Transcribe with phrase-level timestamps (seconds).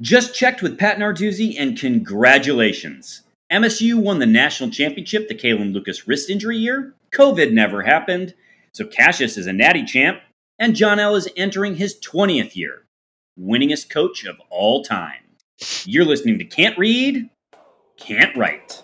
[0.00, 3.22] Just checked with Pat Narduzzi, and congratulations.
[3.50, 6.92] MSU won the national championship the Kalin Lucas wrist injury year.
[7.12, 8.34] COVID never happened.
[8.72, 10.20] So Cassius is a natty champ,
[10.58, 12.84] and John L is entering his 20th year,
[13.40, 15.22] winningest coach of all time.
[15.86, 17.30] You're listening to Can't Read,
[17.96, 18.82] Can't Write.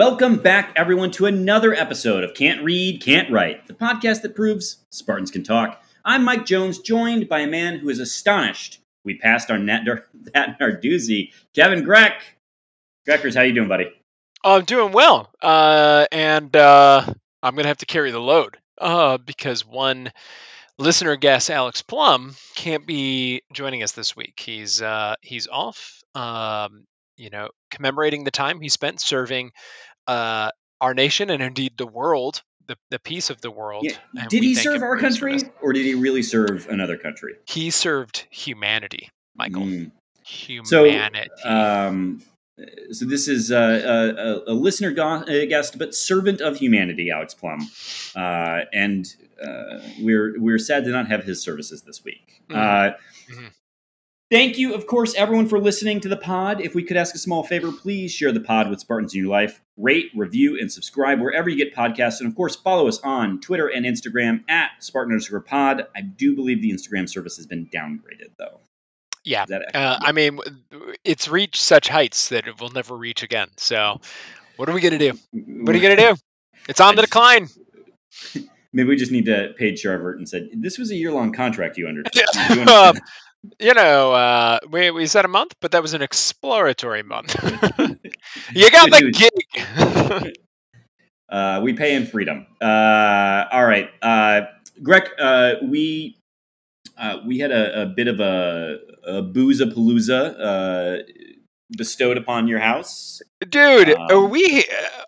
[0.00, 4.78] Welcome back, everyone, to another episode of Can't Read, Can't Write, the podcast that proves
[4.88, 5.84] Spartans can talk.
[6.06, 9.82] I'm Mike Jones, joined by a man who is astonished we passed our net
[10.34, 12.22] Pat Narduzzi, Kevin Greck.
[13.04, 13.92] Greckers, how you doing, buddy?
[14.42, 17.04] I'm doing well, uh, and uh,
[17.42, 20.12] I'm gonna have to carry the load uh, because one
[20.78, 24.40] listener guest, Alex Plum, can't be joining us this week.
[24.40, 26.00] He's uh, he's off.
[26.14, 26.86] Um,
[27.20, 29.52] you know, commemorating the time he spent serving
[30.06, 30.50] uh,
[30.80, 33.84] our nation and indeed the world, the, the peace of the world.
[33.84, 34.26] Yeah.
[34.28, 37.34] Did he serve our country or did he really serve another country?
[37.46, 39.62] He served humanity, Michael.
[39.62, 39.92] Mm.
[40.24, 41.30] Humanity.
[41.42, 42.22] So, um,
[42.92, 47.68] so this is a, a, a listener go- guest, but servant of humanity, Alex Plum,
[48.14, 49.06] uh, and
[49.42, 52.42] uh, we're we're sad to not have his services this week.
[52.48, 52.58] Mm-hmm.
[52.58, 53.46] Uh, mm-hmm.
[54.30, 56.60] Thank you, of course, everyone, for listening to the pod.
[56.60, 59.28] If we could ask a small favor, please share the pod with Spartans in your
[59.28, 59.60] life.
[59.76, 62.20] Rate, review, and subscribe wherever you get podcasts.
[62.20, 65.88] And of course, follow us on Twitter and Instagram at Spartan underscore pod.
[65.96, 68.60] I do believe the Instagram service has been downgraded, though.
[69.24, 69.46] Yeah.
[69.74, 70.38] Uh, I mean,
[71.04, 73.48] it's reached such heights that it will never reach again.
[73.56, 74.00] So,
[74.56, 75.18] what are we going to do?
[75.64, 76.16] What are you going to do?
[76.68, 77.48] It's on the decline.
[78.72, 81.76] Maybe we just need to page Charvert and said, this was a year long contract
[81.76, 82.22] you undertook.
[82.68, 82.96] Um,
[83.58, 87.34] you know, uh, we we said a month, but that was an exploratory month.
[88.54, 90.36] you got the gig.
[91.28, 92.46] uh, we pay in freedom.
[92.60, 94.42] Uh, all right, uh,
[94.82, 95.08] Greg.
[95.18, 96.18] Uh, we
[96.98, 101.02] uh, we had a, a, bit of a, a boozapalooza uh,
[101.76, 103.90] bestowed upon your house, dude.
[103.90, 104.64] Um, we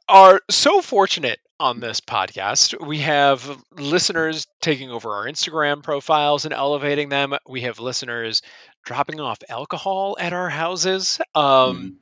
[0.09, 2.84] are so fortunate on this podcast.
[2.84, 7.34] We have listeners taking over our Instagram profiles and elevating them.
[7.49, 8.43] We have listeners
[8.84, 11.21] dropping off alcohol at our houses.
[11.34, 11.99] Um,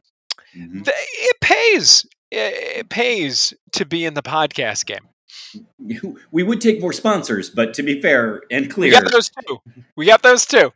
[0.57, 0.79] mm-hmm.
[0.79, 0.83] mm-hmm.
[0.87, 2.07] it pays.
[2.31, 5.09] It pays to be in the podcast game.
[6.31, 9.59] We would take more sponsors, but to be fair and clear, we got those too.
[9.97, 10.73] We got those too.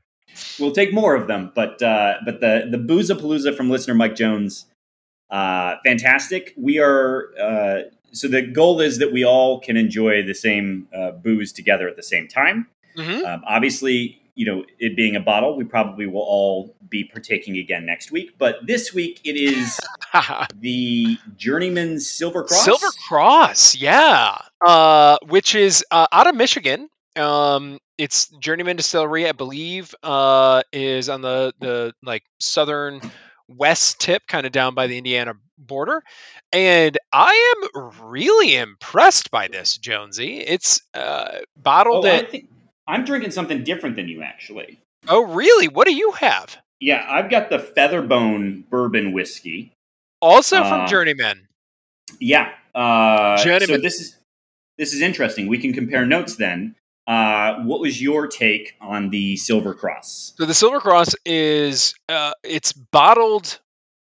[0.59, 4.67] We'll take more of them, but uh, but the the boozapalooza from listener Mike Jones,
[5.31, 6.55] uh, fantastic.
[6.57, 7.79] We are uh,
[8.13, 11.97] so the goal is that we all can enjoy the same uh, booze together at
[11.97, 12.69] the same time.
[12.97, 13.27] Mm-hmm.
[13.27, 17.87] Um, obviously, you know, it being a bottle, we probably will all be partaking again
[17.87, 18.37] next week.
[18.39, 19.79] But this week it is
[20.61, 22.65] the Journeyman Silver Cross.
[22.65, 26.89] Silver Cross, yeah, uh, which is uh, out of Michigan.
[27.17, 33.01] Um, it's Journeyman Distillery, I believe, uh, is on the the like southern
[33.49, 36.03] west tip, kind of down by the Indiana border.
[36.53, 40.39] And I am really impressed by this, Jonesy.
[40.39, 42.35] It's uh, bottled oh, at.
[42.87, 44.79] I'm drinking something different than you, actually.
[45.09, 45.69] Oh, really?
[45.69, 46.57] What do you have?
[46.81, 49.73] Yeah, I've got the Featherbone bourbon whiskey.
[50.21, 51.49] Also from uh, Journeyman.
[52.21, 52.51] Yeah.
[52.75, 53.77] Uh, Journeyman.
[53.77, 54.17] So this is
[54.79, 55.47] this is interesting.
[55.47, 56.75] We can compare notes then.
[57.07, 60.35] Uh, what was your take on the Silver Cross?
[60.39, 63.61] So the Silver Cross is uh, it's bottled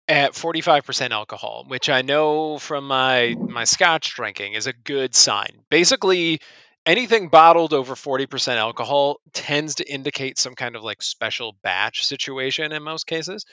[0.08, 5.62] at 45% alcohol, which I know from my my scotch drinking is a good sign.
[5.70, 6.40] Basically,
[6.86, 12.74] anything bottled over 40% alcohol tends to indicate some kind of like special batch situation
[12.74, 13.46] in most cases.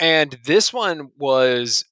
[0.00, 1.84] And this one was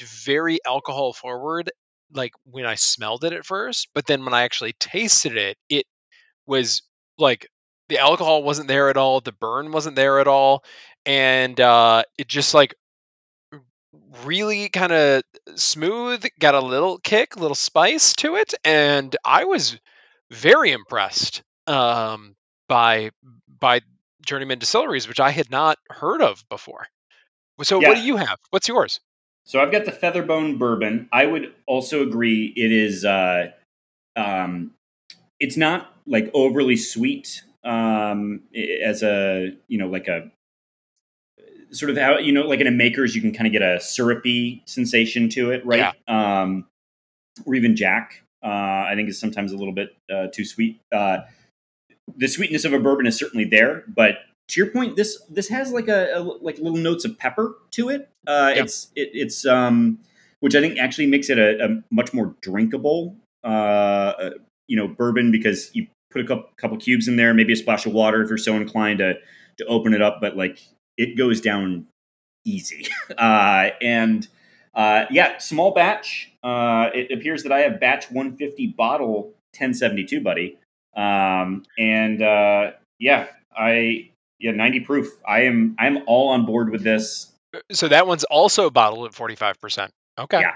[0.00, 1.70] very alcohol forward
[2.14, 5.86] like when I smelled it at first, but then when I actually tasted it, it
[6.46, 6.82] was
[7.18, 7.48] like
[7.88, 10.64] the alcohol wasn't there at all, the burn wasn't there at all,
[11.04, 12.74] and uh, it just like
[14.24, 15.22] really kind of
[15.56, 19.78] smooth, got a little kick, a little spice to it, and I was
[20.30, 22.34] very impressed um,
[22.68, 23.10] by
[23.60, 23.80] by
[24.24, 26.86] Journeyman Distilleries, which I had not heard of before.
[27.62, 27.88] So, yeah.
[27.88, 28.38] what do you have?
[28.50, 29.00] What's yours?
[29.44, 31.08] So, I've got the Featherbone Bourbon.
[31.12, 33.04] I would also agree it is.
[33.04, 33.50] Uh,
[34.16, 34.72] um,
[35.38, 38.40] it's not like overly sweet um,
[38.84, 40.30] as a you know like a
[41.70, 43.80] sort of how you know like in a maker's you can kind of get a
[43.80, 46.42] syrupy sensation to it right yeah.
[46.42, 46.66] um,
[47.46, 48.48] or even jack uh,
[48.86, 51.18] i think is sometimes a little bit uh, too sweet uh,
[52.16, 55.72] the sweetness of a bourbon is certainly there but to your point this this has
[55.72, 58.62] like a, a like little notes of pepper to it uh, yeah.
[58.62, 59.98] it's it, it's um
[60.40, 64.30] which i think actually makes it a, a much more drinkable uh,
[64.72, 67.84] you know, bourbon because you put a couple, couple cubes in there, maybe a splash
[67.84, 69.12] of water if you're so inclined to
[69.58, 70.16] to open it up.
[70.18, 70.60] But like,
[70.96, 71.86] it goes down
[72.46, 72.86] easy.
[73.18, 74.26] Uh, and
[74.74, 76.32] uh, yeah, small batch.
[76.42, 80.58] Uh, it appears that I have batch 150 bottle 1072, buddy.
[80.96, 85.08] Um, and uh, yeah, I yeah 90 proof.
[85.28, 87.30] I am I'm all on board with this.
[87.70, 89.90] So that one's also bottled at 45%.
[90.18, 90.40] Okay.
[90.40, 90.54] Yeah.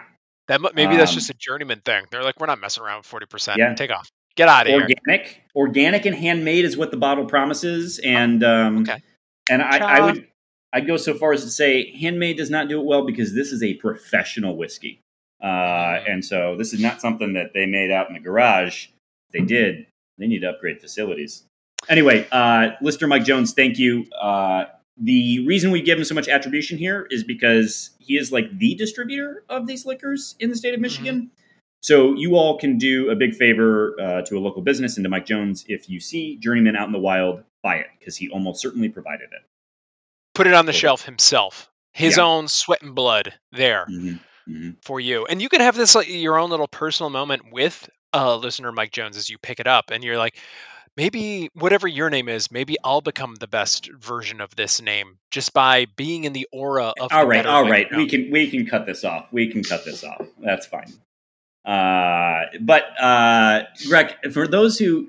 [0.48, 2.04] That maybe that's Um, just a journeyman thing.
[2.10, 3.56] They're like, we're not messing around with 40%.
[3.56, 3.74] Yeah.
[3.74, 4.08] Take off.
[4.36, 4.82] Get out of here.
[4.82, 7.98] organic, organic and handmade is what the bottle promises.
[8.04, 9.02] And um, Okay.
[9.48, 10.26] and I, I would
[10.72, 13.50] I'd go so far as to say handmade does not do it well because this
[13.50, 15.00] is a professional whiskey,
[15.42, 16.10] uh, Mm.
[16.12, 18.88] and so this is not something that they made out in the garage.
[19.28, 19.86] If they did,
[20.18, 21.44] they need to upgrade facilities.
[21.88, 24.06] Anyway, uh, listener Mike Jones, thank you.
[24.20, 24.66] Uh,
[24.96, 28.74] the reason we give him so much attribution here is because he is like the
[28.74, 31.30] distributor of these liquors in the state of Michigan.
[31.80, 35.10] So you all can do a big favor uh, to a local business and to
[35.10, 38.60] Mike Jones if you see Journeyman out in the wild, buy it because he almost
[38.62, 39.42] certainly provided it.
[40.34, 41.70] Put it on the shelf himself.
[41.92, 42.24] His Yeah.
[42.24, 44.76] own sweat and blood there Mhm, mhm.
[44.82, 45.26] for you.
[45.26, 48.92] And you can have this like your own little personal moment with uh listener Mike
[48.92, 50.38] Jones as you pick it up and you're like
[50.96, 55.52] maybe whatever your name is, maybe I'll become the best version of this name just
[55.52, 57.88] by being in the aura of All the right, all right.
[57.94, 59.26] We can we can cut this off.
[59.32, 60.26] We can cut this off.
[60.40, 60.92] That's fine.
[61.64, 65.08] Uh, but uh, Greg, for those who,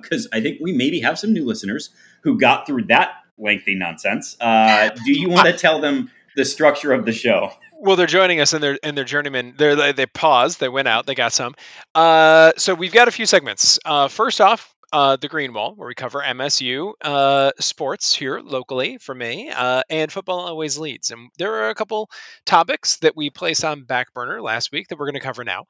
[0.00, 1.90] because I think we maybe have some new listeners
[2.22, 4.36] who got through that lengthy nonsense.
[4.40, 7.52] Uh, do you want to tell them the structure of the show?
[7.80, 9.54] Well, they're joining us, and they're and they're journeymen.
[9.56, 11.54] They're they, they paused, they went out, they got some.
[11.94, 13.78] Uh, so we've got a few segments.
[13.84, 18.98] Uh, first off, uh, the Green Wall, where we cover MSU uh, sports here locally
[18.98, 21.10] for me, uh, and football always leads.
[21.10, 22.08] And there are a couple
[22.46, 25.64] topics that we placed on back burner last week that we're going to cover now.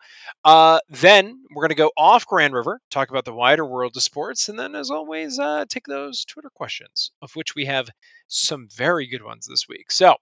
[0.45, 4.03] Uh, then we're going to go off Grand River, talk about the wider world of
[4.03, 7.89] sports, and then, as always, uh, take those Twitter questions, of which we have
[8.29, 9.91] some very good ones this week.
[9.91, 10.17] So.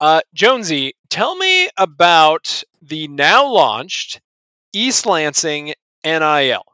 [0.00, 4.20] Uh, Jonesy, tell me about the now launched
[4.72, 5.72] East Lansing
[6.04, 6.64] NIL.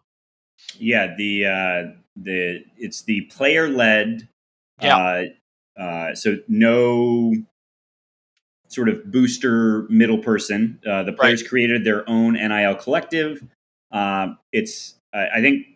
[0.81, 4.29] Yeah, the uh, the it's the player led.
[4.81, 4.97] Yeah.
[4.97, 7.35] Uh, uh, so no
[8.69, 10.81] sort of booster middle person.
[10.87, 13.43] Uh, the players created their own NIL collective.
[13.93, 15.67] Um, it's I I think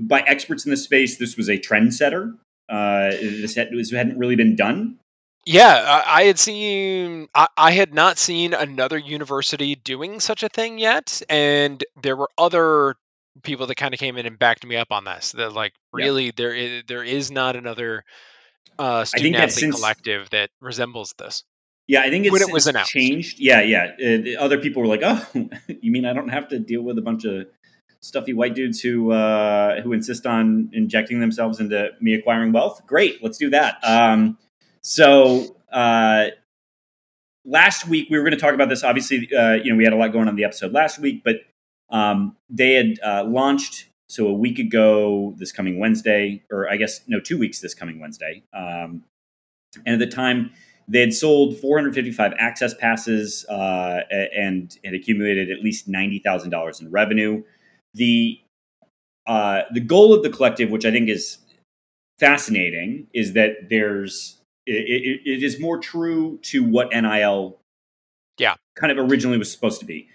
[0.00, 2.36] by experts in the space, this was a trendsetter.
[2.68, 4.98] Uh, this, had, this hadn't really been done.
[5.46, 10.48] Yeah, I, I had seen, I, I had not seen another university doing such a
[10.48, 12.96] thing yet, and there were other
[13.42, 15.32] people that kind of came in and backed me up on this.
[15.32, 18.04] That like, really, there is there is not another
[18.78, 21.44] uh, student athlete since- collective that resembles this.
[21.86, 22.90] Yeah, I think it's When it was announced.
[22.90, 23.40] changed.
[23.40, 23.92] Yeah, yeah.
[23.98, 25.26] Uh, other people were like, "Oh,
[25.80, 27.46] you mean I don't have to deal with a bunch of
[28.00, 32.82] stuffy white dudes who uh, who insist on injecting themselves into me acquiring wealth?
[32.86, 34.36] Great, let's do that." Um,
[34.82, 36.26] so uh,
[37.44, 38.84] last week we were going to talk about this.
[38.84, 41.22] Obviously, uh, you know, we had a lot going on in the episode last week,
[41.24, 41.36] but
[41.90, 43.86] um, they had uh, launched.
[44.10, 48.00] So a week ago, this coming Wednesday, or I guess no, two weeks this coming
[48.00, 49.04] Wednesday, um,
[49.84, 50.50] and at the time
[50.88, 56.80] they had sold 455 access passes uh, and had accumulated at least ninety thousand dollars
[56.80, 57.42] in revenue.
[57.92, 58.40] The
[59.26, 61.36] uh, the goal of the collective, which I think is
[62.18, 67.58] fascinating, is that there's it, it, it is more true to what NIL,
[68.38, 68.54] Yeah.
[68.74, 70.08] kind of originally was supposed to be.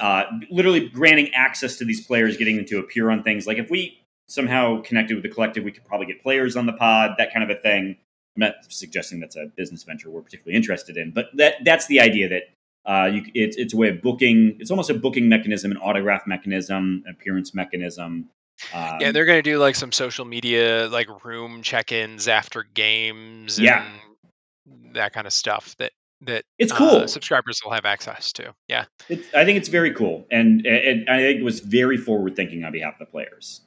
[0.00, 3.46] Uh, literally granting access to these players, getting them to appear on things.
[3.46, 6.74] Like if we somehow connected with the collective, we could probably get players on the
[6.74, 7.96] pod, that kind of a thing.
[8.36, 12.00] I'm not suggesting that's a business venture we're particularly interested in, but that that's the
[12.00, 12.42] idea that
[12.84, 14.56] uh, you, it's it's a way of booking.
[14.60, 18.28] It's almost a booking mechanism, an autograph mechanism, an appearance mechanism.
[18.74, 23.58] Um, Yeah, they're going to do like some social media, like room check-ins after games,
[23.58, 23.88] Yeah.
[24.92, 25.74] that kind of stuff.
[25.78, 27.08] That that It's uh, cool.
[27.08, 28.54] subscribers will have access to.
[28.68, 32.34] Yeah, it's, I think it's very cool, and, and I think it was very forward
[32.36, 33.60] thinking on behalf of the players.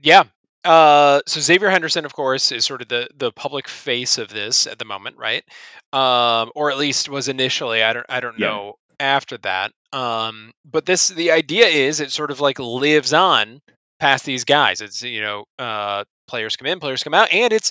[0.00, 0.24] yeah.
[0.64, 4.66] Uh, so Xavier Henderson, of course, is sort of the the public face of this
[4.66, 5.44] at the moment, right?
[5.92, 7.82] Um, or at least was initially.
[7.82, 8.46] I don't I don't Yeah.
[8.46, 9.72] know after that.
[9.92, 13.60] Um, but this the idea is it sort of like lives on
[14.00, 14.80] past these guys.
[14.80, 17.70] It's you know uh, players come in, players come out, and it's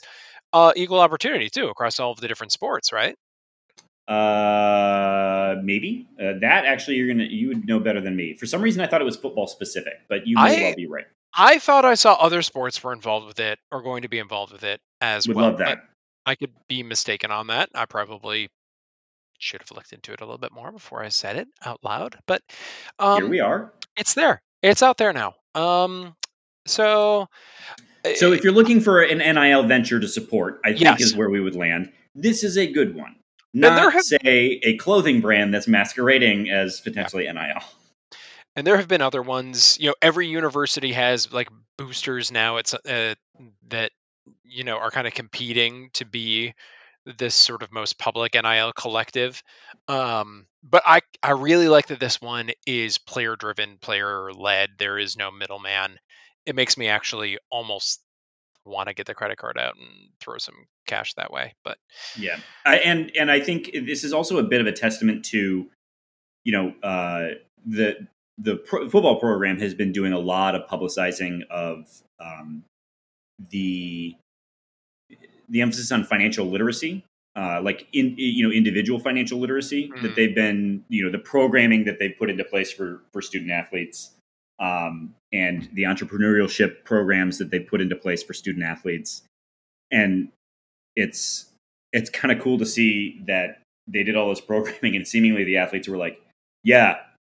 [0.53, 3.15] uh, equal opportunity too across all of the different sports, right?
[4.07, 8.35] Uh, maybe uh, that actually you're gonna you would know better than me.
[8.35, 10.87] For some reason, I thought it was football specific, but you may I- well be
[10.87, 11.05] right.
[11.35, 14.53] I thought I saw other sports were involved with it or going to be involved
[14.53, 15.47] with it as Would well.
[15.49, 15.79] love that.
[16.27, 17.69] I could be mistaken on that.
[17.73, 18.49] I probably
[19.39, 22.19] should have looked into it a little bit more before I said it out loud.
[22.27, 22.43] But
[22.99, 23.73] Here um, we are.
[23.97, 24.43] it's there.
[24.61, 25.33] It's out there now.
[25.55, 26.15] Um,
[26.67, 27.27] so
[28.15, 31.01] so if you're looking for an NIL venture to support, I think Yes.
[31.01, 31.91] is where we would land.
[32.13, 33.15] This is a good one.
[33.53, 37.61] Not there have- say a clothing brand that's masquerading as potentially NIL.
[38.55, 42.73] and there have been other ones you know every university has like boosters now it's
[42.73, 43.15] uh,
[43.69, 43.91] that
[44.43, 46.53] you know are kind of competing to be
[47.17, 49.41] this sort of most public nil collective.
[49.87, 54.97] Um but i i really like that this one is player driven player led there
[54.97, 55.97] is no middleman.
[56.45, 58.01] It makes me actually almost
[58.65, 60.55] want to get the credit card out and throw some
[60.87, 61.77] cash that way but
[62.17, 65.67] Yeah, I, and and I think this is also a bit of a testament to,
[66.43, 71.41] you know, uh, the the pro- football program has been doing a lot of publicizing
[71.49, 71.87] of
[72.19, 72.63] um,
[73.51, 74.15] the
[75.49, 77.03] the emphasis on financial literacy,
[77.35, 80.15] uh, like in you know individual financial literacy that Mhm.
[80.15, 84.11] they've been you know the programming that they've put into place for for student athletes.
[84.63, 89.23] Um, and the entrepreneurship programs that they put into place for student athletes,
[89.91, 90.29] and
[90.95, 91.47] it's
[91.91, 95.57] it's kind of cool to see that they did all this programming and seemingly the
[95.57, 96.21] athletes were like,
[96.63, 96.97] yeah,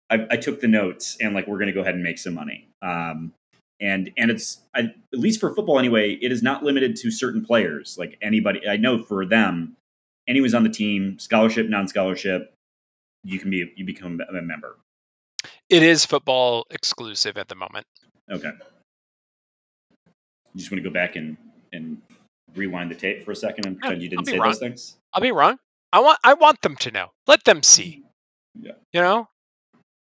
[0.10, 2.34] I, I took the notes and like we're going to go ahead and make some
[2.34, 2.68] money.
[2.82, 3.34] Um,
[3.80, 7.44] and and it's I, at least for football anyway, it is not limited to certain
[7.46, 7.98] players.
[7.98, 9.78] Like anybody, I know for them,
[10.28, 12.54] anyone's on the team, scholarship, non-scholarship,
[13.24, 14.76] you can be you become a member.
[15.74, 17.86] It is football exclusive at the moment
[18.32, 18.52] Okay.
[20.54, 21.38] You just want to go back and
[21.72, 22.02] and
[22.56, 24.50] rewind the tape for a second and pretend you didn't say wrong.
[24.52, 24.98] those things.
[25.14, 25.58] I'll be wrong.
[25.92, 27.08] I want I want them to know.
[27.28, 28.04] Let them see.
[28.60, 28.74] Yeah.
[28.92, 29.28] You know?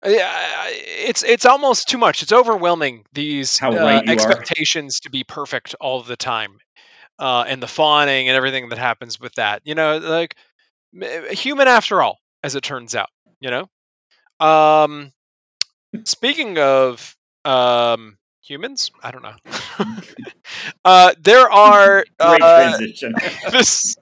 [0.02, 2.24] It's it's almost too much.
[2.24, 4.14] It's overwhelming these uh, right you are.
[4.14, 6.58] expectations to be perfect all the time,
[7.20, 9.62] uh, and the fawning and everything that happens with that.
[9.66, 10.36] You know, like
[11.00, 13.10] m- human after all, as it turns out.
[13.42, 13.70] You know.
[14.46, 15.12] Um,
[16.04, 17.16] speaking of
[17.46, 19.36] um, humans, I don't know.
[20.86, 22.78] uh, there are uh,
[23.52, 23.96] this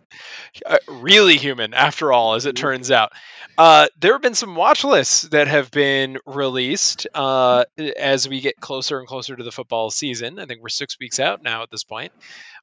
[0.66, 3.12] uh, really human after all as it turns out.
[3.58, 7.66] Uh, there have been some watch lists that have been released uh,
[7.98, 10.38] as we get closer and closer to the football season.
[10.38, 12.12] I think we're six weeks out now at this point.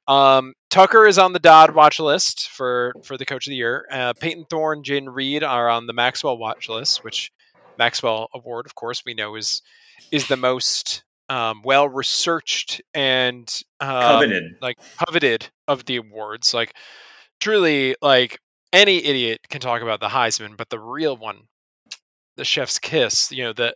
[0.07, 3.85] Um, tucker is on the dodd watch list for for the coach of the year.
[3.91, 7.31] Uh, payton thorne jayden reed are on the maxwell watch list which
[7.77, 9.61] maxwell award of course we know is
[10.11, 14.43] is the most um, well researched and um, Coveted.
[14.61, 16.53] like coveted of the awards.
[16.53, 16.73] Like
[17.39, 18.39] truly, like
[18.73, 21.39] any idiot can talk about the Heisman, but the real one,
[22.37, 23.75] the chef's kiss, you know, the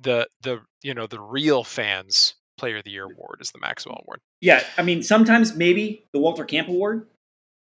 [0.00, 4.02] the the you know the real fans player of the year award is the Maxwell
[4.04, 4.20] Award.
[4.40, 7.06] Yeah, I mean, sometimes maybe the Walter Camp Award.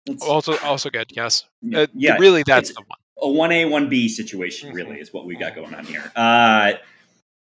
[0.06, 1.44] It's Also also good, yes.
[1.74, 2.99] Uh, yeah, really, that's the one.
[3.22, 4.70] A one A one B situation.
[4.70, 4.74] Mhm.
[4.74, 6.10] Really, is what we got going on here.
[6.16, 6.72] Uh,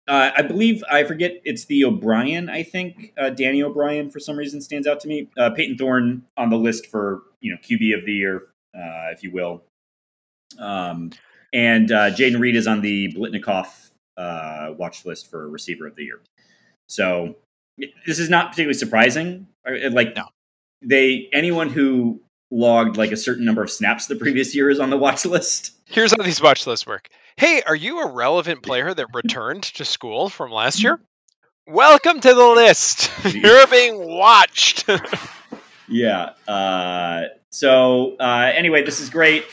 [0.09, 2.49] uh, I believe I forget it's the O'Brien.
[2.49, 5.29] I think uh, Danny O'Brien for some reason stands out to me.
[5.37, 8.45] Uh, Payton Thorne on the list for you know QB of the year,
[8.75, 9.63] uh, if you will.
[10.59, 11.11] Um,
[11.53, 16.05] and uh, Jayden Reed is on the Biletnikoff uh, watch list for receiver of the
[16.05, 16.21] year.
[16.89, 17.37] So
[18.07, 19.47] this is not particularly surprising.
[19.91, 20.25] Like No.
[20.83, 22.21] they anyone who
[22.51, 25.73] logged like a certain number of snaps the previous year is on the watch list.
[25.87, 27.09] Here's how these watch lists work.
[27.37, 30.99] Hey, are you a relevant player that returned to school from last year?
[31.67, 33.11] Welcome to the list.
[33.35, 34.89] You're being watched.
[35.91, 36.33] Yeah.
[36.47, 39.47] Uh, so uh, anyway, this is great.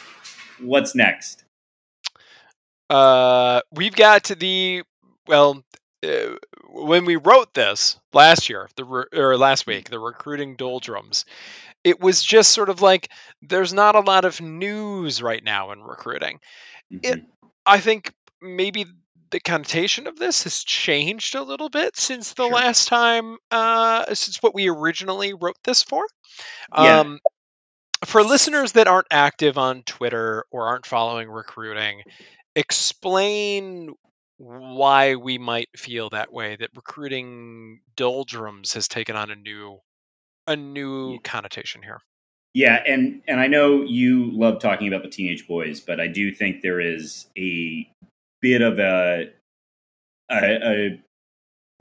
[0.60, 1.46] What's next?
[2.90, 4.84] uh, we've got to the
[5.28, 5.64] well
[6.04, 6.36] uh,
[6.70, 11.26] when we wrote this last year the re- or last week the recruiting doldrums
[11.86, 13.12] it was just sort of like
[13.44, 16.40] there's not a lot of news right now in recruiting
[17.04, 17.28] It- Mhm.
[17.68, 18.86] i think maybe
[19.32, 22.54] the connotation of this has changed a little bit since the Sure.
[22.54, 26.08] last time uh since what we originally wrote this for
[26.78, 27.02] Yeah.
[27.02, 27.20] um
[28.06, 32.04] for listeners that aren't active on Twitter or aren't following recruiting,
[32.56, 33.94] explain
[34.38, 39.80] why we might feel that way that recruiting doldrums has taken on a new
[40.48, 42.02] a new connotation here.
[42.54, 46.32] Yeah, and and I know you love talking about the teenage boys, but I do
[46.32, 47.90] think there is a
[48.42, 49.30] bit of a
[50.32, 51.00] a, a,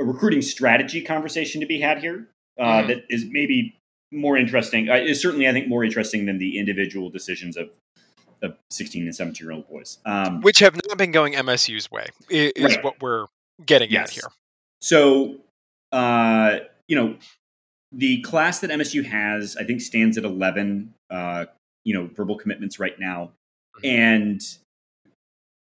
[0.00, 2.28] a recruiting strategy conversation to be had here
[2.58, 2.86] uh, Mhm.
[2.88, 3.76] that is maybe
[4.12, 4.88] more interesting.
[4.90, 7.70] Uh, is certainly, I think, more interesting than the individual decisions of
[8.42, 9.98] of sixteen and seventeen year old boys.
[10.04, 12.84] Um, Which have not been going MSU's way is Right.
[12.84, 13.26] what we're
[13.64, 14.08] getting Yes.
[14.10, 14.30] at here.
[14.82, 15.36] So,
[15.92, 17.16] uh, you know,
[17.96, 21.46] the class that MSU has, I think, stands at 11, uh,
[21.84, 23.32] you know, verbal commitments right now.
[23.78, 23.88] Mhm.
[23.88, 24.42] And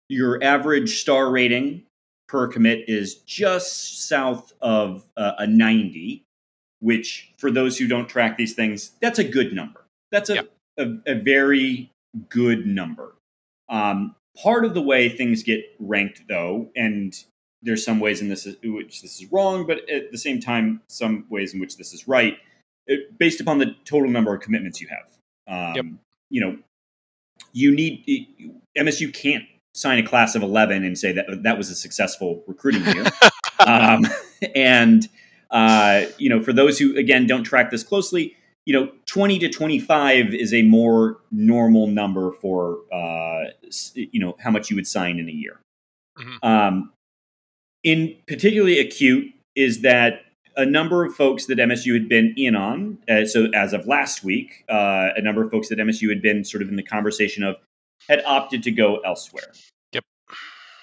[0.08, 1.84] your average star rating
[2.28, 6.25] per commit is just south of uh, a 90,
[6.80, 9.84] which for those who don't track these things, that's a good number.
[10.10, 10.42] That's a, yeah.
[10.78, 11.90] a, a, very
[12.28, 13.14] good number.
[13.68, 17.14] Um, part of the way things get ranked, though, and
[17.62, 20.80] there's some ways in this is, which this is wrong, but at the same time,
[20.88, 22.36] some ways in which this is right,
[22.86, 25.06] it, based upon the total number of commitments you have.
[25.48, 25.84] Um, yep.
[26.30, 26.58] You know,
[27.52, 28.04] you need
[28.76, 32.84] MSU can't sign a class of 11 and say that that was a successful recruiting
[32.94, 33.06] year.
[33.66, 34.04] um,
[34.54, 35.08] and,
[35.50, 38.34] uh, you know, for those who, again, don't track this closely,
[38.66, 43.44] you know, 20 to 25 is a more normal number for, uh,
[43.94, 45.60] you know, how much you would sign in a year.
[46.18, 46.46] Mm-hmm.
[46.46, 46.92] Um,
[47.88, 50.21] in particularly acute is that
[50.57, 54.23] a number of folks that MSU had been in on, uh, so as of last
[54.23, 57.42] week, uh, a number of folks that MSU had been sort of in the conversation
[57.42, 57.57] of
[58.07, 59.52] had opted to go elsewhere.
[59.92, 60.04] Yep.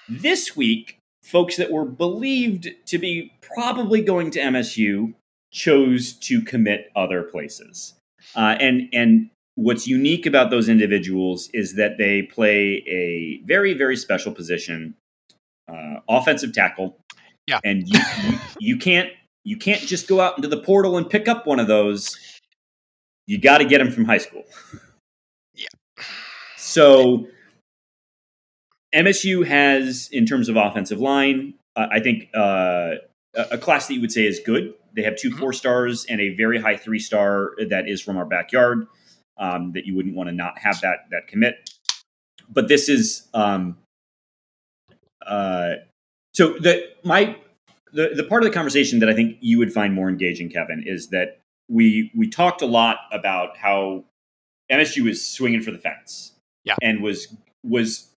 [0.08, 5.14] This week, folks that were believed to be probably going to MSU
[5.52, 7.94] chose to commit other places.
[8.34, 13.96] Uh, and and what's unique about those individuals is that they play a very very
[13.96, 14.94] special position,
[15.68, 16.98] uh, offensive tackle.
[17.46, 17.60] Yeah.
[17.64, 19.10] And you, you, you can't
[19.44, 22.18] you can't just go out into the portal and pick up one of those.
[23.26, 24.42] You got to get them from high school.
[25.54, 25.68] Yeah.
[26.56, 27.28] So
[28.94, 32.94] MSU has, in terms of offensive line, uh, I think uh,
[33.34, 34.74] a class that you would say is good.
[34.94, 35.38] They have 2 mm-hmm.
[35.38, 38.86] four stars and a very high three star that is from our backyard.
[39.38, 41.70] Um, that you wouldn't want to not have that that commit.
[42.48, 43.76] But this is um,
[45.26, 45.74] uh,
[46.32, 47.36] so the my
[47.92, 50.82] the the part of the conversation that I think you would find more engaging, Kevin,
[50.86, 54.04] is that we we talked a lot about how
[54.70, 56.32] MSU was swinging for the fence,
[56.64, 58.10] yeah, and was was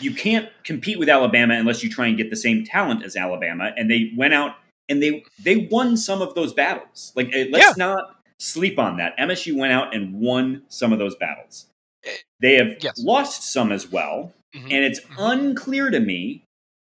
[0.00, 3.72] you can't compete with Alabama unless you try and get the same talent as Alabama,
[3.76, 4.56] and they went out
[4.88, 7.12] and they they won some of those battles.
[7.14, 7.86] Like eh, let's yeah.
[7.86, 9.16] not sleep on that.
[9.18, 11.66] MSU went out and won some of those battles.
[12.04, 13.02] Eh, they have yes.
[13.02, 14.72] lost some as well, mm-hmm.
[14.72, 15.14] and it's mm-hmm.
[15.18, 16.42] unclear to me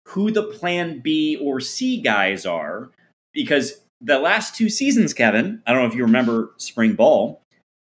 [0.07, 2.89] who the plan B or C guys are
[3.33, 7.41] because the last two seasons, Kevin, I don't know if you remember spring ball,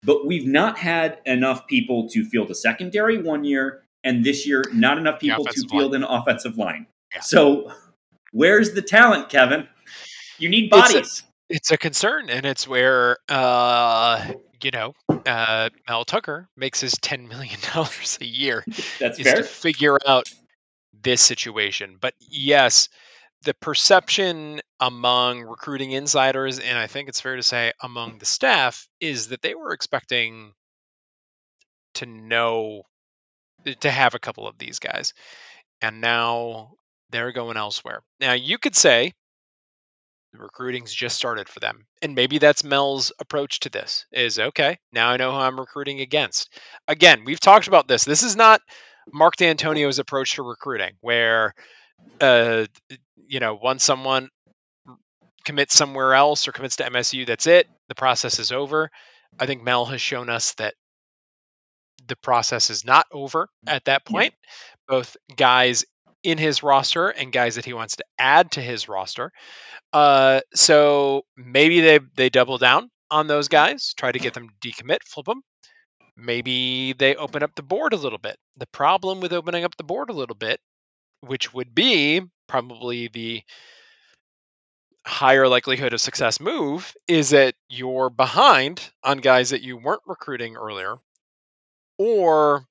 [0.03, 4.63] but we've not had enough people to field a secondary one year, and this year,
[4.73, 6.03] not enough people to field line.
[6.03, 6.87] an offensive line.
[7.13, 7.21] Yeah.
[7.21, 7.71] So,
[8.31, 9.67] where's the talent, Kevin?
[10.37, 10.95] You need bodies.
[10.95, 14.31] It's a, it's a concern, and it's where uh,
[14.63, 14.93] you know
[15.25, 18.63] uh, Mel Tucker makes his ten million dollars a year.
[18.99, 19.37] That's fair.
[19.37, 20.29] To figure out
[21.01, 21.97] this situation.
[21.99, 22.89] But yes,
[23.43, 28.87] the perception among recruiting insiders, and I think it's fair to say among the staff,
[28.99, 30.53] is that they were expecting
[31.95, 32.83] to know,
[33.81, 35.13] to have a couple of these guys.
[35.81, 36.73] And now
[37.11, 38.01] they're going elsewhere.
[38.19, 39.13] Now, you could say
[40.33, 41.85] the recruiting's just started for them.
[42.01, 46.01] And maybe that's Mel's approach to this is okay, now I know who I'm recruiting
[46.01, 46.53] against.
[46.87, 48.05] Again, we've talked about this.
[48.05, 48.61] This is not
[49.11, 51.53] Mark Dantonio's approach to recruiting, where
[52.21, 52.65] uh,
[53.27, 54.29] you know, once someone
[55.45, 57.67] commits somewhere else or commits to MSU, that's it.
[57.87, 58.89] The process is over.
[59.39, 60.73] I think Mel has shown us that
[62.07, 64.33] the process is not over at that point.
[64.33, 64.95] Yeah.
[64.95, 65.85] Both guys
[66.23, 69.31] in his roster and guys that he wants to add to his roster.
[69.93, 74.69] Uh, so maybe they they double down on those guys, try to get them to
[74.69, 75.41] decommit, flip them
[76.19, 78.37] maybe they open up the board a little bit.
[78.57, 80.59] The problem with opening up the board a little bit,
[81.21, 83.41] which would be probably the
[85.05, 90.55] higher likelihood of success move, is that you're behind on guys that you weren't recruiting
[90.55, 90.97] earlier,
[91.97, 92.65] or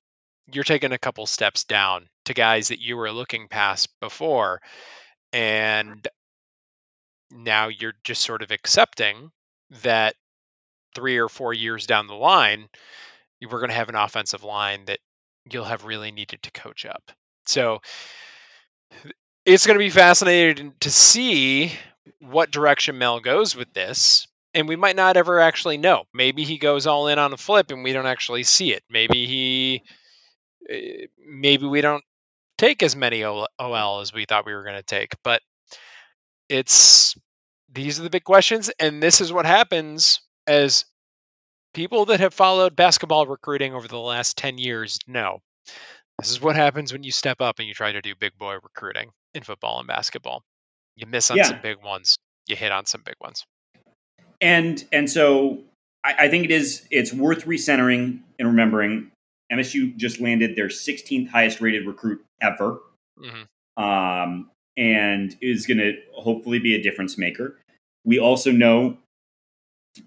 [0.51, 4.61] you're taking a couple steps down to guys that you were looking past before.
[5.33, 6.07] And
[7.31, 9.31] now you're just sort of accepting
[9.83, 10.15] that
[10.95, 12.67] three or four years down the line,
[13.41, 14.99] we're going to have an offensive line that
[15.51, 17.11] you'll have really needed to coach up.
[17.45, 17.81] So
[19.45, 21.71] it's going to be fascinating to see
[22.19, 24.27] what direction Mel goes with this.
[24.53, 26.03] And we might not ever actually know.
[26.13, 28.83] Maybe he goes all in on a flip and we don't actually see it.
[28.89, 29.83] Maybe he,
[30.69, 32.03] eh, maybe we don't
[32.59, 33.47] take as many OL
[34.01, 35.13] as we thought we were going to take.
[35.23, 35.41] But
[36.47, 37.15] it's,
[37.71, 38.69] these are the big questions.
[38.79, 40.85] And this is what happens as
[41.73, 45.39] people that have followed basketball recruiting over the last 10 years know
[46.19, 48.55] this is what happens when you step up and you try to do big boy
[48.55, 50.43] recruiting in football and basketball.
[50.95, 51.43] You miss on yeah.
[51.43, 52.17] some big ones,
[52.47, 53.45] you hit on some big ones.
[54.41, 55.59] And and so
[56.03, 59.11] I, I think it is it's worth recentering and remembering
[59.51, 62.79] MSU just landed their 16th highest rated recruit ever.
[63.19, 63.83] Mm-hmm.
[63.83, 67.59] Um, and is going to hopefully be a difference maker.
[68.05, 68.97] We also know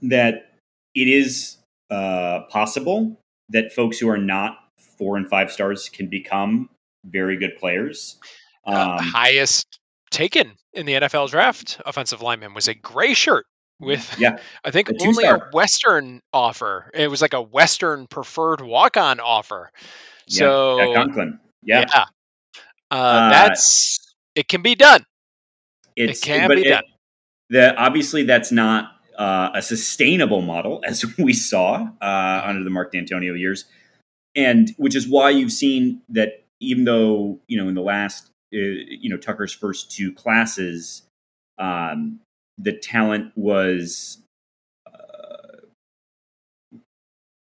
[0.00, 0.52] that
[0.94, 1.58] it is
[1.90, 3.18] uh, possible
[3.50, 4.58] that folks who are not
[4.98, 6.70] four and five stars can become
[7.04, 8.18] very good players.
[8.64, 9.78] Um, uh, highest
[10.10, 13.46] taken in the NFL draft offensive lineman was a gray shirt
[13.82, 16.90] with yeah, I think only a Western offer.
[16.94, 19.70] It was like a Western preferred walk on offer.
[20.28, 21.40] So yeah, Conklin.
[21.62, 21.84] Yeah.
[21.88, 22.04] yeah.
[22.90, 25.04] Uh, uh, that's it can be done.
[25.96, 26.84] it can be it, done.
[27.50, 32.92] The, obviously that's not uh, a sustainable model as we saw uh, under the Mark
[32.92, 33.66] Dantonio years,
[34.34, 38.58] and which is why you've seen that even though you know in the last uh,
[38.58, 41.02] you know Tucker's first two classes,
[41.58, 42.20] um,
[42.58, 44.18] the talent was.
[44.86, 45.66] Uh,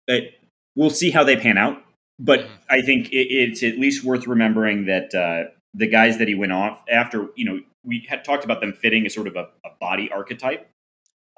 [0.07, 0.33] it,
[0.75, 1.81] we'll see how they pan out,
[2.19, 2.53] but mm-hmm.
[2.69, 6.51] I think it, it's at least worth remembering that uh, the guys that he went
[6.51, 9.69] off after, you know, we had talked about them fitting a sort of a, a
[9.79, 10.69] body archetype.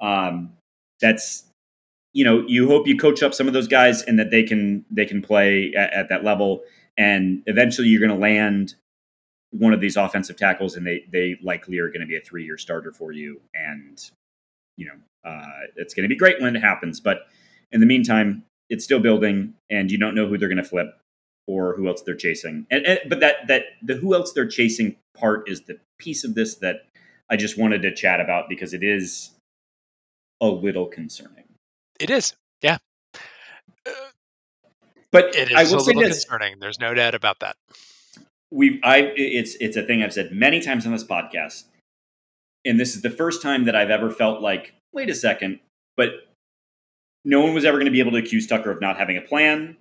[0.02, 0.54] Um,
[1.02, 1.44] that's
[2.14, 4.86] you know you hope you coach up some of those guys and that they can
[4.90, 6.62] they can play at, at that level
[6.98, 8.76] and eventually you're going to land
[9.52, 12.44] one of these offensive tackles, and they they likely are going to be a three
[12.44, 14.00] year starter for you, and
[14.76, 17.00] you know uh, it's going to be great when it happens.
[17.00, 17.28] But
[17.72, 21.00] in the meantime, it's still building, and you don't know who they're going to flip
[21.48, 22.68] or who else they're chasing.
[22.70, 26.36] And, and, but that that the who else they're chasing part is the piece of
[26.36, 26.82] this that
[27.30, 29.32] I just wanted to chat about because it is
[30.42, 31.46] a little concerning.
[32.00, 32.78] It is, yeah.
[35.12, 36.60] but it is I will a little concerning.
[36.60, 37.56] There's no doubt about that
[38.52, 41.64] we've I it's it's a thing I've said many times on this podcast,
[42.66, 45.60] and this is the first time that I've ever felt like, wait a second,
[45.96, 46.10] but
[47.26, 49.22] no one was ever going to be able to accuse Tucker of not having a
[49.22, 49.78] plan.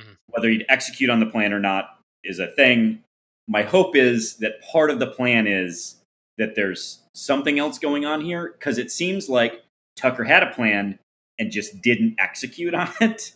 [0.00, 0.12] Mm-hmm.
[0.28, 3.02] Whether he'd execute on the plan or not is a thing.
[3.46, 5.96] My hope is that part of the plan is
[6.36, 9.62] that there's something else going on here because it seems like
[9.96, 10.98] Tucker had a plan
[11.38, 13.32] and just didn't execute on it.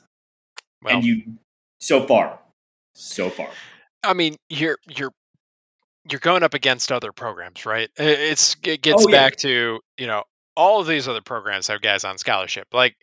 [0.82, 1.22] Well, and you,
[1.80, 2.40] so far,
[2.94, 3.48] so far.
[4.02, 5.12] I mean, you're you're
[6.10, 7.88] you're going up against other programs, right?
[7.96, 9.16] It's it gets oh, yeah.
[9.16, 10.24] back to you know
[10.56, 12.96] all of these other programs have guys on scholarship, like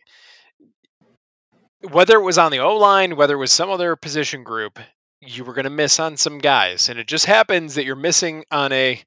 [1.90, 4.78] whether it was on the O line, whether it was some other position group,
[5.20, 8.44] you were going to miss on some guys, and it just happens that you're missing
[8.50, 9.00] on a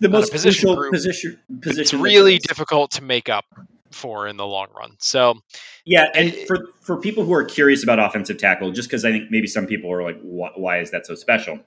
[0.00, 0.92] the most position group.
[0.92, 1.80] position position.
[1.82, 3.44] It's really difficult to make up
[3.90, 4.96] for in the long run.
[4.98, 5.40] So,
[5.84, 9.10] yeah, and it, for for people who are curious about offensive tackle, just because I
[9.10, 11.60] think maybe some people are like, why is that so special?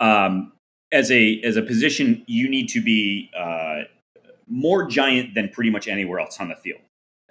[0.00, 0.52] Um,
[0.90, 3.82] as a as a position, you need to be uh,
[4.48, 6.80] more giant than pretty much anywhere else on the field.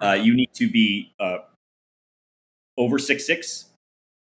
[0.00, 0.14] Uh, uh-huh.
[0.14, 1.38] you need to be uh,
[2.76, 3.66] over six six,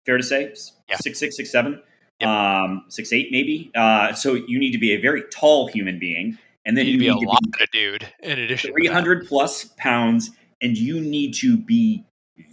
[0.04, 0.52] fair to say,
[0.88, 0.96] yeah.
[0.96, 1.82] six six six seven,
[2.20, 2.28] yep.
[2.28, 3.70] um, six eight maybe.
[3.74, 6.98] Uh, so you need to be a very tall human being and then you, you
[6.98, 11.56] be a lot be of dude in addition 300 plus pounds and you need to
[11.56, 12.04] be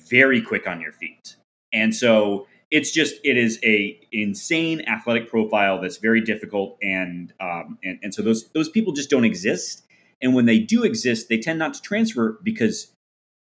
[0.10, 1.36] very quick on your feet.
[1.74, 7.78] And so it's just it is a insane athletic profile that's very difficult and um,
[7.84, 9.84] and, and so those those people just don't exist.
[10.22, 12.94] And when they do exist they tend not to transfer because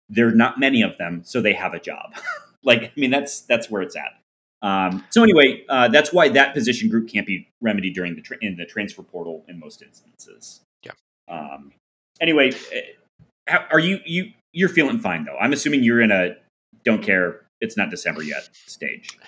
[0.09, 2.15] there are not many of them so they have a job.
[2.65, 4.22] Like i mean that's that's where it's at
[4.63, 8.39] um, so anyway, uh, that's why that position group can't be remedied during the tra-
[8.41, 10.61] in the transfer portal in most instances.
[10.85, 10.93] Yeah.
[11.29, 11.73] Um,
[12.21, 15.37] anyway, eh, are you you you're feeling fine though?
[15.37, 16.37] I'm assuming you're in a
[16.85, 17.41] don't care.
[17.61, 19.19] It's not December yet stage.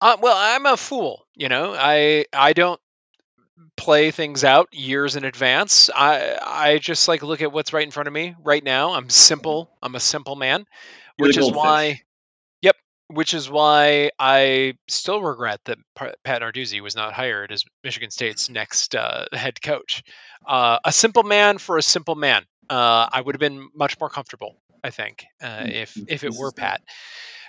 [0.00, 1.26] Uh, well, I'm a fool.
[1.34, 2.80] You know, I I don't
[3.76, 5.88] play things out years in advance.
[5.94, 8.92] I I just like look at what's right in front of me right now.
[8.92, 9.70] I'm simple.
[9.82, 10.66] I'm a simple man,
[11.16, 12.02] which is why
[13.12, 18.48] which is why I still regret that Pat Narduzzi was not hired as Michigan State's
[18.48, 20.02] next uh, head coach.
[20.46, 22.44] Uh, a simple man for a simple man.
[22.70, 26.32] Uh, I would have been much more comfortable, I think, uh, hmm, if if it
[26.34, 26.80] were Pat.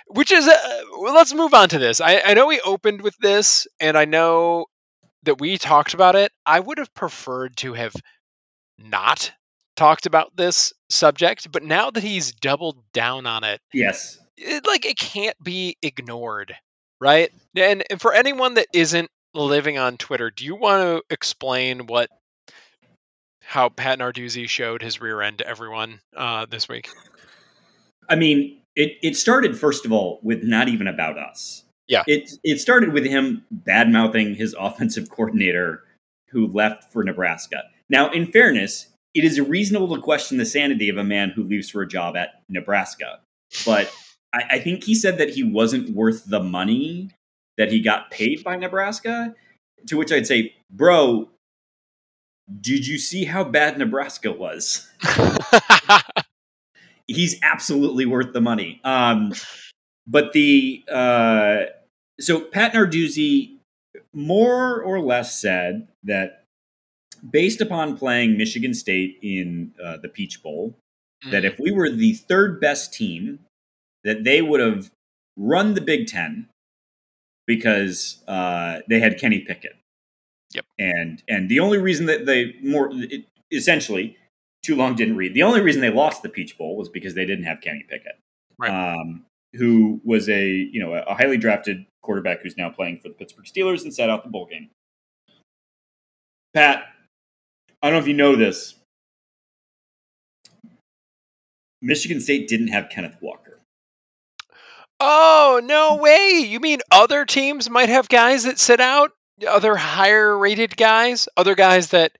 [0.08, 2.00] Which is, uh, well, let's move on to this.
[2.02, 4.66] I, I know we opened with this, and I know
[5.22, 6.30] that we talked about it.
[6.44, 7.94] I would have preferred to have
[8.78, 9.32] not
[9.76, 14.86] talked about this subject, but now that he's doubled down on it, yes, it, like
[14.86, 16.54] it can't be ignored,
[17.00, 17.30] right?
[17.56, 22.10] And, and for anyone that isn't living on Twitter, do you want to explain what
[23.40, 26.88] how Pat Narduzzi showed his rear end to everyone uh, this week?
[28.08, 31.64] I mean, it it started first of all with not even about us.
[31.86, 35.84] Yeah, it it started with him bad mouthing his offensive coordinator
[36.30, 37.62] who left for Nebraska.
[37.88, 41.70] Now, in fairness, it is reasonable to question the sanity of a man who leaves
[41.70, 43.20] for a job at Nebraska,
[43.64, 43.92] but
[44.34, 47.10] I, I think he said that he wasn't worth the money
[47.56, 49.34] that he got paid by Nebraska.
[49.86, 51.28] To which I'd say, bro,
[52.60, 54.88] Did you see how bad Nebraska was?
[57.06, 58.80] He's absolutely worth the money.
[58.82, 59.32] Um,
[60.06, 61.64] but the uh,
[62.20, 63.56] so Pat Narduzzi
[64.12, 66.44] more or less said that
[67.30, 70.76] based upon playing Michigan State in uh, the Peach Bowl,
[71.24, 71.30] mm.
[71.30, 73.40] that if we were the third best team,
[74.04, 74.90] that they would have
[75.36, 76.48] run the Big Ten
[77.46, 79.76] because uh, they had Kenny Pickett.
[80.54, 80.64] Yep.
[80.78, 84.16] And and the only reason that they more it, essentially
[84.62, 85.34] too long didn't read.
[85.34, 88.18] The only reason they lost the Peach Bowl was because they didn't have Kenny Pickett,
[88.58, 88.94] right.
[88.94, 93.14] um, who was a you know a highly drafted quarterback who's now playing for the
[93.14, 94.70] Pittsburgh Steelers and sat out the bowl game.
[96.54, 96.84] Pat,
[97.82, 98.76] I don't know if you know this.
[101.82, 103.53] Michigan State didn't have Kenneth Walker.
[105.06, 106.46] Oh, no way.
[106.46, 109.10] You mean other teams might have guys that sit out?
[109.46, 111.28] Other higher rated guys?
[111.36, 112.12] Other guys that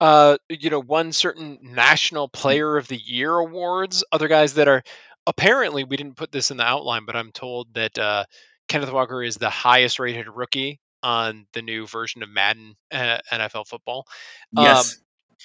[0.00, 4.82] uh, you know, won certain national player of the year awards, other guys that are
[5.26, 8.24] apparently we didn't put this in the outline, but I'm told that uh,
[8.68, 13.66] Kenneth Walker is the highest rated rookie on the new version of Madden uh, NFL
[13.66, 14.06] football.
[14.52, 14.94] Yes.
[14.94, 15.00] Um,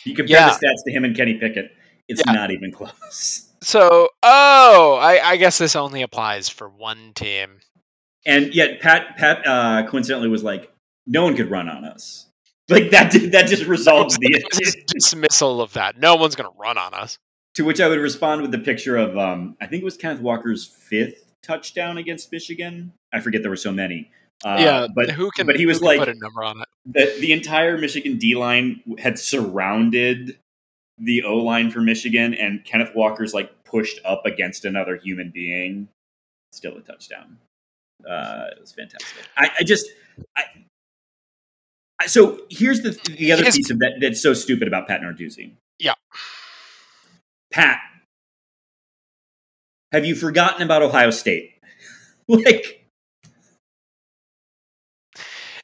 [0.05, 0.49] you compare yeah.
[0.49, 1.71] the stats to him and Kenny Pickett,
[2.07, 2.33] it's yeah.
[2.33, 3.49] not even close.
[3.63, 7.59] So, oh, I, I, guess this only applies for one team.
[8.25, 10.71] And yet, Pat Pat uh, coincidentally was like,
[11.07, 12.27] "No one could run on us."
[12.69, 13.11] Like that.
[13.31, 15.97] That just resolves the dismissal of that.
[15.97, 17.17] No one's going to run on us.
[17.55, 20.21] To which I would respond with the picture of, um, I think it was Kenneth
[20.21, 22.93] Walker's fifth touchdown against Michigan.
[23.13, 24.09] I forget there were so many.
[24.43, 25.45] Uh, yeah, but who can?
[25.45, 26.67] But he was like put a number on it.
[26.85, 30.37] The, the entire Michigan D line had surrounded
[30.97, 35.87] the O line for Michigan, and Kenneth Walker's like pushed up against another human being.
[36.51, 37.37] Still a touchdown.
[38.07, 39.25] Uh, it was fantastic.
[39.37, 39.87] I, I just,
[40.37, 40.43] I,
[42.05, 45.51] so here's the the other piece of that that's so stupid about Pat Narduzzi.
[45.79, 45.93] Yeah,
[47.51, 47.79] Pat,
[49.91, 51.51] have you forgotten about Ohio State?
[52.27, 52.82] like,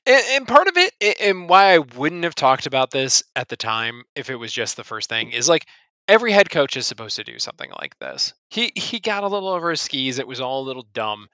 [0.10, 3.58] and, and, part of it, and why I wouldn't have talked about this at the
[3.58, 5.66] time if it was just the first thing, is like
[6.08, 8.34] every head coach is supposed to do something like this.
[8.50, 10.20] He he got a little over his skis.
[10.20, 11.28] It was all a little dumb,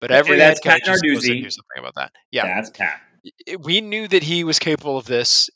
[0.00, 2.12] but every head coach is supposed to do something about that.
[2.30, 3.00] Yeah, that's Pat
[3.60, 5.48] we knew that he was capable of this.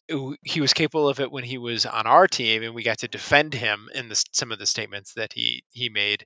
[0.42, 3.08] He was capable of it when he was on our team, and we got to
[3.08, 6.24] defend him in the, some of the statements that he he made.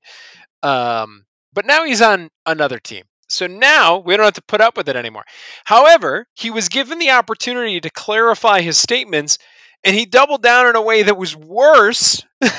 [0.63, 4.77] Um, but now he's on another team, so now we don't have to put up
[4.77, 5.25] with it anymore.
[5.64, 9.38] However, he was given the opportunity to clarify his statements,
[9.85, 12.23] and he doubled down in a way that was worse.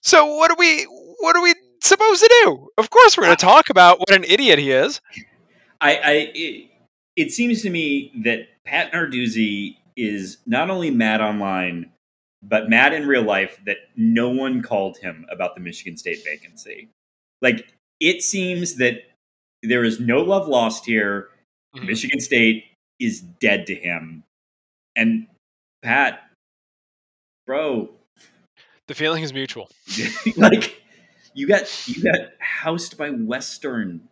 [0.00, 0.84] so what do we
[1.20, 2.68] what are we supposed to do?
[2.78, 5.00] Of course, we're going to talk about what an idiot he is.
[5.80, 6.70] I, I it,
[7.16, 11.90] it seems to me that Pat Narduzzi is not only mad online,
[12.42, 16.88] but mad in real life that no one called him about the Michigan State vacancy.
[17.42, 19.02] Like it seems that
[19.62, 21.28] there is no love lost here.
[21.76, 21.86] Mm-hmm.
[21.86, 22.64] Michigan State
[22.98, 24.24] is dead to him.
[24.96, 25.26] And
[25.82, 26.20] Pat,
[27.46, 27.90] bro,
[28.88, 29.70] the feeling is mutual.
[30.36, 30.82] like
[31.34, 34.08] you got you got housed by Western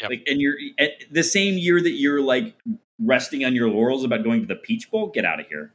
[0.00, 0.10] Yep.
[0.10, 2.54] Like, and you're at the same year that you're like
[3.00, 5.08] resting on your laurels about going to the Peach Bowl.
[5.08, 5.72] Get out of here.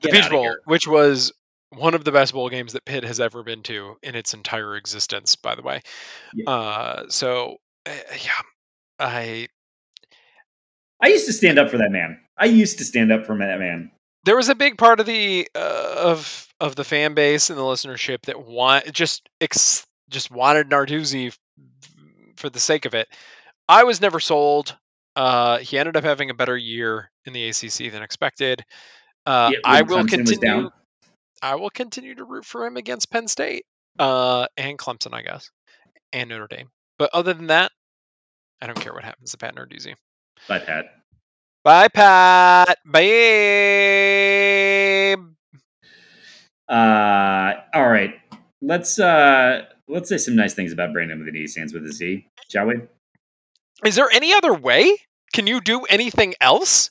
[0.00, 0.60] Get the Peach Bowl, here.
[0.66, 1.32] which was
[1.70, 4.76] one of the best bowl games that Pitt has ever been to in its entire
[4.76, 5.82] existence, by the way.
[6.34, 6.50] Yeah.
[6.50, 7.90] Uh, so, uh,
[8.24, 8.42] yeah,
[8.98, 9.48] I.
[11.00, 12.18] I used to stand up for that man.
[12.38, 13.90] I used to stand up for that man.
[14.24, 17.62] There was a big part of the uh, of of the fan base and the
[17.62, 21.36] listenership that want just ex, just wanted Narduzzi
[22.36, 23.08] for the sake of it.
[23.68, 24.76] I was never sold.
[25.14, 28.64] Uh, he ended up having a better year in the ACC than expected.
[29.24, 30.70] Uh, yeah, I will continue.
[31.42, 33.64] I will continue to root for him against Penn State
[33.98, 35.50] uh, and Clemson, I guess,
[36.12, 36.68] and Notre Dame.
[36.98, 37.72] But other than that,
[38.60, 39.94] I don't care what happens to Pat Narduzzi.
[40.48, 40.86] Bye, Pat.
[41.62, 42.78] Bye, Pat.
[42.86, 43.02] Bye.
[46.68, 48.14] Uh, all right.
[48.62, 51.92] Let's uh, let's say some nice things about Brandon with an E Sands with a
[51.92, 52.76] Z, shall we?
[53.84, 54.96] Is there any other way?
[55.32, 56.90] Can you do anything else?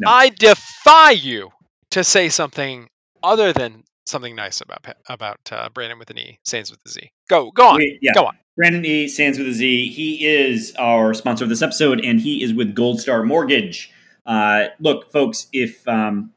[0.00, 0.10] No.
[0.10, 1.50] I defy you
[1.92, 2.88] to say something
[3.22, 7.10] other than something nice about about uh, Brandon with an E, Sands with a Z.
[7.28, 8.12] Go, go on, Wait, yeah.
[8.14, 8.36] go on.
[8.56, 9.88] Brandon E, Sands with a Z.
[9.88, 13.92] He is our sponsor of this episode, and he is with Gold Star Mortgage.
[14.26, 16.32] Uh, look, folks, if um,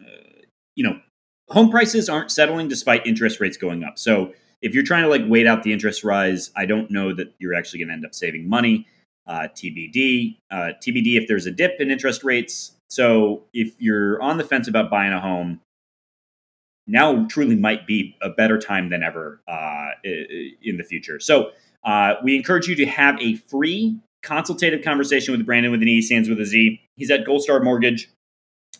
[0.00, 0.04] uh,
[0.76, 0.98] you know,
[1.50, 3.98] home prices aren't settling despite interest rates going up.
[3.98, 4.32] So
[4.62, 7.54] if you're trying to like wait out the interest rise, I don't know that you're
[7.54, 8.86] actually going to end up saving money.
[9.26, 10.36] uh, TBD.
[10.50, 12.72] Uh, TBD if there's a dip in interest rates.
[12.90, 15.60] So if you're on the fence about buying a home,
[16.92, 21.18] now truly might be a better time than ever uh, in the future.
[21.18, 21.50] So
[21.84, 26.02] uh, we encourage you to have a free consultative conversation with Brandon with an E,
[26.02, 26.80] Sands with a Z.
[26.94, 28.10] He's at Gold Star Mortgage.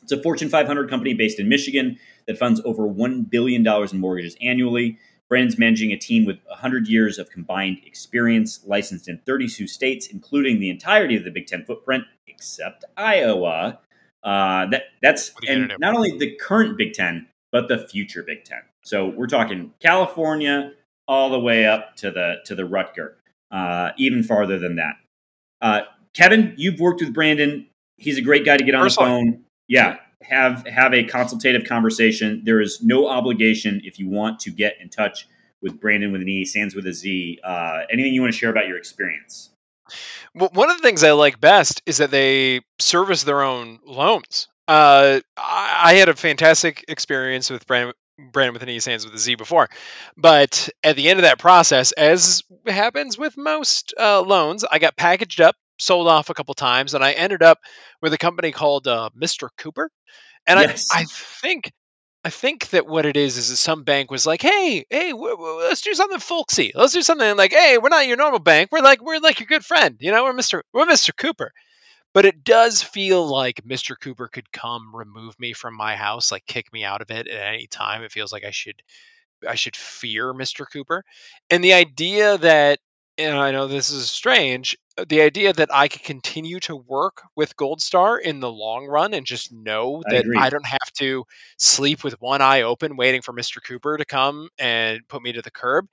[0.02, 4.36] It's a Fortune 500 company based in Michigan that funds over $1 billion in mortgages
[4.42, 4.98] annually.
[5.28, 10.60] Brandon's managing a team with 100 years of combined experience, licensed in 32 states, including
[10.60, 13.78] the entirety of the Big Ten footprint, except Iowa.
[14.22, 18.62] Uh, that that's and not only the current Big Ten, but the future Big Ten.
[18.82, 20.72] So we're talking California
[21.06, 23.14] all the way up to the to the Rutger,
[23.50, 24.94] uh, even farther than that.
[25.60, 25.82] Uh,
[26.14, 27.66] Kevin, you've worked with Brandon.
[27.96, 29.10] He's a great guy to get on Personally.
[29.10, 29.44] the phone.
[29.68, 32.42] Yeah, have have a consultative conversation.
[32.44, 35.28] There is no obligation if you want to get in touch
[35.60, 37.38] with Brandon with an E, Sands with a Z.
[37.44, 39.50] Uh, anything you want to share about your experience?
[40.34, 44.48] Well, one of the things I like best is that they service their own loans.
[44.68, 47.94] Uh, I, had a fantastic experience with Brandon,
[48.30, 49.68] Brandon with an E, Sands with a Z before,
[50.16, 54.96] but at the end of that process, as happens with most uh, loans, I got
[54.96, 57.58] packaged up, sold off a couple times, and I ended up
[58.00, 59.48] with a company called uh, Mr.
[59.58, 59.90] Cooper.
[60.46, 60.88] And yes.
[60.92, 61.72] I, I think
[62.24, 65.36] I think that what it is is that some bank was like, "Hey, hey, w-
[65.36, 66.70] w- let's do something folksy.
[66.74, 68.70] Let's do something like, hey, we're not your normal bank.
[68.70, 69.96] We're like, we're like your good friend.
[69.98, 71.52] You know, we're Mister, we're Mister Cooper."
[72.14, 76.46] But it does feel like Mister Cooper could come remove me from my house, like
[76.46, 78.02] kick me out of it at any time.
[78.02, 78.82] It feels like I should,
[79.48, 81.04] I should fear Mister Cooper,
[81.50, 82.78] and the idea that
[83.18, 87.22] and I know this is strange, uh, the idea that I could continue to work
[87.36, 90.92] with Gold Star in the long run and just know that I, I, don't have
[90.98, 91.24] to
[91.58, 93.62] sleep with one eye open waiting for Mr.
[93.62, 95.86] Cooper to come and put me to the curb,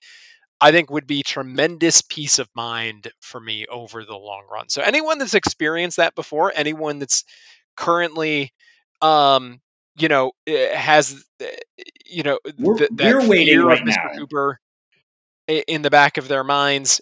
[0.62, 4.70] I think would be tremendous peace of mind for me over the long run.
[4.70, 7.24] So anyone that's experienced that before, anyone that's
[7.78, 8.54] currently
[9.02, 9.62] um
[9.98, 11.48] you know eh, has eh,
[12.06, 14.10] you know we're, th- we're waiting right now.
[14.18, 14.60] Cooper
[15.48, 17.02] in the back of their minds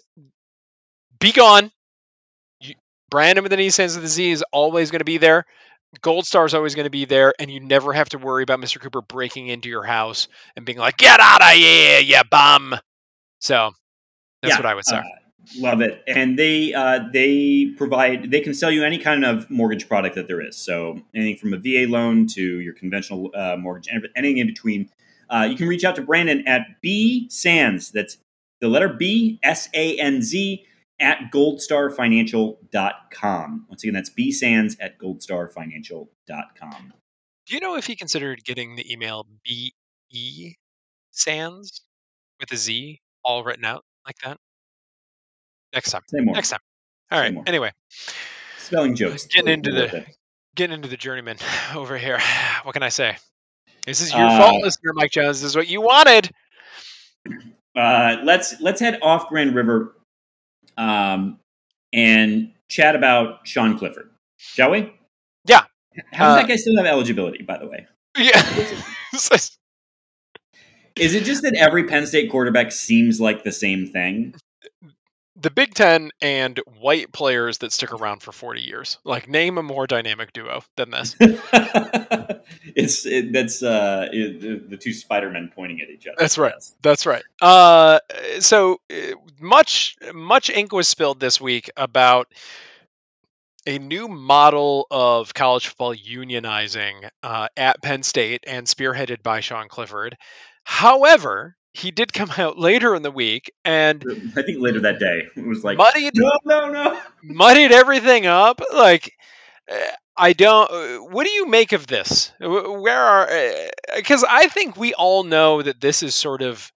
[1.20, 1.70] be gone
[3.10, 5.44] Brandon with the knee Sands with the Z is always going to be there.
[6.02, 8.60] Gold Star is always going to be there, and you never have to worry about
[8.60, 8.78] Mr.
[8.78, 12.74] Cooper breaking into your house and being like, "Get out of here, you bum!"
[13.40, 13.72] So
[14.42, 14.96] that's yeah, what I would say.
[14.96, 15.02] Uh,
[15.58, 19.88] love it, and they uh, they provide they can sell you any kind of mortgage
[19.88, 20.56] product that there is.
[20.56, 24.90] So anything from a VA loan to your conventional uh, mortgage, anything in between.
[25.30, 27.90] Uh, you can reach out to Brandon at B Sands.
[27.90, 28.16] That's
[28.60, 30.64] the letter B S A N Z
[31.00, 33.66] at goldstarfinancial.com.
[33.68, 36.92] Once again, that's B Sands at goldstarfinancial.com.
[37.46, 40.54] Do you know if he considered getting the email B-E
[41.12, 41.80] Sands
[42.38, 44.38] with a Z all written out like that?
[45.74, 46.02] Next time.
[46.08, 46.34] Say more.
[46.34, 46.60] Next time.
[47.10, 47.36] All right.
[47.46, 47.72] Anyway.
[48.56, 49.26] Spelling jokes.
[49.26, 50.06] Getting into the
[50.56, 51.36] getting into the journeyman
[51.74, 52.18] over here.
[52.64, 53.16] What can I say?
[53.86, 55.40] This is your uh, fault, listener Mike Jones.
[55.40, 56.30] This is what you wanted.
[57.76, 59.94] Uh, let's let's head off Grand River
[60.76, 61.38] um,
[61.92, 64.92] and chat about Sean Clifford, shall we?
[65.46, 65.62] Yeah.
[66.12, 67.86] How does uh, that guy still have eligibility, by the way?
[68.18, 68.42] Yeah.
[70.98, 74.34] Is it just that every Penn State quarterback seems like the same thing?
[75.40, 78.98] The Big Ten and white players that stick around for 40 years.
[79.04, 81.14] Like, name a more dynamic duo than this.
[82.74, 86.16] it's it, that's uh, it, the, two Spider-Men pointing at each other.
[86.18, 86.54] That's right.
[86.82, 87.22] That's right.
[87.40, 88.00] Uh,
[88.40, 92.32] so uh, much much ink was spilled this week about
[93.66, 99.68] a new model of college football unionizing uh, at Penn State and spearheaded by Sean
[99.68, 100.16] Clifford.
[100.64, 104.04] However, he did come out later in the week and
[104.36, 107.00] I think later that day it was like muddied no no no.
[107.22, 109.12] muddied everything up like
[109.68, 112.32] eh, I don't uh, what do you make of this?
[112.40, 113.28] Where are
[113.94, 116.72] because eh, I think we all know that this is sort of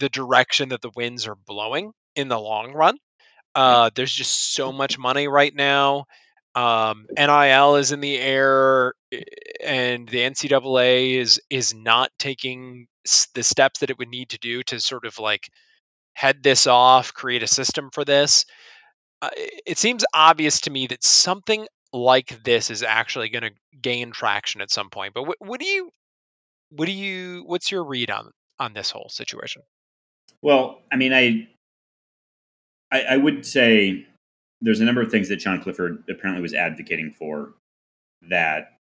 [0.00, 2.96] the direction that the winds are blowing in the long run
[3.58, 6.06] uh, there's just so much money right now
[6.58, 9.20] um, NIL is in the air, eh,
[9.64, 12.88] and the NCAA is is not taking
[13.34, 15.50] the steps that it would need to do to sort of like
[16.14, 18.44] head this off, create a system for this.
[19.22, 19.30] Uh,
[19.66, 24.60] it seems obvious to me that something like this is actually going to gain traction
[24.60, 25.14] at some point.
[25.14, 25.90] But what, what do you,
[26.70, 29.62] what do you, what's your read on on this whole situation?
[30.42, 31.48] Well, I mean, I,
[32.90, 34.06] I, I would say
[34.60, 37.52] there's a number of things that Sean Clifford apparently was advocating for
[38.28, 38.74] that.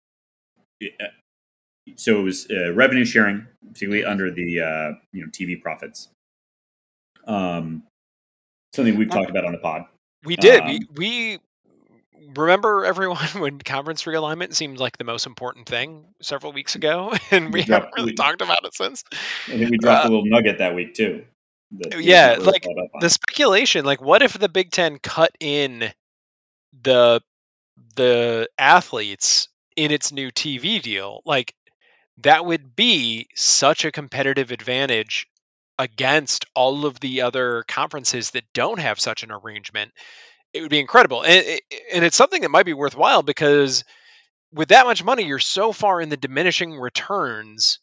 [0.84, 1.06] Uh,
[1.96, 6.10] so it was uh, revenue sharing, particularly under the uh, you know TV profits.
[7.28, 7.84] Um,
[8.74, 9.86] something we've talked about on the pod.
[10.24, 10.62] We did.
[10.62, 11.40] Um, we we
[12.36, 17.54] remember everyone when conference realignment seemed like the most important thing several weeks ago, and
[17.54, 19.04] we, We haven't really we- talked about it since.
[19.48, 21.24] I think we dropped Uh, a little nugget that week too.
[21.80, 23.02] That yeah, were like, caught up on.
[23.02, 25.92] The speculation, like, what if the Big Ten cut in
[26.84, 27.22] the
[27.96, 31.22] the athletes in its new TV deal?
[31.26, 31.54] Like,
[32.20, 35.28] that would be such a competitive advantage
[35.78, 39.92] against all of the other conferences that don't have such an arrangement.
[40.54, 41.46] It would be incredible, and
[41.94, 43.84] and it's something that might be worthwhile because
[44.54, 47.80] with that much money, you're so far in the diminishing returns.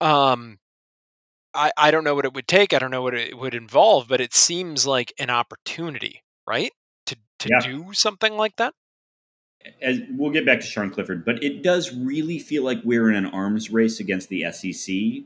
[0.00, 0.58] Um,
[1.54, 2.72] I I don't know what it would take.
[2.72, 6.72] I don't know what it would involve, but it seems like an opportunity, right?
[7.06, 7.60] To to Yeah.
[7.60, 8.74] do something like that.
[9.80, 13.14] As, we'll get back to Sean Clifford, but it does really feel like we're in
[13.14, 15.24] an arms race against the SEC.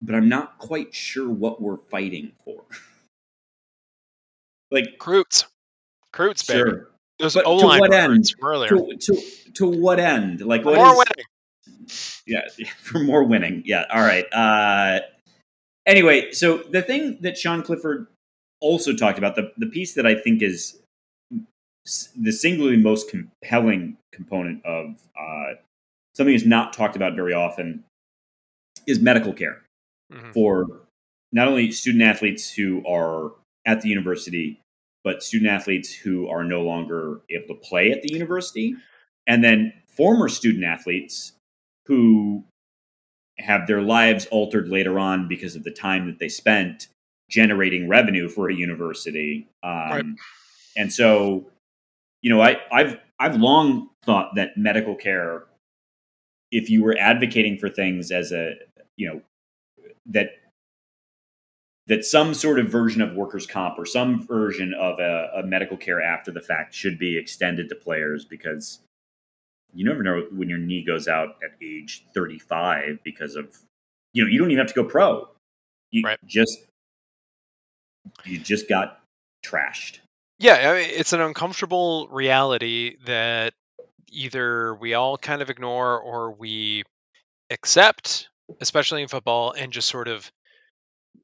[0.00, 2.64] But I'm not quite sure what we're fighting for.
[4.70, 5.44] like, Croots,
[6.12, 6.58] Croots, baby.
[6.70, 8.30] sure, Those But to what end?
[8.38, 8.68] from earlier.
[8.70, 9.22] to, to
[9.54, 10.40] to what end?
[10.40, 11.88] Like, what More is- winning.
[12.26, 12.40] yeah
[12.82, 14.98] for more winning yeah all right uh
[15.86, 18.06] anyway so the thing that sean clifford
[18.60, 20.78] also talked about the, the piece that i think is
[22.16, 25.54] the singularly most compelling component of uh,
[26.14, 27.84] something that's not talked about very often
[28.86, 29.62] is medical care
[30.12, 30.32] Mhm.
[30.32, 30.66] for
[31.32, 33.32] not only student athletes who are
[33.66, 34.60] at the university,
[35.02, 38.74] but student athletes who are no longer able to play at the university,
[39.26, 41.32] and then former student athletes
[41.86, 42.44] who
[43.38, 46.88] have their lives altered later on because of the time that they spent
[47.28, 49.48] generating revenue for a university.
[49.62, 50.04] Um, Right.
[50.76, 51.46] And so,
[52.22, 55.44] you know, I, I've I've long thought that medical care,
[56.50, 58.54] if you were advocating for things as a
[58.96, 59.22] you know
[60.06, 60.30] that
[61.86, 65.76] that some sort of version of workers comp or some version of a, a medical
[65.76, 68.80] care after the fact should be extended to players because
[69.76, 73.56] you never know when your knee goes out at age 35 because of
[74.12, 75.28] you know you don't even have to go pro
[75.90, 76.18] you Right.
[76.26, 76.58] just
[78.24, 79.00] you just got
[79.44, 79.98] trashed
[80.38, 83.54] Yeah, I mean, it's an uncomfortable reality that
[84.10, 86.84] either we all kind of ignore or we
[87.50, 88.28] accept,
[88.60, 90.30] especially in football, and just sort of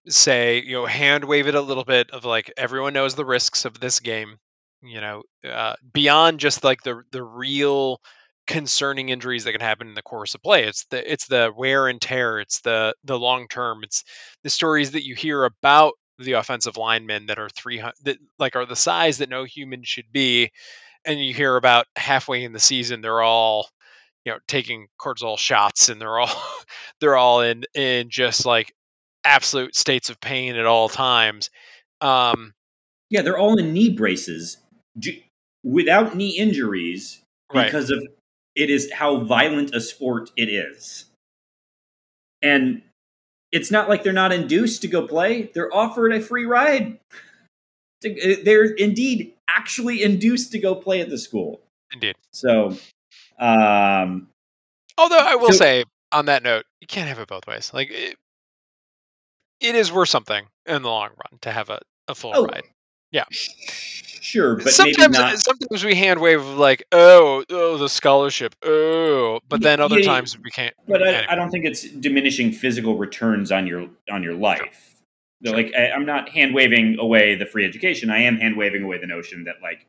[0.08, 3.64] say, you know, hand wave it a little bit of like everyone knows the risks
[3.64, 4.38] of this game,
[4.82, 8.00] you know, uh, beyond just like the the real
[8.46, 10.64] concerning injuries that can happen in the course of play.
[10.64, 12.40] It's the it's the wear and tear.
[12.40, 13.80] It's the the long term.
[13.82, 14.04] It's
[14.42, 18.66] the stories that you hear about the offensive linemen that are 300 that like are
[18.66, 20.50] the size that no human should be
[21.04, 23.68] and you hear about halfway in the season they're all
[24.24, 26.30] you know taking cortisone shots and they're all
[27.00, 28.72] they're all in in just like
[29.24, 31.50] absolute states of pain at all times
[32.00, 32.52] um
[33.10, 34.58] yeah they're all in knee braces
[35.64, 37.22] without knee injuries
[37.52, 38.02] right because of
[38.54, 41.06] it is how violent a sport it is.
[42.42, 42.82] And
[43.50, 45.50] it's not like they're not induced to go play.
[45.54, 46.98] They're offered a free ride.
[48.02, 51.60] They're indeed actually induced to go play at the school.
[51.92, 52.76] indeed So,
[53.38, 54.28] um,
[54.98, 57.90] although i will So- say on that note you can't have it both ways like
[57.90, 58.16] it,
[59.60, 62.64] it is worth something in the long run to have a, a full Oh, ride
[64.22, 65.38] sure, but sometimes maybe not.
[65.38, 70.38] sometimes we hand wave like oh oh the scholarship oh but then other yeah, times
[70.38, 71.26] we can't But I.
[71.28, 74.94] I don't think it's diminishing physical returns on your on your life.
[75.40, 78.10] They're Like I, I'm not hand waving away the free education.
[78.10, 79.86] I am hand waving away the notion that like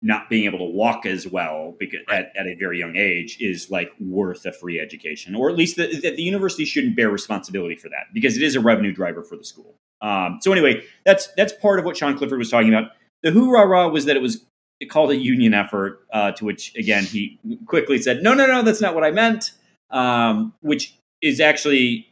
[0.00, 2.20] not being able to walk as well because Right.
[2.20, 5.76] at, at a very young age is like worth a free education, or at least
[5.76, 9.24] that that the university shouldn't bear responsibility for that because it is a revenue driver
[9.24, 9.74] for the school.
[10.00, 12.92] Um, so anyway, that's that's part of what Sean Clifford was talking about.
[13.22, 14.44] The hoorah rah was that it was
[14.88, 18.80] called a union effort, uh, to which again he quickly said, "No, no, no, that's
[18.80, 19.52] not what I meant."
[19.90, 22.06] Um, which is actually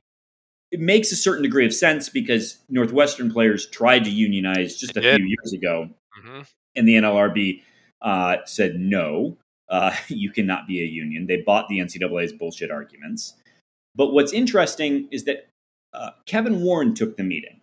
[0.72, 5.00] it makes a certain degree of sense because Northwestern players tried to unionize just a
[5.00, 5.88] few years ago,
[6.20, 6.46] Mhm.
[6.74, 7.62] and the NLRB
[8.02, 9.36] uh, said no,
[9.68, 11.26] uh, you cannot be a union.
[11.26, 13.34] They bought the NCAA's bullshit arguments.
[13.94, 15.48] But what's interesting is that
[15.94, 17.55] uh, Kevin Warren took the meeting,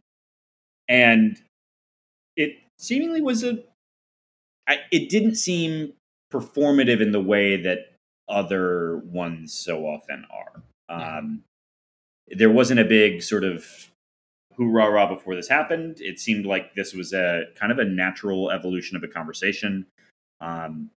[0.87, 1.41] and
[2.35, 3.59] it seemingly was a.
[4.67, 5.93] I, it didn't seem
[6.31, 7.79] performative in the way that
[8.29, 10.63] other ones so often are.
[10.89, 11.43] Um,
[12.27, 13.65] there wasn't a big sort of
[14.55, 15.97] hoorah rah before this happened.
[15.99, 19.85] It seemed like this was a kind of a natural evolution of a conversation.
[20.39, 20.89] Um,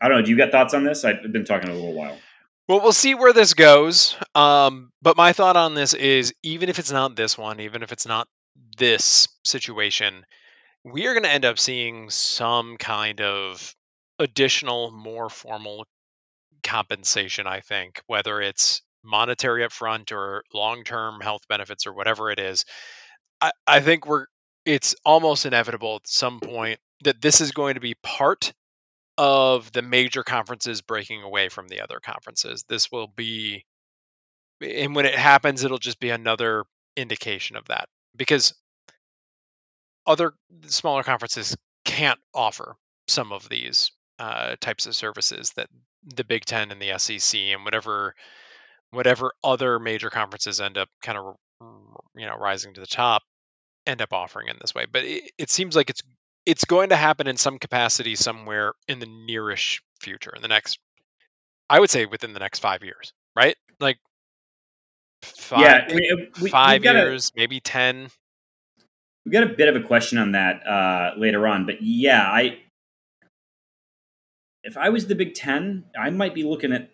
[0.00, 0.24] I don't know.
[0.24, 1.04] Do you got thoughts on this?
[1.04, 2.16] I've been talking a little while.
[2.68, 4.16] Well, we'll see where this goes.
[4.34, 7.92] Um, but my thought on this is even if it's not this one, even if
[7.92, 8.26] it's not
[8.78, 10.24] this situation,
[10.84, 13.74] we are going to end up seeing some kind of
[14.18, 15.86] additional, more formal
[16.62, 22.64] compensation, I think, whether it's monetary upfront or long-term health benefits or whatever it is.
[23.40, 24.26] I, I think we're
[24.64, 28.52] it's almost inevitable at some point that this is going to be part
[29.18, 32.64] of the major conferences breaking away from the other conferences.
[32.68, 33.64] This will be
[34.60, 36.64] and when it happens it'll just be another
[36.96, 38.54] indication of that because
[40.06, 40.32] other
[40.66, 42.76] smaller conferences can't offer
[43.08, 45.68] some of these uh, types of services that
[46.16, 48.14] the Big Ten and the SEC and whatever
[48.90, 51.36] whatever other major conferences end up kind of
[52.14, 53.22] you know rising to the top
[53.86, 54.86] end up offering in this way.
[54.90, 56.02] But it, it seems like it's
[56.46, 60.78] it's going to happen in some capacity somewhere in the nearish future, in the next,
[61.70, 63.56] I would say within the next five years, right?
[63.80, 63.98] Like
[65.22, 68.08] five, yeah, I mean, we, 5 years, a, maybe ten.
[69.24, 72.58] We got a bit of a question on that uh, later on, but yeah, I
[74.64, 76.90] if I was the Big Ten, I might be looking at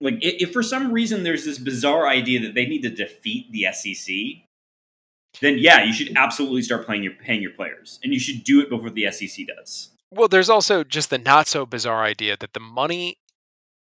[0.00, 3.66] like if for some reason there's this bizarre idea that they need to defeat the
[3.72, 4.14] SEC,
[5.40, 8.60] then yeah, you should absolutely start playing your paying your players, and you should do
[8.60, 9.90] it before the SEC does.
[10.10, 13.18] Well, there's also just the not so bizarre idea that the money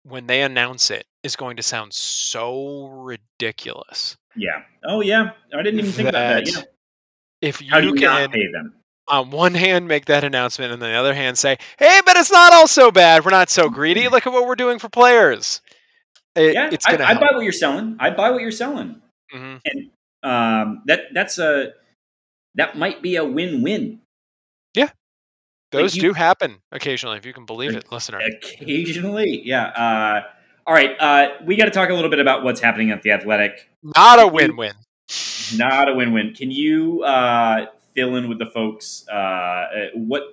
[0.03, 4.15] when they announce it is going to sound so ridiculous.
[4.35, 4.63] Yeah.
[4.83, 6.51] Oh yeah, I didn't even think about that.
[6.51, 6.61] Yeah.
[7.41, 8.73] If you, you can pay them?
[9.09, 12.31] on one hand make that announcement and on the other hand say, "Hey, but it's
[12.31, 13.23] not all so bad.
[13.23, 14.07] We're not so greedy.
[14.09, 15.61] Look at what we're doing for players."
[16.35, 17.21] It, yeah, it's I, gonna I help.
[17.21, 17.95] buy what you're selling.
[17.99, 19.01] I buy what you're selling,
[19.33, 19.61] Mhm.
[19.65, 19.89] and
[20.23, 21.73] um, that that's a
[22.55, 24.01] that might be a win-win.
[24.73, 24.89] Yeah
[25.71, 28.19] those you- do happen occasionally, if you can believe it, listener.
[28.19, 29.65] Occasionally, yeah.
[29.67, 30.21] Uh,
[30.65, 33.11] all right, uh, we got to talk a little bit about what's happening at the
[33.11, 33.69] Athletic.
[33.83, 34.73] Not a win-win.
[35.55, 36.33] Not a win-win.
[36.33, 40.23] Can you uh, fill in with the folks uh, uh, what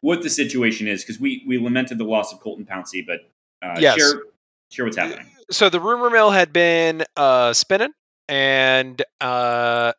[0.00, 1.02] what the situation is?
[1.02, 3.20] Because we we lamented the loss of Colton Pouncy, but
[3.66, 3.96] uh, Yes.
[3.96, 4.22] share
[4.70, 5.26] share what's happening.
[5.50, 7.92] so the rumor mill had been uh, spinning,
[8.28, 9.92] and uh,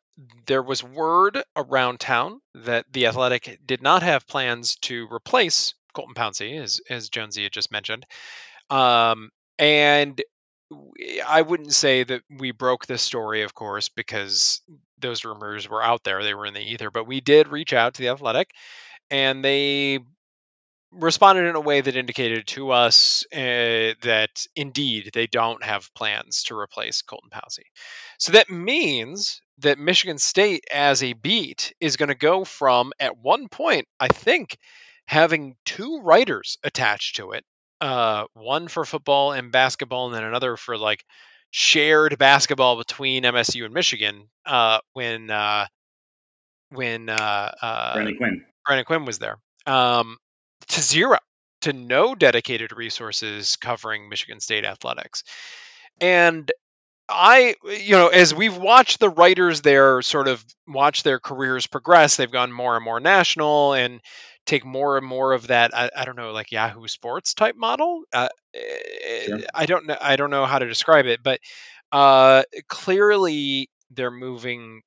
[0.45, 6.15] there was word around town that the Athletic did not have plans to replace Colton
[6.15, 8.05] Pouncy, as as Jonesy had just mentioned.
[8.69, 10.21] Um, and
[11.26, 14.61] I wouldn't say that we broke this story, of course, because
[14.99, 16.91] those rumors were out there; they were in the ether.
[16.91, 18.51] But we did reach out to the Athletic,
[19.09, 19.99] and they
[20.91, 26.43] responded in a way that indicated to us uh, that indeed they don't have plans
[26.43, 27.65] to replace Colton Pouncy.
[28.18, 33.18] So that means that Michigan State as a beat is going to go from at
[33.18, 34.57] one point, I think,
[35.07, 37.43] having two writers attached to it,
[37.82, 41.03] uh, one for football and basketball, and then another for like
[41.51, 44.30] shared basketball between MSU and Michigan.
[44.45, 45.65] Uh, when uh,
[46.69, 48.45] when uh, uh, Brendan Quinn.
[48.65, 49.38] Brendan Quinn was there.
[49.65, 50.17] Um,
[50.69, 51.17] to zero,
[51.61, 55.23] to no dedicated resources covering Michigan State athletics.
[55.99, 56.51] And
[57.09, 62.17] I, you know, as we've watched the writers there sort of watch their careers progress,
[62.17, 64.01] they've gone more and more national and
[64.48, 65.76] take more and more of that.
[65.78, 68.04] I, I don't know, like Yahoo Sports type model.
[68.14, 68.30] Uh,
[69.26, 69.39] Sure.
[69.54, 69.98] I don't know.
[70.00, 71.39] I don't know how to describe it, but
[71.91, 74.82] uh, clearly they're moving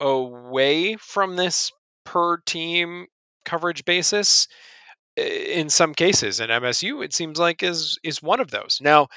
[0.00, 1.72] away from this
[2.04, 3.06] per team
[3.44, 4.48] coverage basis
[5.16, 8.78] in some cases and MSU it seems like is is one of those.
[8.82, 9.08] Now,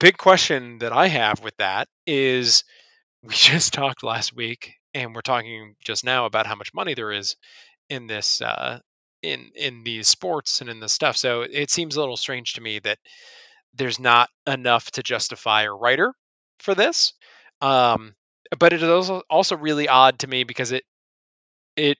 [0.00, 2.64] big question that I have with that is
[3.22, 7.12] we just talked last week and we're talking just now about how much money there
[7.12, 7.36] is
[7.90, 8.78] in this uh
[9.22, 11.16] in in these sports and in this stuff.
[11.16, 12.98] So it seems a little strange to me that
[13.74, 16.14] there's not enough to justify a writer
[16.60, 17.14] for this.
[17.60, 18.14] Um
[18.58, 20.84] but it is also really odd to me because it
[21.76, 21.98] it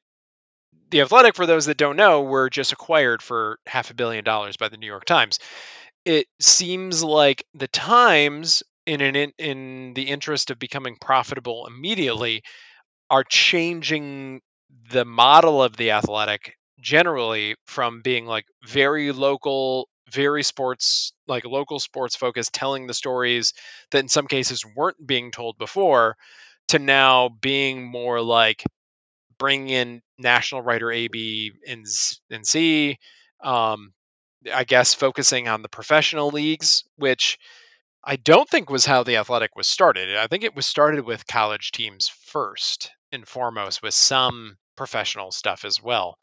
[0.90, 4.56] the athletic for those that don't know were just acquired for half a billion dollars
[4.56, 5.38] by the new york times
[6.04, 12.42] it seems like the times in an in, in the interest of becoming profitable immediately
[13.10, 14.40] are changing
[14.90, 21.78] the model of the athletic generally from being like very local very sports like local
[21.78, 23.52] sports focused telling the stories
[23.90, 26.16] that in some cases weren't being told before
[26.68, 28.62] to now being more like
[29.38, 31.86] bring in national writer A, B, and,
[32.30, 32.98] and C.
[33.42, 33.92] Um,
[34.52, 37.38] I guess focusing on the professional leagues, which
[38.04, 40.16] I don't think was how the athletic was started.
[40.16, 45.64] I think it was started with college teams first and foremost, with some professional stuff
[45.64, 46.18] as well.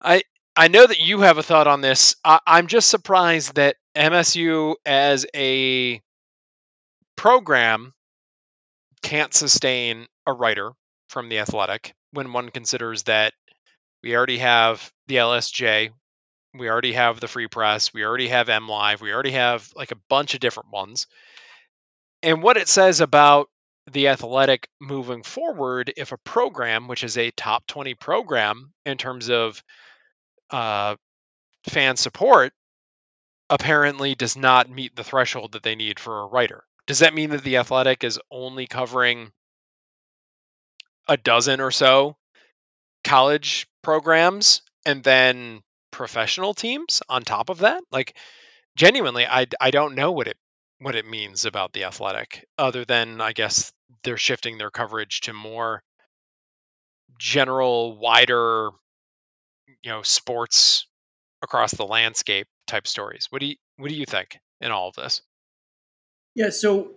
[0.00, 0.22] I
[0.56, 2.16] I know that you have a thought on this.
[2.24, 6.00] I, I'm just surprised that MSU as a
[7.16, 7.92] program
[9.02, 10.72] can't sustain a writer
[11.08, 13.34] from the athletic when one considers that
[14.02, 15.90] we already have the LSJ,
[16.54, 19.92] we already have the Free Press, we already have M Live, we already have like
[19.92, 21.06] a bunch of different ones.
[22.22, 23.48] And what it says about
[23.92, 29.30] the athletic moving forward, if a program, which is a top 20 program in terms
[29.30, 29.62] of
[30.50, 30.96] uh,
[31.68, 32.52] fan support,
[33.50, 36.64] apparently does not meet the threshold that they need for a writer.
[36.86, 39.32] Does that mean that the athletic is only covering
[41.06, 42.16] a dozen or so
[43.04, 45.60] college programs and then
[45.90, 47.82] professional teams on top of that?
[47.90, 48.16] Like
[48.76, 50.36] genuinely I I don't know what it
[50.78, 53.72] what it means about the athletic other than I guess
[54.02, 55.82] they're shifting their coverage to more
[57.18, 58.70] general wider
[59.82, 60.86] you know sports
[61.42, 63.26] across the landscape type stories.
[63.30, 65.22] What do you what do you think in all of this?
[66.34, 66.92] Yeah, so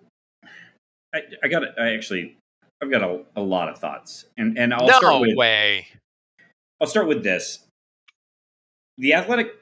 [1.13, 2.35] I, I got I actually
[2.81, 5.87] I've got a, a lot of thoughts, and and I'll no start with way.
[6.79, 7.59] I'll start with this.
[8.97, 9.55] The Athletic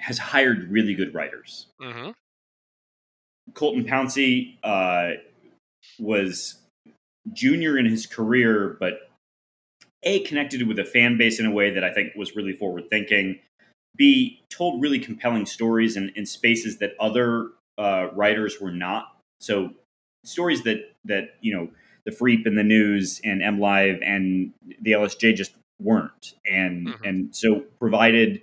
[0.00, 1.66] has hired really good writers.
[1.80, 2.10] hmm
[3.52, 5.20] Colton Pouncy uh,
[5.98, 6.56] was
[7.32, 9.10] junior in his career, but
[10.02, 12.88] a connected with a fan base in a way that I think was really forward
[12.90, 13.38] thinking.
[13.96, 19.16] B told really compelling stories in, in spaces that other uh, writers were not.
[19.40, 19.70] So
[20.24, 21.68] stories that that you know
[22.04, 27.08] the Freep and the News and M Live and the LSJ just weren't, and Mhm.
[27.08, 28.42] and so provided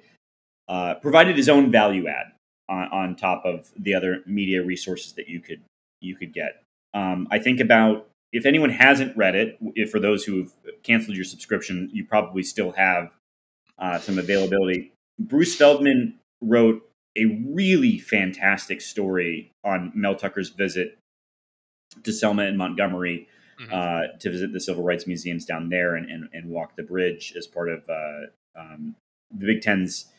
[0.67, 2.31] uh, provided his own value add
[2.69, 5.61] on, on top of the other media resources that you could
[5.99, 6.63] you could get.
[6.93, 11.15] Um, I think about if anyone hasn't read it, if for those who have canceled
[11.15, 13.11] your subscription, you probably still have
[13.77, 14.91] uh, some availability.
[15.19, 16.87] Bruce Feldman wrote
[17.17, 20.97] a really fantastic story on Mel Tucker's visit
[22.03, 23.27] to Selma and Montgomery
[23.59, 23.71] Mhm.
[23.71, 27.33] uh, to visit the civil rights museums down there and, and, and walk the bridge
[27.37, 28.95] as part of uh, um,
[29.29, 30.11] the Big Ten's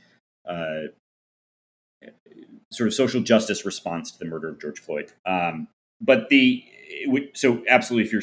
[0.44, 0.82] uh,
[2.70, 5.12] sort of social justice response to the murder of George Floyd.
[5.26, 5.68] Um,
[6.02, 6.64] but the
[7.06, 8.22] would- so absolutely if you're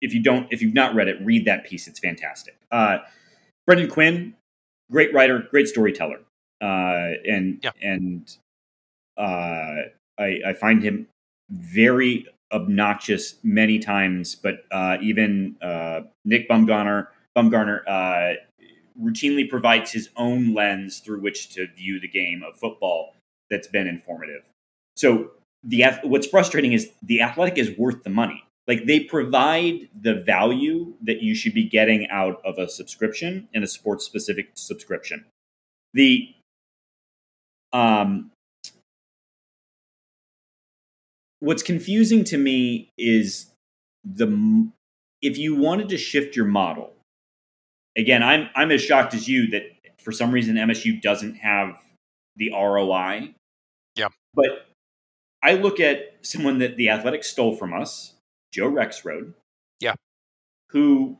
[0.00, 1.88] if you don't if you've not read it, read that piece.
[1.88, 2.56] It's fantastic.
[2.70, 2.98] Uh,
[3.66, 4.34] Brendan Quinn,
[4.90, 6.20] great writer, great storyteller,
[6.62, 7.70] uh, and Yeah.
[7.82, 8.36] and
[9.16, 9.82] uh,
[10.18, 11.06] I, I find him
[11.50, 14.34] very obnoxious many times.
[14.34, 18.34] But uh, even uh, Nick Baumgardner, Baumgardner uh,
[19.00, 23.14] routinely provides his own lens through which to view the game of football
[23.50, 24.42] that's been informative.
[24.96, 25.32] So
[25.64, 28.44] the what's frustrating is the athletic is worth the money.
[28.66, 33.62] Like they provide the value that you should be getting out of a subscription and
[33.62, 35.24] a sports specific subscription.
[35.92, 36.34] The
[37.72, 38.30] um
[41.40, 43.50] what's confusing to me is
[44.04, 44.68] the
[45.20, 46.92] if you wanted to shift your model
[47.98, 49.62] again i'm i'm as shocked as you that
[49.98, 51.76] for some reason msu doesn't have
[52.36, 53.28] the roi
[53.96, 54.08] Yeah.
[54.34, 54.66] but
[55.44, 58.14] i look at someone that the athletics stole from us
[58.52, 59.34] joe rexrode
[59.80, 59.94] Yeah.
[60.70, 61.18] who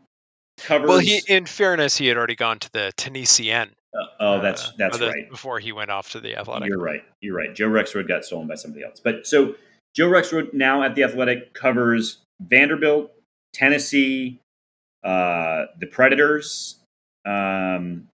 [0.58, 3.70] covers Well, he, in fairness, he had already gone to the Tennessean.
[3.92, 6.68] uh, oh that's uh, that's other- right Before he went off to the Athletic.
[6.68, 7.02] You're right.
[7.20, 7.52] You're right.
[7.54, 9.00] Joe Rexrode got stolen by somebody else.
[9.00, 9.54] But so
[9.96, 13.10] Joe Rexrode now at the Athletic covers Vanderbilt,
[13.52, 14.40] Tennessee,
[15.04, 16.78] uh, the Predators.
[17.26, 18.08] Um,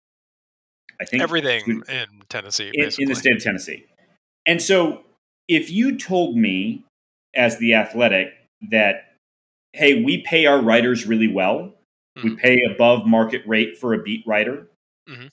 [1.02, 3.86] I think Everything in Tennessee, in, in the state of Tennessee.
[4.46, 5.04] And so
[5.50, 6.84] if you told me
[7.36, 8.34] as the Athletic
[8.72, 9.14] that,
[9.74, 11.74] hey, we pay our writers really well,
[12.24, 12.38] we Mhm.
[12.38, 14.68] pay above market rate for a beat writer.
[15.10, 15.30] Mhm.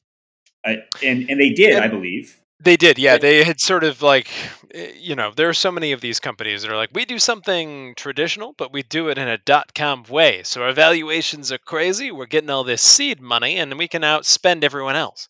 [0.65, 2.41] I, and and they did, I believe.
[2.59, 3.19] They did, yeah.
[3.19, 4.29] They had sort of like,
[4.73, 7.19] eh, you know, there are so many of these companies that are like, we do
[7.19, 10.43] something traditional, but we do it in a dot com way.
[10.43, 12.11] So our valuations are crazy.
[12.11, 15.29] We're getting all this seed money, and we can outspend everyone else.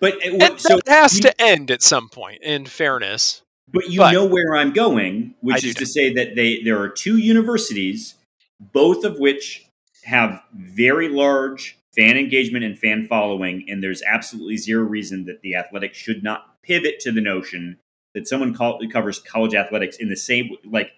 [0.00, 2.42] But uh, And so that has to end at some point.
[2.42, 6.12] In fairness, But you But- know where I'm going, which I is do to say
[6.14, 8.14] that they there are two universities,
[8.60, 9.66] both of which
[10.04, 15.56] have very large fan engagement and fan following, and there's absolutely zero reason that the
[15.56, 17.78] athletic should not pivot to the notion
[18.14, 20.90] that someone call, covers college athletics in the same like.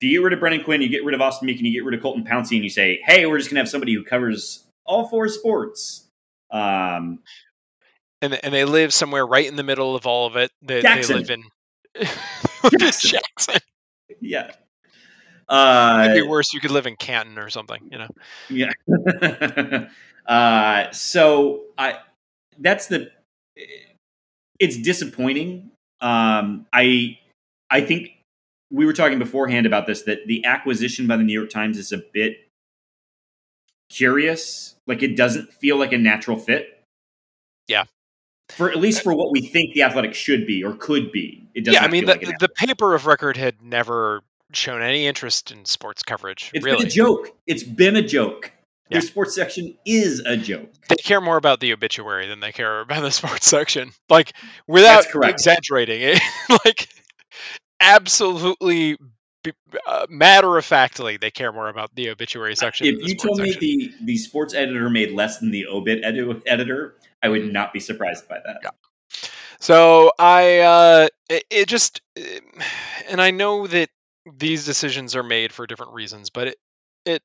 [0.00, 1.74] If you get rid of Brendan Quinn, you get rid of Austin Meek, and you
[1.74, 4.02] get rid of Colton Pouncy, and you say, "Hey, we're just gonna have somebody who
[4.02, 6.06] covers all four sports."
[6.50, 7.20] Um,
[8.22, 10.50] and and they live somewhere right in the middle of all of it.
[10.62, 11.44] They, they live in
[12.78, 13.10] Jackson.
[13.10, 13.60] Jackson.
[14.20, 14.52] yeah.
[15.48, 16.52] Uh, It'd be worse.
[16.52, 17.80] You could live in Canton or something.
[17.90, 18.08] You know.
[18.48, 19.86] Yeah.
[20.26, 21.98] uh, so I
[22.58, 23.10] that's the
[24.58, 25.70] it's disappointing.
[26.00, 27.18] Um, I
[27.70, 28.10] I think
[28.70, 31.90] we were talking beforehand about this that the acquisition by the New York Times is
[31.92, 32.36] a bit
[33.90, 34.76] curious.
[34.86, 36.84] Like it doesn't feel like a natural fit.
[37.66, 37.84] Yeah.
[38.56, 41.48] For at least for what we think the athletic should be or could be.
[41.54, 44.22] It doesn't Yeah, I mean the, like the paper of record had never
[44.52, 46.50] shown any interest in sports coverage.
[46.54, 46.78] It's really.
[46.78, 47.28] been a joke.
[47.46, 48.52] It's been a joke.
[48.88, 48.98] Yeah.
[48.98, 50.68] Their sports section is a joke.
[50.88, 53.92] they care more about the obituary than they care about the sports section.
[54.08, 54.32] Like
[54.66, 56.20] without exaggerating it,
[56.64, 56.88] like
[57.78, 58.96] absolutely
[59.86, 62.86] uh, matter of factly, they care more about the obituary section.
[62.86, 63.60] If than the you told me section.
[63.60, 68.28] the, the sports editor made less than the obit editor, I would not be surprised
[68.28, 68.58] by that.
[68.62, 68.70] Yeah.
[69.60, 72.40] So I, uh, it, it just, eh,
[73.08, 73.90] and I know that
[74.36, 76.56] these decisions are made for different reasons, but it,
[77.04, 77.22] it,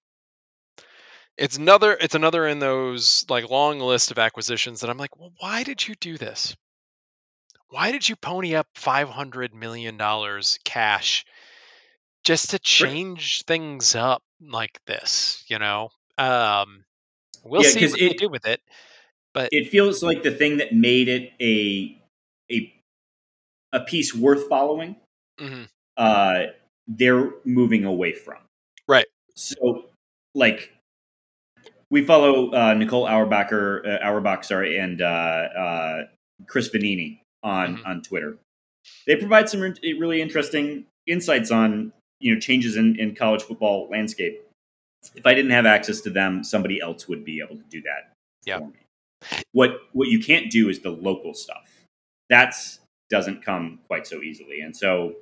[1.38, 5.32] it's another, it's another in those like long list of acquisitions that I'm like, well,
[5.40, 6.56] why did you do this?
[7.70, 11.26] Why did you pony up five hundred million dollars cash
[12.24, 15.44] just to change things up like this?
[15.48, 16.86] You know, um,
[17.44, 18.62] we'll Yeah, see what they it- do with it.
[19.52, 21.98] It feels like the thing that made it a
[22.52, 22.74] a
[23.74, 24.96] a piece worth following.
[25.40, 25.68] Mhm.
[25.98, 26.44] Uh,
[26.88, 28.38] they're moving away from.
[28.88, 29.06] Right.
[29.36, 29.86] So,
[30.34, 30.72] like,
[31.90, 36.08] we follow uh, Nicole Auerbacher, uh, Auerbach, sorry, and uh, uh,
[36.48, 37.86] Chris Vannini on Mhm.
[37.86, 38.38] on Twitter.
[39.08, 43.88] They provide some re- really interesting insights on you know changes in, in college football
[43.90, 44.42] landscape.
[45.16, 48.12] If I didn't have access to them, somebody else would be able to do that
[48.46, 48.60] Yeah.
[49.52, 51.70] What what you can't do is the local stuff.
[52.30, 55.16] That's doesn't come quite so easily, and so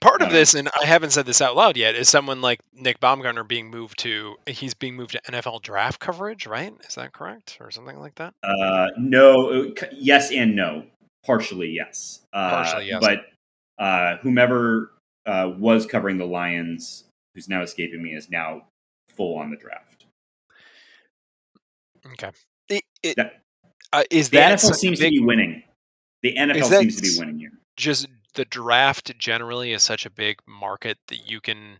[0.00, 2.60] part of Uh, this, and I haven't said this out loud yet, is someone like
[2.72, 6.72] Nick Baumgardner being moved to he's being moved to NFL draft coverage, right?
[6.88, 8.34] Is that correct, or something like that?
[8.42, 10.84] Uh, no, uh, yes and no.
[11.24, 12.22] Partially yes.
[12.32, 13.00] Uh, Partially yes.
[13.00, 13.18] But
[13.82, 14.92] uh, whomever
[15.26, 17.04] uh, was covering the Lions,
[17.34, 18.62] who's now escaping me, is now
[19.10, 20.06] full on the draft.
[22.12, 22.30] Okay.
[23.02, 23.40] It, That-
[23.92, 25.62] uh, is The that NFL seems big, to be winning.
[26.22, 27.52] The NFL seems to be winning here.
[27.76, 31.78] just the draft generally is such a big market that you can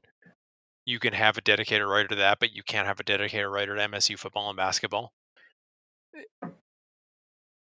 [0.87, 3.77] you can have a dedicated writer to that, but you can't have a dedicated writer
[3.77, 5.13] to MSU football and basketball.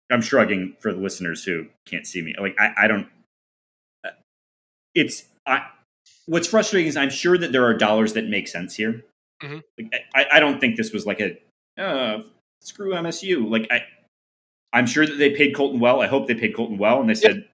[0.09, 2.33] I'm shrugging for the listeners who can't see me.
[2.39, 3.07] Like I, I don't.
[4.05, 4.11] uh,
[4.95, 5.67] It's I.
[6.25, 9.03] What's frustrating is I'm sure that there are dollars that make sense here.
[9.43, 9.61] Mhm.
[9.77, 11.37] Like, I, I don't think this was like a
[11.81, 12.21] uh,
[12.61, 13.49] screw MSU.
[13.49, 13.81] Like I,
[14.73, 16.01] I'm sure that they paid Colton well.
[16.01, 17.45] I hope they paid Colton well, and they said,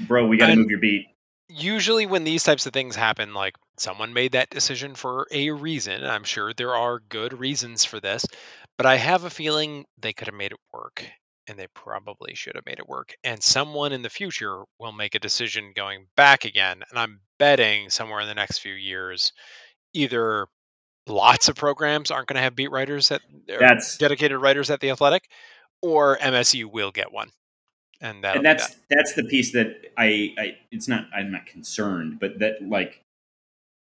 [0.00, 1.06] "Bro, we got to move your beat."
[1.52, 6.04] usually when these types of things happen like someone made that decision for a reason
[6.04, 8.24] i'm sure there are good reasons for this
[8.78, 11.04] but i have a feeling they could have made it work
[11.48, 15.14] and they probably should have made it work and someone in the future will make
[15.14, 19.32] a decision going back again and i'm betting somewhere in the next few years
[19.92, 20.46] either
[21.06, 24.90] lots of programs aren't going to have beat writers that That's dedicated writers at the
[24.90, 25.28] athletic
[25.80, 27.30] or msu will get one
[28.00, 32.38] and and that's that's the piece that I, I it's not I'm not concerned, but
[32.40, 33.02] that like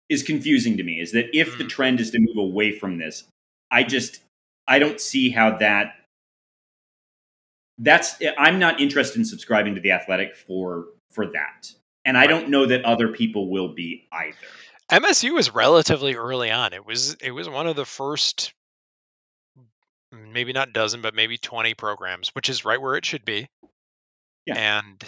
[0.10, 1.70] is confusing to me is that if the Mhm.
[1.70, 3.26] trend is to move away from this,
[3.70, 4.22] I just
[4.68, 5.96] I don't see how that
[7.78, 11.72] that's I'm not interested in subscribing to the athletic for for that.
[12.06, 14.48] And I don't know that other people will be either.
[14.92, 16.74] MSU was relatively early on.
[16.74, 18.54] It was it was one of the first
[20.12, 23.48] maybe not dozen, but maybe 20 programs, which is right where it should be.
[24.46, 24.80] Yeah.
[24.80, 25.04] And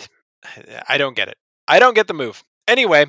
[0.87, 1.37] I don't get it.
[1.67, 2.43] I don't get the move.
[2.67, 3.05] Anyway,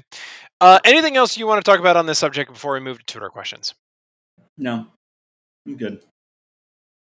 [0.60, 3.04] uh, anything else you want to talk about on this subject before we move to
[3.04, 3.74] Twitter questions?
[4.56, 4.86] No.
[5.66, 6.00] I'm good.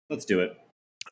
[0.09, 0.57] Let's do it.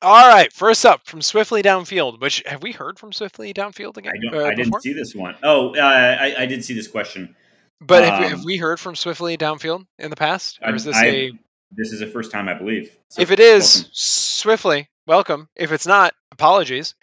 [0.01, 4.13] All right, first up from Swiftly Downfield, which have we heard from Swiftly Downfield again?
[4.15, 5.35] I don't uh, I didn't see this one.
[5.43, 7.35] Oh, uh, I, I did see this question.
[7.81, 10.59] But have, we- have um, we heard from Swiftly Downfield in the past?
[10.61, 11.31] Or is this I- a
[11.71, 12.95] This is the first time I believe.
[13.09, 13.89] So, if it is welcome.
[13.93, 16.93] swiftly welcome if it's not apologies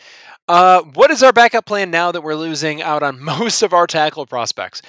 [0.47, 3.87] uh, what is our backup plan now that we're losing out on most of our
[3.87, 4.81] tackle prospects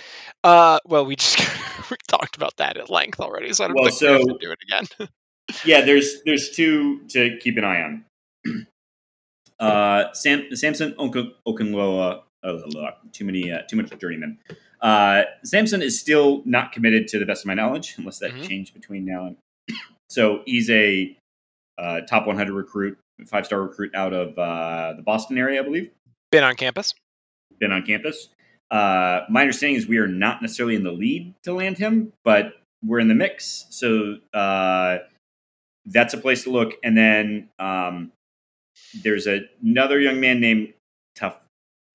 [0.43, 1.39] uh, well we just
[1.91, 4.27] we talked about that at length already so i don't Well, think we have so-
[4.27, 5.09] to do it again
[5.65, 8.05] yeah, there's there's two to keep an eye on.
[9.59, 12.21] Uh, Sam Samson Okun- Okunlola.
[12.43, 12.61] Oh,
[13.11, 14.37] too many, uh, too much journeyman.
[14.81, 18.47] Uh, Samson is still not committed to the best of my knowledge, unless that Mhm.
[18.47, 19.37] changed between now and.
[20.11, 21.15] So he's a
[21.77, 25.91] uh, top 100 recruit, five star recruit out of uh, the Boston area, I believe.
[26.31, 26.95] been on campus
[27.59, 28.29] Been on campus.
[28.71, 32.53] Uh, my understanding is we are not necessarily in the lead to land him, but
[32.83, 33.65] we're in the mix.
[33.69, 34.99] So uh,
[35.85, 36.73] that's a place to look.
[36.83, 38.11] And then um,
[39.03, 40.73] there's a, another young man named
[41.17, 41.35] Taf,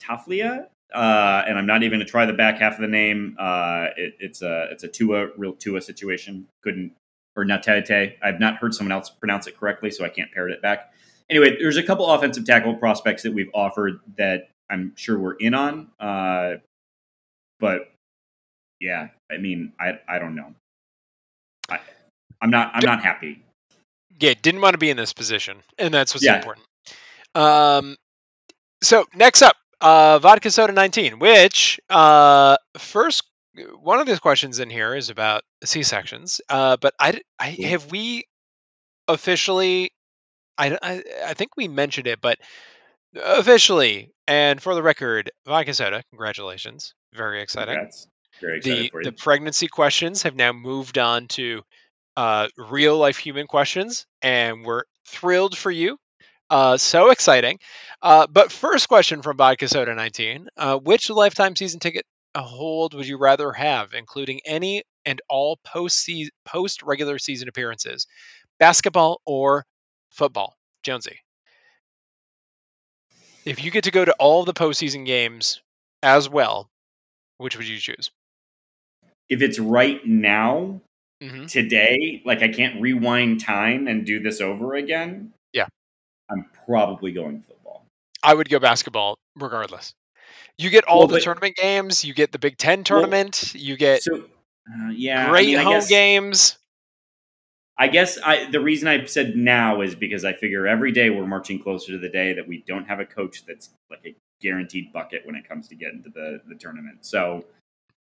[0.02, 3.36] Taflia, uh, and I'm not even going to try the back half of the name.
[3.38, 6.46] Uh, it, it's a it's a Tua real Tua situation.
[6.62, 6.92] Couldn't
[7.36, 8.14] or Natate.
[8.22, 10.92] I've not heard someone else pronounce it correctly, so I can't parrot it back.
[11.30, 15.54] Anyway, there's a couple offensive tackle prospects that we've offered that I'm sure we're in
[15.54, 15.88] on.
[15.98, 16.54] Uh,
[17.60, 17.92] but
[18.80, 20.54] yeah, I mean, I I don't know.
[21.68, 21.80] I,
[22.40, 23.42] I'm not I'm not happy.
[24.20, 26.36] Yeah, didn't want to be in this position, and that's what's Yeah.
[26.36, 26.66] important.
[27.34, 27.96] Um,
[28.82, 33.22] so next up, uh, vodka soda 19, which uh, first
[33.80, 36.40] one of the questions in here is about C sections.
[36.48, 38.24] Uh, but I, I have we
[39.06, 39.92] officially.
[40.56, 42.38] I, I I think we mentioned it, but
[43.22, 46.02] officially and for the record, vodka soda.
[46.10, 48.08] Congratulations, very exciting Congrats.
[48.40, 49.04] Very excited the for you.
[49.04, 51.62] the pregnancy questions have now moved on to
[52.16, 55.98] uh, real life human questions, and we're thrilled for you.
[56.54, 57.58] Uh, so exciting!
[58.00, 63.08] Uh, but first question from Vodka Soda 19: uh, Which lifetime season ticket hold would
[63.08, 66.08] you rather have, including any and all post
[66.44, 68.06] post regular season appearances,
[68.60, 69.66] basketball or
[70.10, 70.54] football?
[70.84, 71.18] Jonesy,
[73.44, 75.60] if you get to go to all the postseason games
[76.04, 76.70] as well,
[77.38, 78.12] which would you choose?
[79.28, 80.80] if it's right now,
[81.20, 85.32] hmm today, like I can't rewind time and do this over again.
[86.34, 87.86] I'm probably going football.
[88.22, 89.94] I would go basketball regardless.
[90.58, 92.04] You get all Well, the but- tournament games.
[92.04, 93.54] You get the Big Ten tournament.
[93.54, 96.58] you get So, uh, yeah, great I mean, I home guess, games.
[97.76, 101.26] I guess I, the reason I said now is because I figure every day we're
[101.26, 104.92] marching closer to the day that we don't have a coach that's like a guaranteed
[104.92, 106.98] bucket when it comes to getting to the, the tournament.
[107.04, 107.44] So,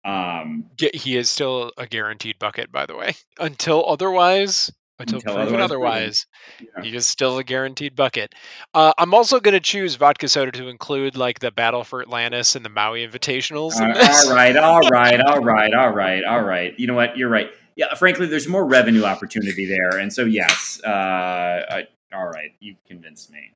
[0.06, 3.16] um, He is still a guaranteed bucket, by the way.
[3.40, 6.26] Until otherwise, until, Until proven otherwise otherwise,
[6.60, 6.84] yeah.
[6.84, 8.34] he is still a guaranteed bucket.
[8.74, 12.56] Uh, I'm also going to choose vodka soda to include like the Battle for Atlantis
[12.56, 13.76] and the Maui Invitationals.
[13.78, 16.78] in Uh, all right, all right, all right, all right, all right.
[16.80, 17.18] You know what?
[17.18, 17.50] You're right.
[17.76, 20.82] Yeah, frankly, there's more revenue opportunity there, and so yes.
[20.84, 23.52] Uh, I, all right, you've convinced me.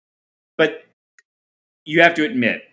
[0.58, 0.84] But
[1.86, 2.64] you have to admit,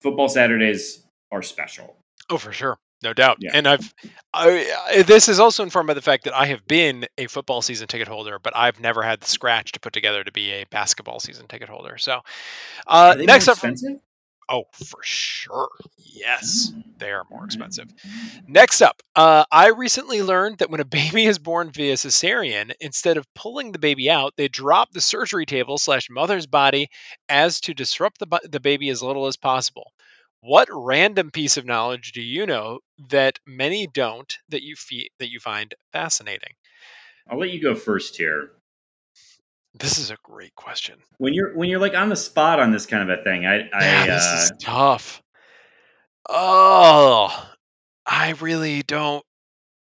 [0.00, 1.02] football Saturdays
[1.32, 1.96] are special.
[2.30, 3.36] Oh, for sure, no doubt.
[3.40, 3.50] Yeah.
[3.54, 3.94] And I've
[4.32, 7.62] I, I- this is also informed by the fact that I have been a football
[7.62, 10.64] season ticket holder, but I've never had the scratch to put together to be a
[10.64, 11.98] basketball season ticket holder.
[11.98, 12.14] So,
[12.86, 14.00] uh, Are they next more up, expensive?
[14.48, 16.98] oh, for sure, yes, Mm.
[16.98, 17.46] they are more All right.
[17.46, 17.88] expensive.
[18.46, 20.84] Next up, uh, I recently learned that when a
[21.18, 25.46] baby is born via cesarean, instead of pulling the baby out, they drop the surgery
[25.46, 26.88] table slash mother's body
[27.28, 29.92] as to disrupt the, bu- the baby as little as possible.
[30.46, 35.30] What random piece of knowledge do you know that many don't that you fe- that
[35.30, 36.52] you find fascinating?
[37.26, 38.50] I'll let you go first here.
[39.72, 40.98] This is a great question.
[41.16, 43.70] When you're when you're like on the spot on this kind of a thing, I,
[43.72, 45.22] I yeah, this uh, is tough.
[46.28, 47.50] Oh,
[48.04, 49.24] I really don't.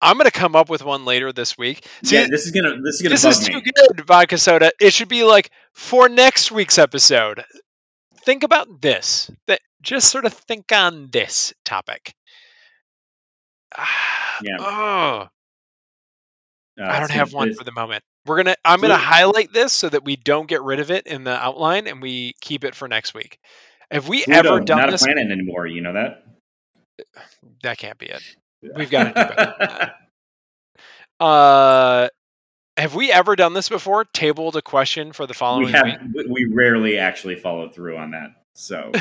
[0.03, 1.87] I'm gonna come up with one later this week.
[2.03, 3.55] See, yeah, this is gonna this is gonna this is me.
[3.55, 4.73] too good, vodka soda.
[4.81, 7.45] It should be like for next week's episode.
[8.25, 9.31] Think about this.
[9.47, 12.15] That just sort of think on this topic.
[14.43, 14.57] Yeah.
[14.59, 15.29] Oh,
[16.83, 18.03] I don't have one for the moment.
[18.25, 18.57] We're gonna.
[18.65, 21.87] I'm gonna highlight this so that we don't get rid of it in the outline
[21.87, 23.39] and we keep it for next week.
[23.91, 25.03] Have we Pluto, ever done not this?
[25.03, 25.67] a planet anymore.
[25.67, 26.25] You know that.
[27.63, 28.23] That can't be it.
[28.77, 29.95] We've gotta do better than that.
[31.21, 32.09] Uh,
[32.81, 34.05] have we ever done this before?
[34.05, 36.27] Tabled a question for the following we have week.
[36.29, 38.31] we- rarely actually follow through on that.
[38.55, 38.93] So.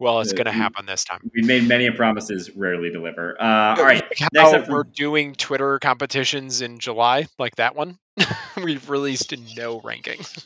[0.00, 1.30] Well, it's uh, going to happen this time.
[1.34, 3.40] we made many promises, rarely deliver.
[3.40, 7.76] Uh, all right, Like next how up we're doing Twitter competitions in July, like that
[7.76, 7.98] one.
[8.62, 10.44] We've released no rankings.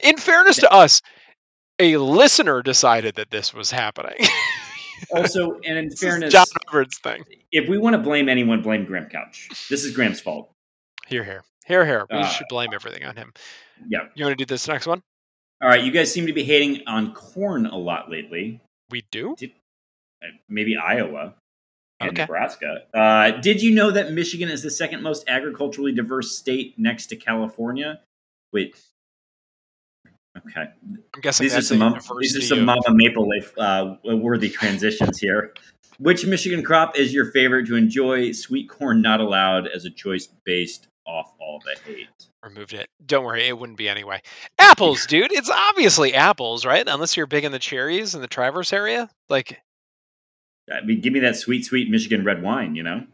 [0.00, 1.00] In fairness to us,
[1.78, 4.16] a listener decided that this was happening.
[5.10, 7.24] also, and in fairness, John Hubbard's thing.
[7.52, 9.48] if we want to blame anyone, blame Graham Couch.
[9.70, 10.50] This is Graham's fault.
[11.06, 12.06] Here, here, here, here.
[12.10, 13.32] We Uh, should blame everything on him.
[13.88, 14.08] Yeah.
[14.14, 15.02] You want to do this next one?
[15.62, 18.60] All right, you guys seem to be hating on corn a lot lately.
[18.90, 19.34] We do.
[19.42, 19.46] Uh,
[20.48, 21.34] Maybe Iowa
[22.00, 22.22] and Okay.
[22.22, 22.82] Nebraska.
[22.92, 27.16] Uh, did you know that Michigan is the second most agriculturally diverse state next to
[27.16, 28.00] California?
[28.52, 28.76] Wait.
[30.50, 30.66] Okay.
[31.14, 35.18] I'm guessing These are some mom- these are some Mama Maple Leaf uh, worthy transitions
[35.18, 35.52] here.
[35.98, 38.32] Which Michigan crop is your favorite to enjoy?
[38.32, 42.08] Sweet corn not allowed as a choice based off all the hate.
[42.42, 42.88] removed it.
[43.06, 44.20] Don't worry, it wouldn't be anyway.
[44.58, 45.32] Apples, dude.
[45.32, 46.86] It's obviously apples, right?
[46.86, 49.08] Unless you're big in the cherries in the Traverse area.
[49.28, 49.60] Like
[50.72, 52.74] I mean, give me that sweet, sweet Michigan red wine.
[52.74, 53.04] You know,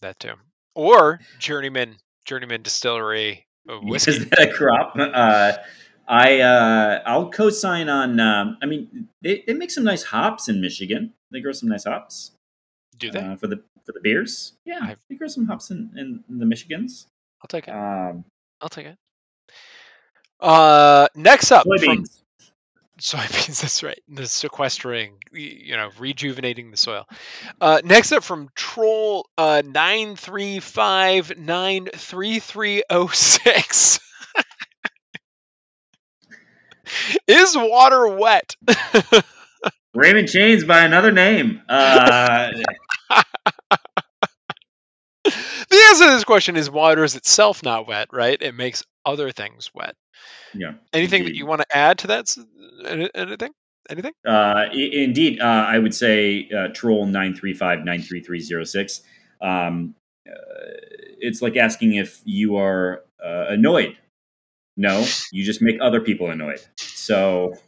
[0.00, 0.32] that too.
[0.74, 4.12] Or journeyman journeyman distillery whiskey.
[4.12, 4.94] is that a crop?
[4.96, 5.52] Uh,
[6.08, 8.20] I uh, I'll co-sign on.
[8.20, 11.12] Um, I mean, they, they make some nice hops in Michigan.
[11.32, 12.32] They grow some nice hops
[12.98, 13.18] Do they?
[13.20, 14.52] uh, for the for the beers.
[14.64, 15.90] Yeah, I've- think there's some hops in,
[16.28, 17.06] in the Michigans.
[17.42, 17.72] I'll take it.
[17.72, 18.24] Um,
[18.60, 18.96] I'll take it.
[20.40, 22.22] Uh, next up from soybeans.
[23.00, 23.60] soybeans.
[23.62, 24.00] That's right.
[24.08, 27.06] The sequestering, you know, rejuvenating the soil.
[27.60, 33.98] Uh, next up from Troll uh, nine three five nine three three zero six.
[37.26, 38.56] Is water wet?
[39.94, 41.62] Raymond Chains by another name.
[41.68, 42.50] Uh,
[45.24, 48.40] the answer to this question is water is itself not wet, right?
[48.40, 49.96] It makes other things wet.
[50.54, 50.74] yeah.
[50.92, 52.36] Anything that you want to add to that?
[53.14, 53.52] Anything?
[53.88, 54.12] Anything?
[54.26, 58.64] Uh, indeed, uh, I would say uh, troll nine three five nine three three zero
[58.64, 59.02] six.
[59.40, 59.94] Um,
[60.28, 60.32] uh,
[61.18, 63.96] it's like asking if you are uh, annoyed.
[64.76, 66.60] No, you just make other people annoyed.
[66.76, 67.58] So,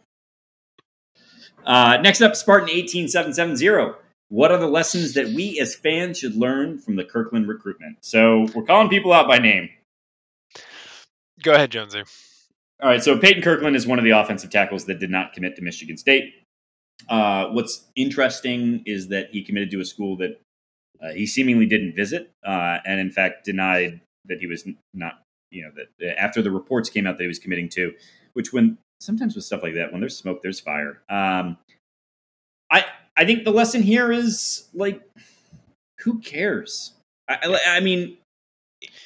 [1.64, 3.96] uh, next up, Spartan eighteen seven seven zero.
[4.30, 7.96] What are the lessons that we as fans should learn from the Kirkland recruitment?
[8.02, 9.70] So we're calling people out by name.
[11.42, 12.02] Go ahead, Jonesy.
[12.82, 15.56] All right, so Peyton Kirkland is one of the offensive tackles that did not commit
[15.56, 16.34] to Michigan State.
[17.08, 20.40] Uh, what's interesting is that he committed to a school that
[21.02, 25.62] uh, he seemingly didn't visit, uh, and in fact denied that he was not, you
[25.62, 27.92] know, that after the reports came out that he was committing to,
[28.32, 31.02] which when sometimes with stuff like that, when there's smoke, there's fire.
[31.08, 31.58] Um,
[32.70, 32.84] I
[33.16, 35.02] I think the lesson here is like,
[36.00, 36.92] who cares?
[37.28, 38.16] I, I, I mean,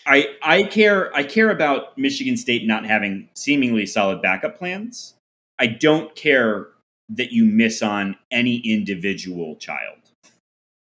[0.06, 5.14] I I care I care about Michigan State not having seemingly solid backup plans.
[5.58, 6.68] I don't care
[7.08, 9.98] that you miss on any individual child.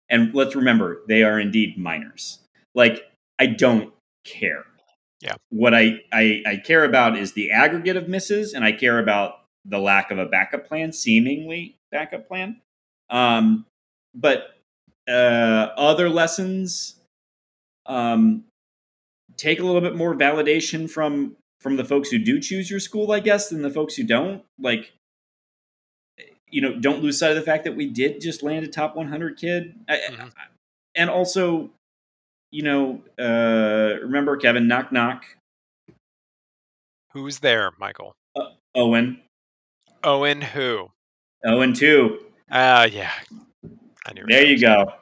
[0.09, 2.39] And let's remember, they are indeed minors.
[2.75, 3.03] Like
[3.39, 3.93] I don't
[4.25, 4.65] care.
[5.21, 5.35] Yeah.
[5.49, 9.41] What I, I I care about is the aggregate of misses, and I care about
[9.65, 12.61] the lack of a backup plan, seemingly backup plan.
[13.09, 13.65] Um,
[14.15, 14.55] but
[15.09, 16.95] uh, other lessons,
[17.85, 18.45] um,
[19.37, 23.11] take a little bit more validation from from the folks who do choose your school,
[23.11, 24.43] I guess, than the folks who don't.
[24.57, 24.93] Like,
[26.49, 28.95] you know, don't lose sight of the fact that we did just land a top
[28.95, 30.31] 100 kid, I, Mhm.
[30.95, 31.71] and also,
[32.51, 35.23] you know, uh, remember Kevin knock knock
[37.13, 38.13] Who's there, Michael?
[38.75, 39.21] Owen
[40.03, 40.89] Owen who?
[41.45, 42.19] Owen two.
[42.51, 43.11] Ah, yeah.
[44.05, 44.23] I knew.
[44.27, 44.93] There you go.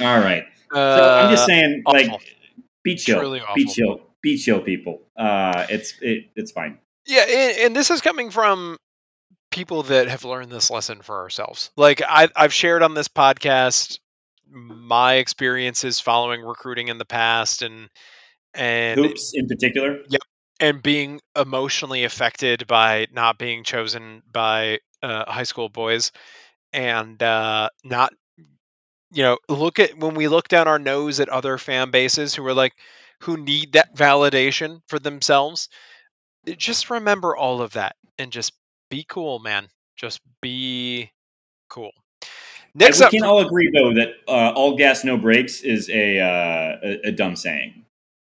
[0.00, 0.44] All right.
[0.72, 2.00] Uh, So I'm just saying, awful.
[2.00, 2.20] like,
[2.82, 5.02] be chill, Truly be chill, be chill, people.
[5.16, 6.78] Uh, it's it, it's fine.
[7.06, 8.76] Yeah, and, and this is coming from
[9.50, 11.70] people that have learned this lesson for ourselves.
[11.76, 13.98] Like I, I've shared on this podcast
[14.50, 17.88] my experiences following recruiting in the past, and
[18.54, 20.00] and Hoops in particular.
[20.08, 20.18] Yeah,
[20.60, 26.12] and being emotionally affected by not being chosen by uh, high school boys
[26.72, 28.12] and uh, not
[29.12, 32.46] you know look at when we look down our nose at other fan bases who
[32.46, 32.74] are like
[33.22, 35.68] who need that validation for themselves
[36.46, 38.52] eh, just remember all of that and just
[38.90, 41.10] be cool man just be
[41.68, 41.92] cool
[42.76, 46.20] next we up can all agree though that uh, all gas no brakes is a
[46.20, 47.84] uh, a, a dumb saying,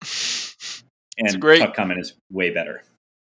[1.18, 1.60] and great.
[1.60, 2.82] Tuck comment is way better.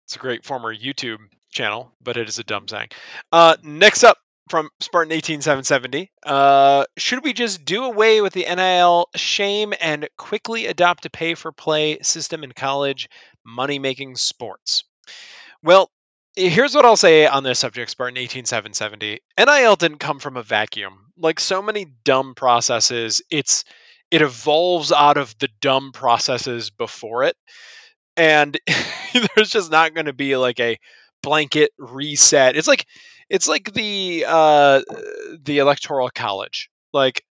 [0.07, 1.19] It's a great former YouTube
[1.51, 2.89] channel, but it is a dumb saying.
[3.31, 4.19] Uh, next up
[4.51, 10.67] from Spartan 18770, uh, should we just do away with the NIL shame and quickly
[10.67, 13.09] adopt a pay for play system in college
[13.45, 14.85] money making sports?
[15.63, 15.91] Well,
[16.37, 19.21] here's what I'll say on this subject, Spartan 18770.
[19.39, 21.13] NIL didn't come from a vacuum.
[21.17, 23.65] Like so many dumb processes, it's
[24.11, 27.37] it evolves out of the dumb processes before it
[28.17, 28.59] and
[29.37, 30.79] there's just not going to be like a
[31.23, 32.57] blanket reset.
[32.57, 32.87] It's like
[33.29, 34.83] it's like the uh
[35.43, 36.71] the electoral college.
[36.93, 37.25] Like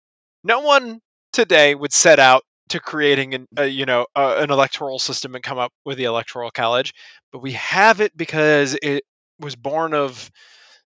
[0.44, 1.02] no one
[1.34, 5.44] today would set out to creating an uh, you know uh, an electoral system and
[5.44, 6.94] come up with the electoral college,
[7.32, 9.04] but we have it because it
[9.40, 10.32] was born of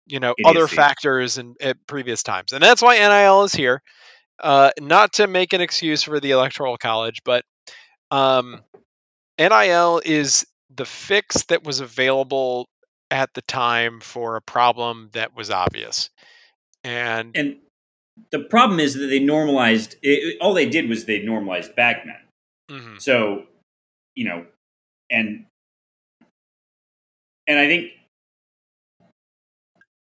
[0.05, 3.81] you know other factors and at previous times, and that's why NIL is here.
[4.39, 7.43] Uh, not to make an excuse for the electoral college, but
[8.11, 8.61] um,
[9.39, 12.67] NIL is the fix that was available
[13.09, 16.09] at the time for a problem that was obvious.
[16.83, 17.59] And And
[18.31, 19.95] the problem is that they normalized.
[20.01, 22.15] It, all they did was they normalized bagmen.
[22.69, 23.45] mhm, So,
[24.15, 24.45] you know,
[25.09, 25.45] and
[27.47, 27.91] and I think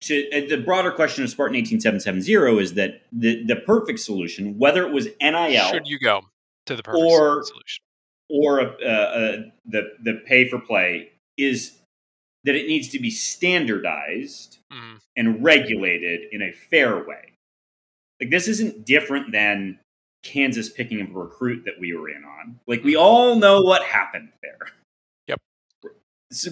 [0.02, 3.56] to uh, the broader question of Spartan eighteen seven seven zero is that the the
[3.56, 6.22] perfect solution, whether it was NIL should you go
[6.66, 7.82] to the perfect Or- solution?
[8.28, 9.36] or uh, uh,
[9.66, 11.78] the the pay for play, is
[12.44, 17.32] that it needs to be standardized Mhm, and regulated in a fair way.
[18.20, 19.78] Like this isn't different than
[20.22, 22.58] Kansas picking up a recruit that we were in on.
[22.66, 23.02] Like we mm-hmm.
[23.02, 24.68] all know what happened there.
[25.28, 25.40] Yep.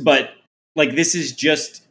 [0.03, 0.31] But
[0.77, 1.83] like this is just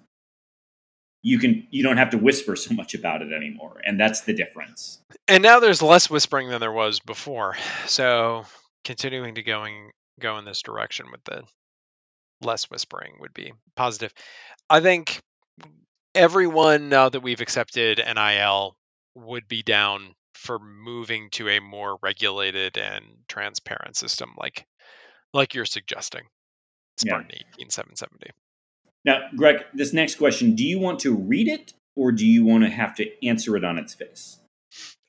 [1.22, 4.34] you can you don't have to whisper so much about it anymore, and that's the
[4.34, 5.00] difference.
[5.28, 7.56] And now there's less whispering than there was before.
[7.88, 8.46] So
[8.84, 11.44] continuing to going go in this direction with the
[12.42, 14.14] less whispering would be positive.
[14.70, 15.20] I think
[16.14, 18.76] everyone now that we've accepted NIL
[19.16, 24.66] would be down for moving to a more regulated and transparent system like
[25.34, 26.24] like you're suggesting.
[26.98, 27.40] Spartan yeah.
[27.60, 28.32] 18770.
[29.06, 32.64] Now, Greg, this next question, do you want to read it or do you want
[32.64, 34.40] to have to answer it on its face?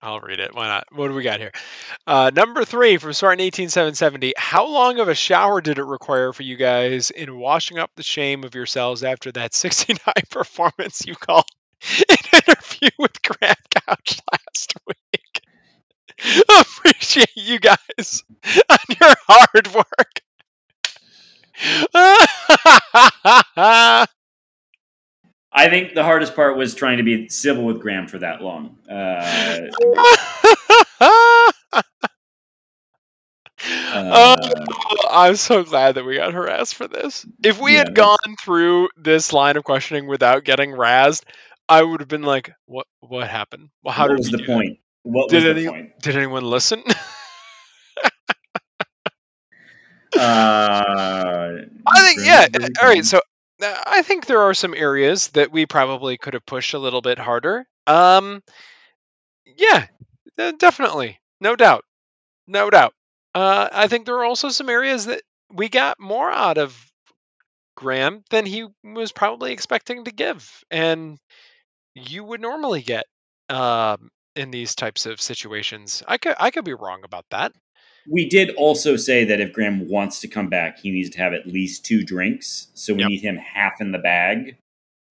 [0.02, 0.54] I'll read it.
[0.54, 0.86] Why not?
[0.92, 1.52] What do we got here?
[2.06, 4.34] Uh, number three from Spartan 18770.
[4.36, 8.02] How long of a shower did it require for you guys in washing up the
[8.02, 9.98] shame of yourselves after that 69
[10.30, 11.46] performance you called
[12.46, 15.42] interview with Graham Couch last week?
[16.60, 18.22] Appreciate you guys
[18.70, 20.20] on your hard work.
[25.56, 28.78] I think the hardest part was trying to be civil with Graham for that long.
[28.90, 29.70] Uh,
[33.92, 34.36] uh,
[35.10, 37.24] I'm so glad that we got harassed for this.
[37.42, 41.22] If we yeah, had gone through this line of questioning without getting razzed,
[41.68, 42.86] I would have been like, "What?
[43.00, 43.70] What happened?
[43.82, 44.78] Well, how what was the point?
[45.02, 45.90] What did was any, the point?
[46.02, 46.82] Did anyone listen?"
[50.16, 51.34] uh,
[51.86, 52.46] I think yeah.
[52.82, 53.20] All right, so
[53.62, 57.18] I think there are some areas that we probably could have pushed a little bit
[57.18, 57.66] harder.
[57.86, 58.42] Um,
[59.46, 59.86] yeah,
[60.36, 61.84] definitely, no doubt,
[62.46, 62.94] no doubt.
[63.34, 66.76] Uh, I think there are also some areas that we got more out of
[67.76, 71.18] Graham than he was probably expecting to give, and
[71.94, 73.04] you would normally get
[73.48, 76.02] um, in these types of situations.
[76.06, 77.52] I could I could be wrong about that.
[78.10, 81.32] We did also say that if Graham wants to come back, he needs to have
[81.32, 82.68] at least two drinks.
[82.74, 83.08] So we yep.
[83.08, 84.58] need him half in the bag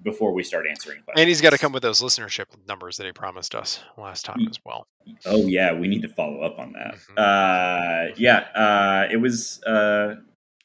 [0.03, 1.19] before we start answering questions.
[1.19, 4.45] And he's got to come with those listenership numbers that he promised us last time
[4.47, 4.86] as well.
[5.25, 6.95] Oh yeah, we need to follow up on that.
[6.95, 8.11] Mm-hmm.
[8.11, 9.63] Uh, yeah, uh, it was.
[9.63, 10.15] Uh,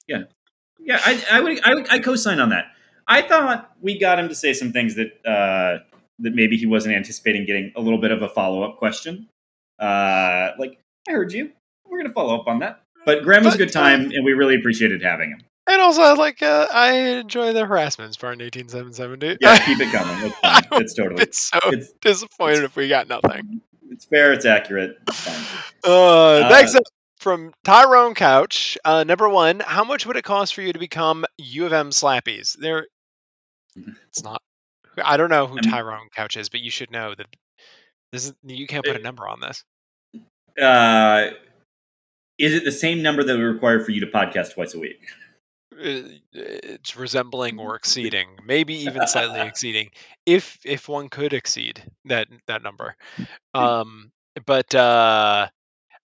[0.07, 0.25] yeah,
[0.81, 1.01] yeah.
[1.05, 1.61] I, I would.
[1.65, 2.67] I, I co-sign on that.
[3.07, 5.79] I thought we got him to say some things that uh,
[6.21, 9.29] that maybe he wasn't anticipating getting a little bit of a follow up question.
[9.79, 11.53] Uh, like I heard you
[11.91, 12.83] we're gonna follow up on that.
[13.05, 15.41] But Graham was a good time, and we really appreciated having him.
[15.67, 19.39] And also, like, uh, I enjoy the harassment for an 18770.
[19.41, 20.27] Yeah, keep it coming.
[20.27, 20.83] It's, fine.
[20.83, 21.23] it's totally.
[21.23, 23.61] It's so it's, disappointed it's, if we got nothing.
[23.91, 24.33] It's fair.
[24.33, 24.97] It's accurate.
[25.09, 25.63] It's fine.
[25.85, 26.83] Uh, uh, next up
[27.19, 28.79] from Tyrone Couch.
[28.85, 31.91] Uh, number one, how much would it cost for you to become U of M
[31.91, 32.57] slappies?
[32.59, 32.87] There,
[33.77, 34.43] it's not.
[35.05, 37.27] I don't know who Tyrone Couch is, but you should know that
[38.13, 38.35] this is.
[38.43, 39.65] You can't put a number on this.
[40.61, 41.31] Uh,
[42.39, 45.01] is it the same number that we require for you to podcast twice a week?
[45.73, 49.91] It's resembling or exceeding, maybe even slightly exceeding,
[50.27, 52.97] if if one could exceed that that number.
[53.55, 54.11] Um,
[54.47, 55.49] but uh,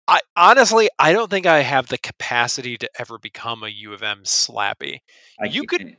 [0.07, 4.03] I honestly, I don't think I have the capacity to ever become a U of
[4.03, 4.99] M slappy.
[5.39, 5.97] I you could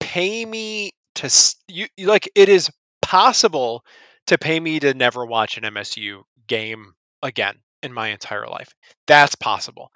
[0.00, 3.84] pay me to you like it is possible
[4.26, 8.74] to pay me to never watch an MSU game again in my entire life.
[9.06, 9.90] That's possible.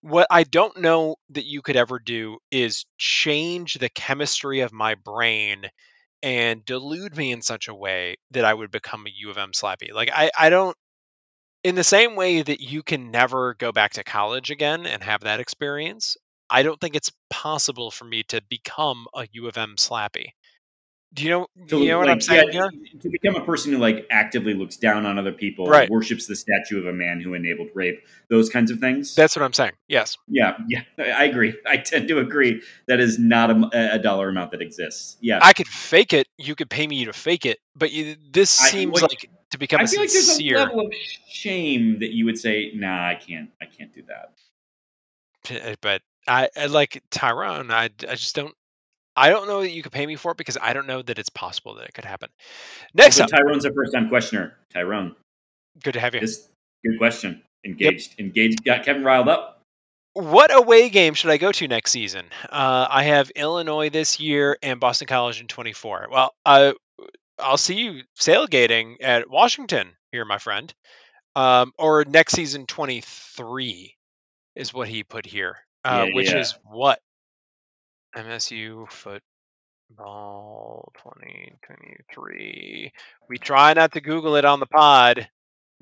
[0.00, 4.94] What I don't know that you could ever do is change the chemistry of my
[4.94, 5.66] brain
[6.22, 9.52] and delude me in such a way that I would become a U of M
[9.52, 9.92] slappy.
[9.92, 10.76] Like I, I don't
[11.64, 15.22] in the same way that you can never go back to college again and have
[15.22, 16.16] that experience,
[16.50, 20.28] I don't think it's possible for me to become a U of M slappy.
[21.14, 21.46] Do you know?
[21.66, 23.00] Do you know what I'm saying yeah, here?
[23.00, 25.88] To become a person who like actively looks down on other people, right.
[25.88, 29.14] worships the statue of a man who enabled rape, those kinds of things.
[29.14, 29.72] That's what I'm saying.
[29.88, 30.18] Yes.
[30.28, 31.54] Yeah, yeah, I agree.
[31.66, 32.62] I tend to agree.
[32.88, 35.16] That is not a, a dollar amount that exists.
[35.20, 36.28] Yeah, I could fake it.
[36.36, 39.58] You could pay me to fake it, but you, this I, seems like, like, to
[39.58, 39.80] become.
[39.80, 40.94] I feel sincere, like there's a level of
[41.26, 43.48] shame that you would say, "Nah, I can't.
[43.62, 44.34] I can't do that."
[45.50, 47.70] Eh, but I, I like Tyrone.
[47.70, 48.54] I, I just don't
[49.18, 51.18] I don't know that you could pay me for it because I don't know that
[51.18, 52.28] it's possible that it could happen.
[52.94, 54.56] Next up, Tyrone's a first time questioner.
[54.72, 55.16] Tyrone,
[55.82, 56.20] good to have you.
[56.20, 56.48] This
[56.84, 57.42] good question.
[57.64, 58.26] Engaged, yep.
[58.26, 58.64] engaged.
[58.64, 59.60] Got Kevin riled up.
[60.12, 62.26] What away game should I go to next season?
[62.44, 66.08] Uh, I have Illinois this year and Boston College in 24.
[66.10, 66.72] Well, uh,
[67.38, 70.72] I'll see you sailgating at Washington here, my friend.
[71.36, 73.94] Um, or next season 23
[74.56, 76.38] is what he put here, uh, yeah, which yeah.
[76.38, 77.00] is what
[78.16, 79.20] MSU football
[80.98, 82.92] 2023.
[83.28, 85.28] We try not to Google it on the pod.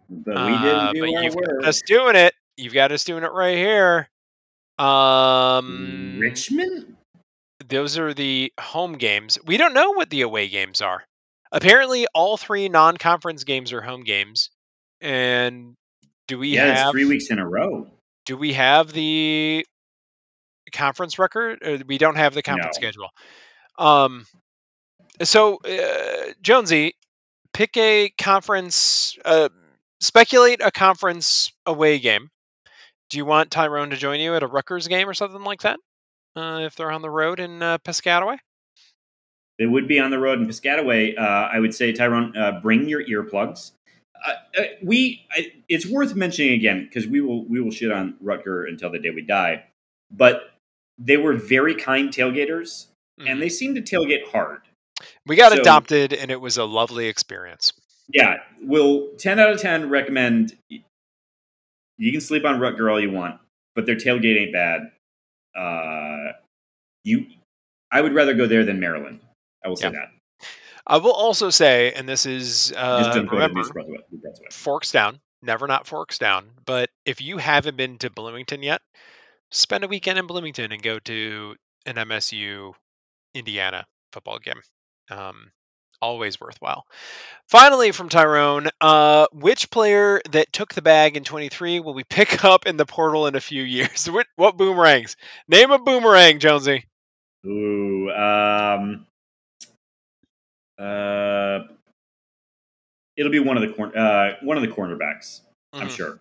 [0.09, 1.47] But we didn't Uh, do but our you've work.
[1.61, 2.35] got us doing it.
[2.57, 4.09] You've got us doing it right here.
[4.78, 6.97] Um, Richmond?
[7.69, 9.39] those are the home games.
[9.44, 11.03] We don't know what the away games are.
[11.51, 14.51] Apparently, all three non-conference games are home games.
[15.01, 15.74] And
[16.28, 17.86] do we yeah, have it's three weeks in a row.
[18.27, 19.65] do we have the
[20.77, 21.62] conference record?
[21.65, 22.81] Or we don't have the conference No.
[22.81, 23.09] schedule.
[23.78, 24.27] Um,
[25.23, 26.94] so uh, Jonesy,
[27.53, 29.16] pick a conference.
[29.24, 29.48] Uh,
[30.01, 32.31] speculate a conference away game.
[33.09, 35.78] Do you want Tyrone to join you at a Rutgers game or something like that?
[36.35, 38.36] Uh, if they're on the road in uh, Piscataway.
[39.59, 41.19] It would be on the road in Piscataway.
[41.19, 43.73] Uh, I would say, Tyrone, uh, bring your earplugs.
[44.27, 48.16] Uh, uh, we, I, it's worth mentioning again because we will we will shit on
[48.23, 49.65] Rutger until the day we die.
[50.11, 50.43] But
[50.98, 52.86] they were very kind tailgaters,
[53.20, 53.31] Mhm.
[53.31, 54.62] and they seemed to tailgate hard.
[55.27, 57.73] we got so- adopted, and it was a lovely experience.
[58.09, 60.56] Yeah, will ten out of ten recommend.
[61.98, 63.40] You can sleep on Rutger all you want,
[63.74, 64.93] but their tailgate ain't bad.
[65.56, 66.32] Uh,
[67.05, 67.27] you,
[67.90, 69.20] I would rather go there than Maryland.
[69.64, 69.93] I will say Yeah.
[69.93, 70.47] that.
[70.86, 74.01] I will also say, and this is uh, don't go to remember New Brunswick.
[74.12, 76.48] New forks down, never not forks down.
[76.64, 78.82] But if you haven't been to Bloomington yet,
[79.51, 81.55] spend a weekend in Bloomington and go to
[81.86, 82.74] an MSU
[83.35, 84.60] Indiana football game.
[85.10, 85.51] Um,
[86.02, 86.85] always worthwhile.
[87.48, 92.44] Finally, from Tyrone, uh, which player that took the bag in 23 will we pick
[92.44, 94.10] up in the portal in a few years?
[94.10, 95.16] what, what boomerangs?
[95.48, 96.85] Name a boomerang, Jonesy.
[97.47, 99.06] Ooh, um,
[100.78, 101.60] uh,
[103.16, 105.43] it'll be one of the corner, uh, one of the cornerbacks.
[105.73, 105.97] I'm Mhm.
[105.97, 106.18] sure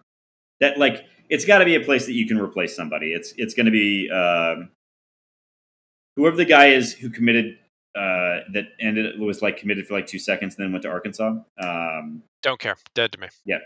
[0.59, 3.13] that like it's got to be a place that you can replace somebody.
[3.13, 4.69] It's it's going to be um,
[6.15, 7.57] whoever the guy is who committed
[7.95, 11.35] uh, that ended was like committed for like two seconds and then went to Arkansas.
[11.59, 12.75] Um, Don't care.
[12.93, 13.27] Dead to me.
[13.45, 13.59] Yeah.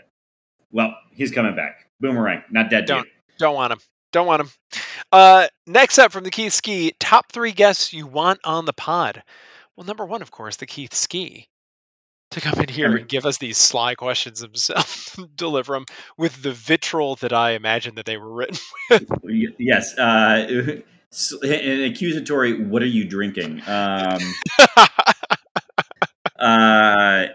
[0.70, 1.86] Well, he's coming back.
[2.00, 2.86] Boomerang, not dead.
[2.86, 3.08] Don't.
[3.38, 3.80] Don't want him.
[4.12, 4.50] Don't want him.
[5.12, 9.22] Uh, next up from the Keith Ski, top three guests you want on the pod.
[9.76, 11.48] Well, number one, of course, the Keith Ski
[12.30, 15.84] to come in here and give us these sly questions himself, deliver them
[16.16, 18.58] with the vitriol that I imagine that they were written.
[19.22, 19.96] Y- Yes.
[19.98, 20.46] Uh,
[21.42, 22.62] an accusatory.
[22.62, 23.62] What are you drinking?
[23.66, 24.18] Um,
[26.38, 27.26] uh,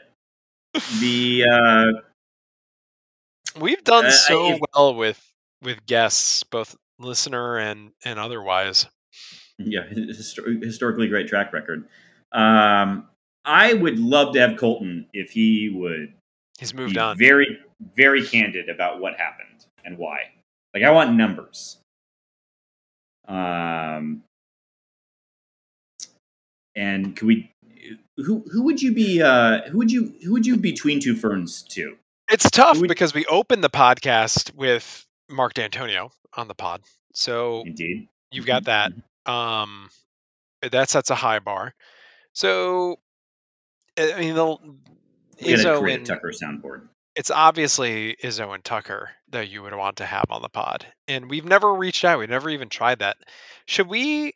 [0.99, 1.99] the uh,
[3.59, 5.22] We've done Uh, I- so if- well with
[5.61, 8.88] with guests, both listener and and otherwise.
[9.57, 11.88] yeah histor- historically great track record.
[12.31, 13.07] Um,
[13.45, 16.13] I would love to have Colton if he would
[16.59, 17.17] He's be moved on.
[17.17, 17.59] very
[17.95, 20.19] very candid about what happened and why.
[20.73, 21.77] Like I want numbers.
[23.27, 24.23] Um,
[26.76, 27.51] and could we?
[28.17, 29.22] Who who would you be?
[29.22, 31.95] Uh, who would you who would you between two ferns to?
[32.31, 36.81] It's tough would- because we opened the podcast with Mark Dantonio on the pod,
[37.13, 38.91] so Indeed, you've got that.
[39.26, 39.89] Um,
[40.61, 41.73] that sets a high bar.
[42.34, 42.97] So,
[43.97, 44.45] I mean, the
[45.41, 46.88] we got Izzo create a and Tucker soundboard.
[47.15, 51.30] it's obviously Izzo and Tucker that you would want to have on the pod, and
[51.30, 52.19] we've never reached out.
[52.19, 53.17] We've never even tried that.
[53.65, 54.34] Should we?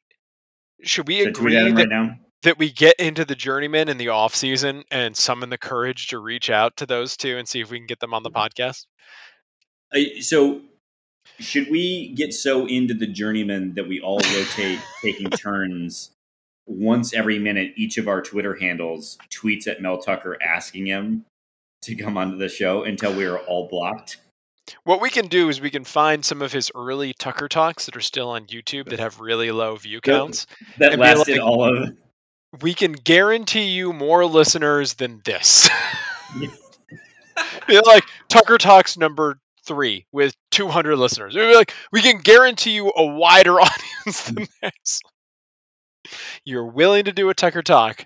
[0.82, 2.12] Should we Should agree that, right
[2.44, 6.20] that we get into the journeyman in the off season and summon the courage to
[6.20, 8.86] reach out to those two and see if we can get them on the podcast?
[9.94, 10.62] Uh, so,
[11.40, 16.12] should we get so into the journeyman that we all rotate, taking turns?
[16.70, 21.26] Once every minute, each of our Twitter handles tweets at Mel Tucker asking him
[21.82, 24.18] to come onto the show until we are all blocked.
[24.84, 27.96] What we can do is we can find some of his early Tucker talks that
[27.96, 30.46] are still on YouTube that have really low view counts.
[30.78, 31.98] That be lasted like- all of
[32.62, 35.70] We can guarantee you more listeners than this.
[37.68, 41.36] Be like Tucker Talks number three with 200 listeners.
[41.36, 45.02] We'd be like, we can guarantee you a wider audience than this.
[46.46, 48.06] You're willing to do a Tucker Talk.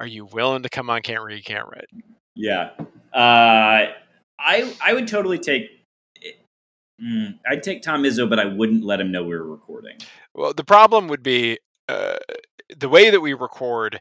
[0.00, 1.86] Are you willing to come on Can't Read, Can't Read?
[2.34, 2.70] Yeah.
[3.14, 3.92] Uh,
[4.38, 5.70] I I would totally take.
[7.02, 9.96] Mm, I'd take Tom Izzo, but I wouldn't let him know we were recording.
[10.34, 11.58] Well, the problem would be
[11.88, 12.16] uh,
[12.76, 14.00] the way that we record,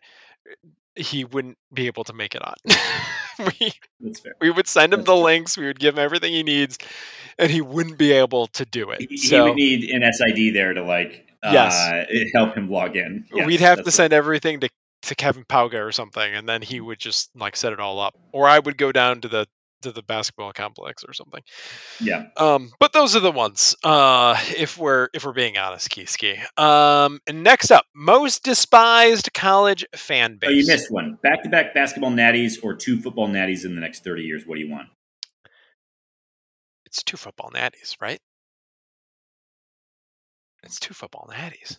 [0.96, 2.54] he wouldn't be able to make it on.
[3.40, 4.34] we, That's fair.
[4.40, 5.24] we would send him That's the true.
[5.24, 6.78] links, we would give him everything he needs,
[7.40, 9.02] and he wouldn't be able to do it.
[9.10, 11.76] He, he would need an SID there to like Yes.
[11.76, 13.26] uh, help him log in.
[13.34, 14.70] Yes, we'd have to that's send everything to,
[15.04, 18.16] to Kevin Pauga or something, and then he would just like set it all up.
[18.32, 19.48] Or I would go down to the
[19.82, 21.42] to the basketball complex or something.
[22.00, 22.28] Yeah.
[22.38, 23.76] Um, but those are the ones.
[23.84, 26.40] Uh, if we're if we're being honest, Keyski.
[26.58, 30.50] Um, and next up, most despised college fan base.
[30.50, 31.18] Oh, you missed one.
[31.22, 34.44] Back to back basketball natties or two football natties in the next thirty years.
[34.46, 34.88] What do you want?
[36.94, 38.20] it's two football natties, right?
[40.64, 41.78] It's two football natties.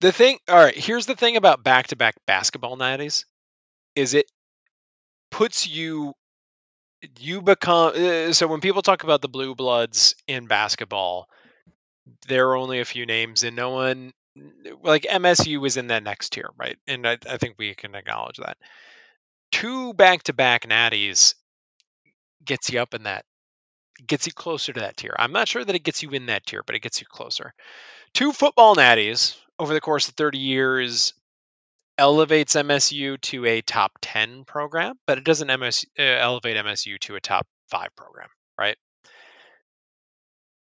[0.00, 3.24] The thing, all right, here's the thing about back to back basketball natties
[3.94, 4.26] is it
[5.30, 6.14] puts you
[7.20, 11.28] you become uh, so when people talk about the blue bloods in basketball
[12.26, 14.12] there are only a few names and no one
[14.82, 18.38] like msu is in that next tier right and i, I think we can acknowledge
[18.38, 18.56] that
[19.52, 21.34] two back-to-back natties
[22.44, 23.24] gets you up in that
[24.06, 26.46] gets you closer to that tier i'm not sure that it gets you in that
[26.46, 27.52] tier but it gets you closer
[28.14, 31.14] two football natties over the course of 30 years
[31.98, 37.16] elevates MSU to a top 10 program, but it doesn't MS, uh, elevate MSU to
[37.16, 38.76] a top five program, right?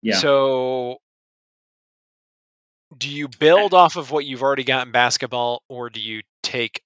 [0.03, 0.17] Yeah.
[0.17, 0.97] So,
[2.97, 6.83] do you build off of what you've already got in basketball, or do you take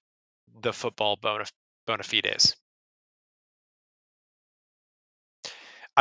[0.61, 1.45] the football bona,
[1.87, 2.55] bona fides?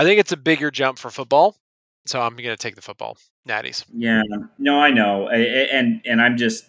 [0.01, 1.55] I think it's a bigger jump for football,
[2.07, 3.85] so I'm going to take the football natties.
[3.95, 4.23] Yeah,
[4.57, 6.65] no, I know, and and I'm just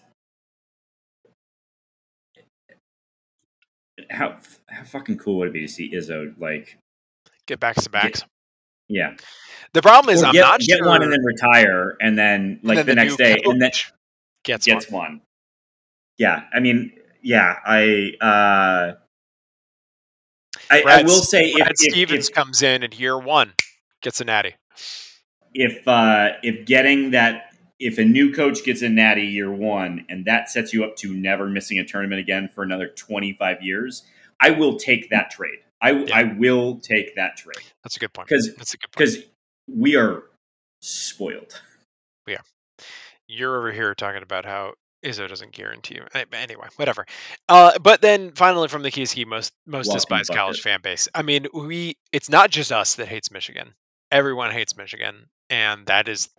[4.10, 4.36] how
[4.68, 6.78] how fucking cool would it be to see Izzo like
[7.46, 8.26] get backs to backs?
[8.90, 9.16] Yeah.
[9.72, 10.88] The problem is, I'm get, not get sure.
[10.88, 13.72] one and then retire, and then like and then the, the next day, and then
[14.44, 15.04] gets gets one.
[15.04, 15.22] one.
[16.18, 16.92] Yeah, I mean,
[17.24, 19.01] yeah, I uh,
[20.72, 23.54] I, Brad, I will say Brad if, Stevens if, comes in and year one
[24.02, 24.56] gets a natty.
[25.54, 30.26] If uh, if getting that if a new coach gets a natty year one and
[30.26, 34.04] that sets you up to never missing a tournament again for another 25 years,
[34.40, 35.60] I will take that trade.
[35.82, 36.18] I, yeah.
[36.18, 37.66] I will take that trade.
[37.84, 38.30] That's a good point.
[38.30, 39.18] Because that's a good because
[39.68, 40.24] we are
[40.80, 41.60] spoiled.
[42.28, 42.44] We are.
[43.28, 44.74] You're over here talking about how
[45.04, 46.06] Izzo doesn't guarantee you.
[46.34, 47.06] Anyway, whatever.
[47.50, 50.40] Uh, but then finally, from the Keys Key, most most Welcome despised bucket.
[50.40, 51.08] college fan base.
[51.14, 53.74] I mean, we it's not just us that hates Michigan.
[54.12, 56.30] Everyone hates Michigan, and that is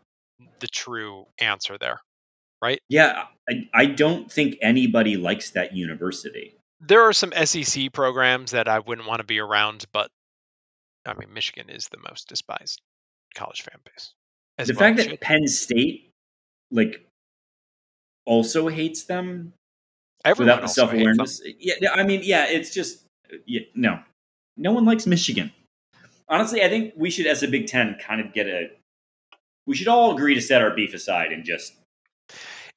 [0.60, 2.00] the true answer there,
[2.60, 2.80] right?
[2.88, 6.54] Yeah, I, I don't think anybody likes that university.
[6.80, 10.10] There are some SEC programs that I wouldn't want to be around, but
[11.06, 12.80] I mean, Michigan is the most despised
[13.34, 14.12] college fan base.
[14.68, 15.20] the fact that.
[15.20, 16.10] Penn State,
[16.70, 17.04] like,
[18.26, 19.52] also hates them
[20.24, 21.42] Everyone without the self awareness.
[21.58, 23.04] Yeah, I mean, yeah, it's just
[23.46, 24.00] yeah, no,
[24.56, 25.52] no one likes Michigan.
[26.28, 28.70] Honestly, I think we should, as a Big Ten, kind of get a
[29.66, 31.74] we should all agree to set our beef aside and just.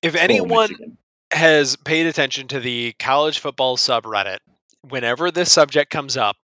[0.02, 0.98] If anyone Michigan.
[1.32, 4.40] has paid attention to the college football subreddit,
[4.82, 6.36] whenever this subject comes up,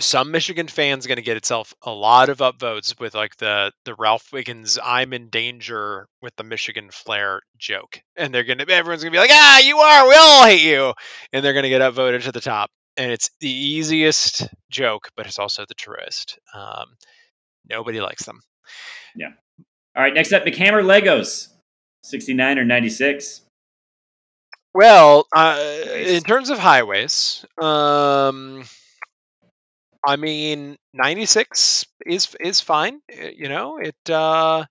[0.00, 3.94] some Michigan fans going to get itself a lot of upvotes with like the the
[3.94, 9.12] Ralph Wiggum "I'm in danger" with the Michigan flair joke, and they're gonna everyone's gonna
[9.12, 10.08] be like, "Ah, you are.
[10.08, 10.94] We all hate you,"
[11.32, 12.70] and they're gonna get upvoted to the top.
[12.96, 16.38] And it's the easiest joke, but it's also the truest.
[16.54, 16.96] Um,
[17.68, 18.40] nobody likes them.
[19.16, 19.30] Yeah.
[19.96, 21.48] All right, next up, McHammer Legos,
[22.02, 23.42] 69 or 96.
[24.72, 25.56] Well, uh,
[25.94, 28.64] in terms of highways, um,
[30.06, 33.00] I mean, 96 is is fine.
[33.08, 34.64] You know, it uh,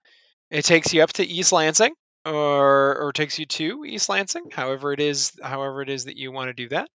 [0.52, 1.94] it takes you up to East Lansing,
[2.26, 6.32] or or takes you to East Lansing, however it is, however it is that you
[6.32, 6.90] want to do that.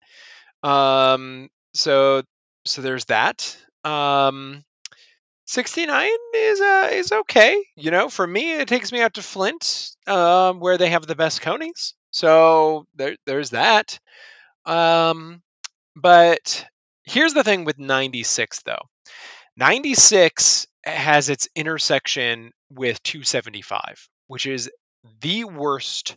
[0.69, 2.23] Um, so
[2.67, 3.57] so there's that.
[3.85, 4.65] Um,
[5.47, 7.63] 69 is uh is okay.
[7.77, 11.17] You know, for me, it takes me out to Flint, um, where they have the
[11.17, 11.95] best conies.
[12.11, 13.99] So there, there's that.
[14.67, 15.43] Um,
[15.97, 16.67] but
[17.07, 18.83] here's the thing with 96 though.
[19.57, 24.71] 96 has its intersection with 275, which is
[25.21, 26.17] the worst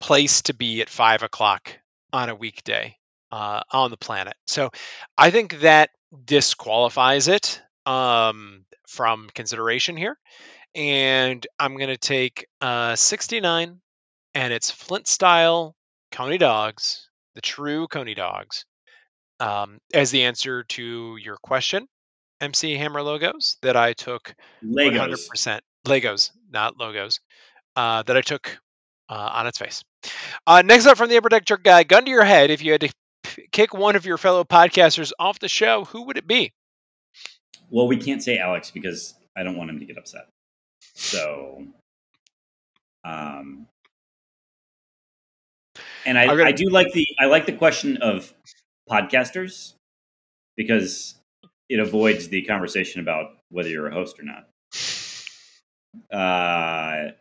[0.00, 1.78] place to be at five o'clock
[2.12, 2.96] on a weekday
[3.30, 4.34] uh, on the planet.
[4.46, 4.70] So
[5.16, 5.90] I think that
[6.24, 10.16] disqualifies it um, from consideration here.
[10.74, 13.80] And I'm going to take uh, 69,
[14.34, 15.74] and it's Flint style
[16.12, 18.66] Coney dogs, the true Coney dogs,
[19.40, 21.86] um, as the answer to your question,
[22.40, 24.34] MC Hammer logos that I took
[24.64, 25.28] Legos.
[25.30, 27.20] 100% Legos, not logos,
[27.76, 28.58] uh, that I took
[29.08, 29.82] uh, on its face.
[30.46, 32.50] Uh, next up from the Upper Deck Jerk Guy, gun to your head.
[32.50, 32.92] If you had to
[33.22, 36.52] p- kick one of your fellow podcasters off the show, who would it be?
[37.70, 40.28] Well, we can't say Alex because I don't want him to get upset.
[40.94, 41.66] So,
[43.04, 43.66] um,
[46.04, 48.32] and I, gonna- I do like the I like the question of
[48.88, 49.74] podcasters
[50.56, 51.16] because
[51.68, 54.48] it avoids the conversation about whether you're a host or not.
[56.12, 57.12] Uh,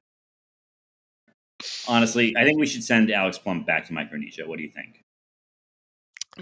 [1.87, 4.47] honestly, I think we should send Alex Plum back to Micronesia.
[4.47, 5.01] What do you think?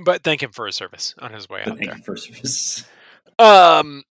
[0.04, 1.98] But thank him for his service on his way But out thank there.
[1.98, 2.84] you for service.
[3.38, 4.04] Um,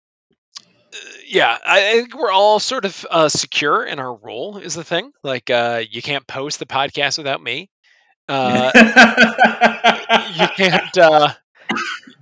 [1.26, 4.58] yeah, I think we're all sort of uh, secure in our role.
[4.58, 7.68] Is the thing like uh, you can't post the podcast without me.
[8.28, 8.70] Uh,
[10.36, 11.32] you can't uh,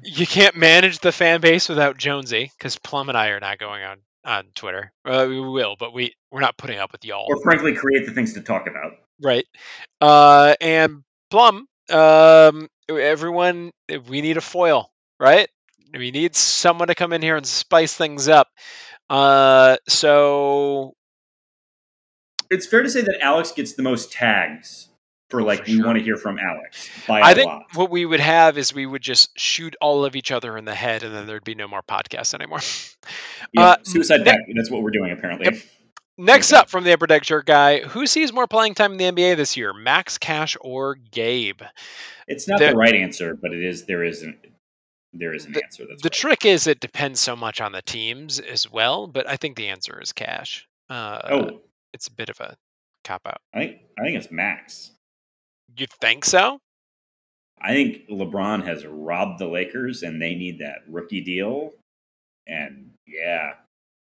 [0.02, 3.84] you can't manage the fan base without Jonesy because Plum and I are not going
[3.84, 4.92] on on Twitter.
[5.04, 7.26] Uh, we will, but we we're not putting up with y'all.
[7.28, 8.92] or frankly, create the things to talk about.
[9.22, 9.46] right?
[10.00, 13.70] Uh, and Plum, um, everyone,
[14.08, 15.48] we need a foil, right?
[15.92, 18.48] We need someone to come in here and spice things up.
[19.08, 20.94] Uh, so
[22.48, 24.89] It's fair to say that Alex gets the most tags
[25.30, 25.86] for like for we sure.
[25.86, 27.62] want to hear from Alex by I think lot.
[27.74, 30.74] what we would have is we would just shoot all of each other in the
[30.74, 32.60] head, and then there'd be no more podcasts anymore.
[33.52, 34.42] Yeah, uh, suicide pact.
[34.54, 35.46] That's what we're doing apparently.
[35.46, 35.62] Yep.
[36.18, 36.60] Next Okay.
[36.60, 39.36] up from the Upper Deck Shirt guy, who sees more playing time in the NBA
[39.36, 41.62] this year, Max Cash or Gabe?
[42.28, 43.86] It's not The- the right answer, but it is.
[43.86, 44.38] There is an
[45.14, 45.84] there is an answer.
[45.88, 46.12] That's the right.
[46.12, 49.68] trick is it depends so much on the teams as well, but I think the
[49.68, 50.68] answer is Cash.
[50.90, 51.60] Uh, Oh,
[51.94, 52.56] it's a bit of a
[53.04, 53.40] cop out.
[53.54, 54.90] I think I think it's Max.
[55.76, 56.60] You think so?
[57.60, 61.72] I think LeBron has robbed the Lakers, and they need that rookie deal.
[62.46, 63.52] And yeah,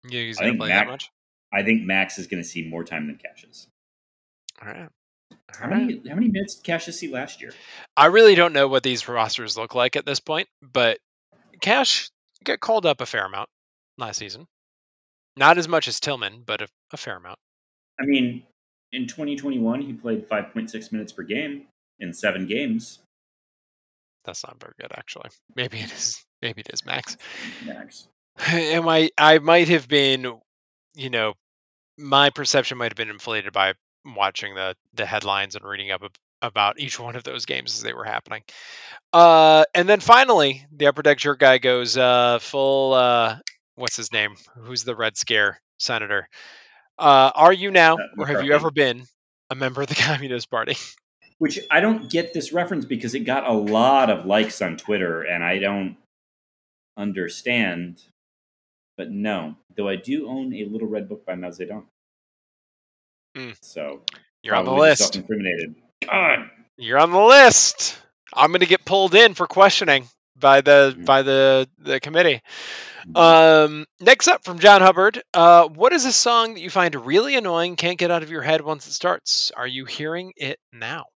[0.08, 1.10] You he's I think play Mac- that much?
[1.52, 3.66] I think Max is going to see more time than Cassius.
[4.62, 4.88] All right.
[5.50, 5.86] How All right.
[5.86, 7.52] many how many minutes did Cassius see last year?
[7.96, 10.98] I really don't know what these rosters look like at this point, but
[11.60, 12.10] Cash
[12.44, 13.48] got called up a fair amount
[13.98, 14.46] last season.
[15.36, 17.38] Not as much as Tillman, but a, a fair amount.
[18.00, 18.44] I mean,
[18.92, 21.66] in 2021, he played 5.6 minutes per game
[22.00, 23.00] in seven games.
[24.24, 25.30] That's not very good, actually.
[25.56, 26.24] Maybe it is.
[26.40, 27.16] Maybe it is Max.
[27.64, 28.06] Max.
[28.48, 29.10] Am I?
[29.18, 30.40] I might have been,
[30.94, 31.34] you know,
[31.98, 33.74] my perception might have been inflated by
[34.04, 37.82] watching the the headlines and reading up ab- about each one of those games as
[37.82, 38.42] they were happening.
[39.12, 42.94] Uh, and then finally, the upper deck jerk guy goes uh, full.
[42.94, 43.36] Uh,
[43.74, 44.34] what's his name?
[44.56, 46.28] Who's the Red Scare senator?
[46.98, 49.04] Uh, are you now, or have you ever been
[49.50, 50.76] a member of the Communist Party?
[51.38, 55.22] Which I don't get this reference because it got a lot of likes on Twitter,
[55.22, 55.96] and I don't
[56.96, 58.00] understand.
[58.96, 61.84] But no, though I do own a little red book by Mao Zedong.
[63.36, 63.56] Mm.
[63.62, 64.02] So
[64.42, 65.00] You're on the list.
[65.00, 65.74] Self-incriminated.
[66.06, 66.50] God.
[66.76, 67.98] You're on the list.
[68.34, 70.06] I'm going to get pulled in for questioning
[70.42, 71.06] by the Mhm.
[71.06, 72.42] by the the committee.
[73.14, 77.34] Um, next up from John Hubbard, uh, what is a song that you find really
[77.36, 79.50] annoying, can't get out of your head once it starts?
[79.56, 81.06] Are you hearing it now?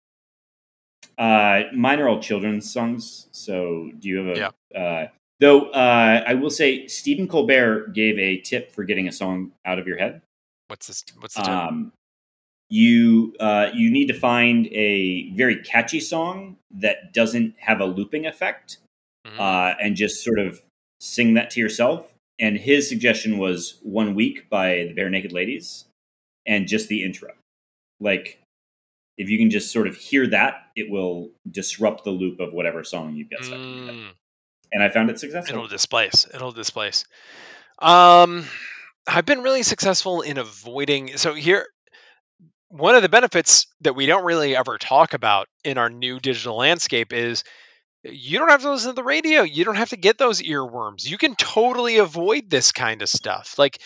[1.18, 3.28] Uh, mine are all children's songs.
[3.32, 4.78] So do you have a?
[4.78, 5.08] Uh,
[5.40, 9.78] though uh, I will say, Stephen Colbert gave a tip for getting a song out
[9.78, 10.22] of your head.
[10.68, 11.04] What's this?
[11.20, 11.50] What's the tip?
[11.50, 11.92] Um,
[12.68, 18.26] you uh, you need to find a very catchy song that doesn't have a looping
[18.26, 18.78] effect,
[19.26, 19.38] Mhm.
[19.40, 20.60] uh, and just sort of
[21.00, 22.12] sing that to yourself.
[22.38, 25.86] And his suggestion was "One Week" by the Barenaked Ladies,
[26.46, 27.32] and just the intro.
[27.98, 28.38] Like,
[29.16, 32.84] if you can just sort of hear that, it will disrupt the loop of whatever
[32.84, 33.86] song you've got stuck in.
[33.88, 34.10] Mm,
[34.72, 35.54] And I found it successful.
[35.56, 36.26] it'll displace.
[36.34, 37.04] It'll displace.
[37.78, 38.44] Um,
[39.06, 41.16] I've been really successful in avoiding.
[41.16, 41.66] So here,
[42.68, 46.56] one of the benefits that we don't really ever talk about in our new digital
[46.56, 47.44] landscape is
[48.02, 49.42] you don't have to listen to the radio.
[49.42, 51.08] You don't have to get those earworms.
[51.08, 53.58] You can totally avoid this kind of stuff.
[53.58, 53.80] Like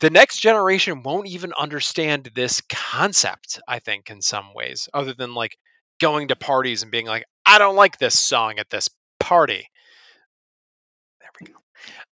[0.00, 5.34] the next generation won't even understand this concept, I think, in some ways, other than
[5.34, 5.56] like
[6.00, 8.88] going to parties and being like, I don't like this song at this
[9.20, 9.68] party.
[11.20, 11.54] There we go.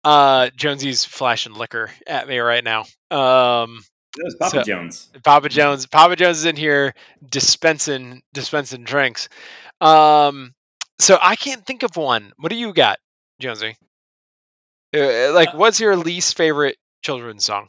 [0.03, 2.81] Uh, Jonesy's flashing liquor at me right now.
[3.09, 3.81] Um,
[4.15, 5.09] That was Papa So- Jones.
[5.23, 5.85] Papa Jones.
[5.87, 6.93] Papa Jones is in here
[7.27, 9.29] dispensing dispensing drinks.
[9.81, 10.53] Um,
[10.99, 12.31] so I can't think of one.
[12.37, 12.99] What do you got,
[13.39, 13.75] Jonesy?
[14.95, 17.67] Uh, like, what's your least favorite children's song?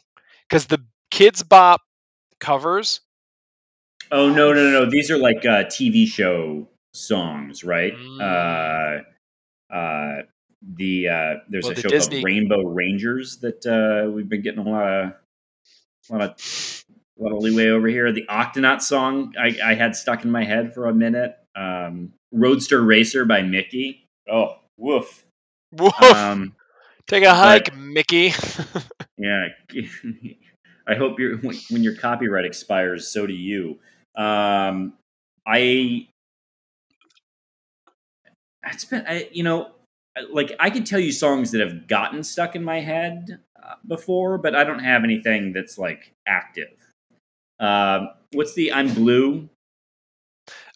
[0.49, 0.83] Because the
[1.13, 1.81] Kidz Bop
[2.41, 3.01] covers.
[4.11, 4.85] Oh no no no!
[4.85, 4.91] no.
[4.91, 7.95] These are like uh, TV show songs, right?
[7.95, 8.21] Mm.
[9.71, 10.23] Uh, uh,
[10.77, 14.43] the uh, there's Well, a the show Disney- called Rainbow Rangers that uh, we've been
[14.43, 15.13] getting a lot of,
[16.11, 16.85] a lot of,
[17.19, 18.11] a lot of leeway over here.
[18.13, 21.37] The Octonaut song I, I had stuck in my head for a minute.
[21.57, 24.07] Um, Roadster Racer by Mickey.
[24.31, 25.25] Oh woof.
[25.73, 26.03] Woof!
[26.03, 26.55] Um,
[27.07, 28.33] Take a hike, Mickey.
[29.19, 29.49] Yeah.
[30.89, 33.79] I hope your when, when your copyright expires, so do you.
[34.17, 34.95] Um,
[35.47, 36.09] I.
[38.67, 39.73] It's been, I, you know,
[40.33, 44.39] like I could tell you songs that have gotten stuck in my head uh, before,
[44.39, 46.71] but I don't have anything that's like active.
[47.59, 49.51] Um, what's the "I'm Blue"?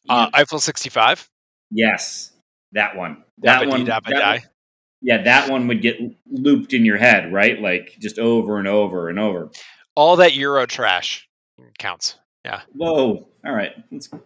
[0.08, 1.28] Uh, Eiffel 65.
[1.70, 2.32] yes,
[2.72, 3.24] that one.
[3.38, 3.86] That one.
[3.86, 4.32] dabba that die.
[4.38, 4.48] one-
[5.04, 5.98] yeah, that one would get
[6.30, 7.60] looped in your head, right?
[7.60, 9.50] Like just over and over and over.
[9.94, 11.28] All that Euro trash
[11.78, 12.16] counts.
[12.42, 12.62] Yeah.
[12.74, 13.28] Whoa.
[13.44, 13.72] All right.
[13.90, 14.24] Let's, let's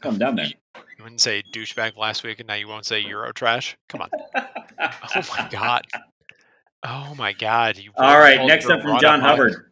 [0.00, 0.46] calm down there.
[0.46, 3.76] You wouldn't say douchebag last week, and now you won't say Euro trash.
[3.90, 4.10] Come on.
[4.34, 5.82] oh my god.
[6.82, 7.76] Oh my god.
[7.76, 8.46] You All right.
[8.46, 9.69] Next up from John Hubbard.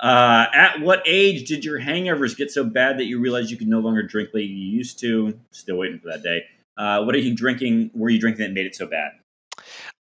[0.00, 3.68] Uh, at what age did your hangovers get so bad that you realized you could
[3.68, 5.38] no longer drink like you used to?
[5.52, 6.42] Still waiting for that day.
[6.76, 7.90] Uh, what are you drinking?
[7.94, 9.12] Were you drinking that made it so bad?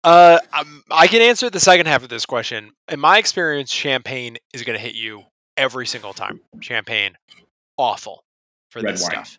[0.02, 2.73] Uh, um, I can answer the second half of this question.
[2.89, 5.23] In my experience, champagne is going to hit you
[5.56, 6.40] every single time.
[6.60, 7.16] Champagne,
[7.77, 8.24] awful
[8.70, 9.10] for Red this wine.
[9.10, 9.39] stuff.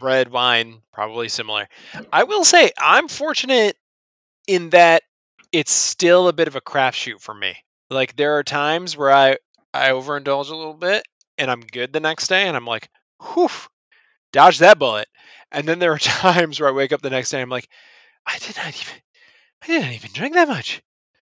[0.00, 1.68] Red wine, probably similar.
[2.12, 3.76] I will say I'm fortunate
[4.46, 5.02] in that
[5.52, 7.56] it's still a bit of a crapshoot for me.
[7.90, 9.38] Like there are times where I
[9.72, 11.04] I overindulge a little bit
[11.38, 12.88] and I'm good the next day, and I'm like,
[13.22, 13.48] whew,
[14.32, 15.08] dodge that bullet.
[15.50, 17.68] And then there are times where I wake up the next day, and I'm like,
[18.26, 19.02] I did not even,
[19.62, 20.82] I didn't even drink that much.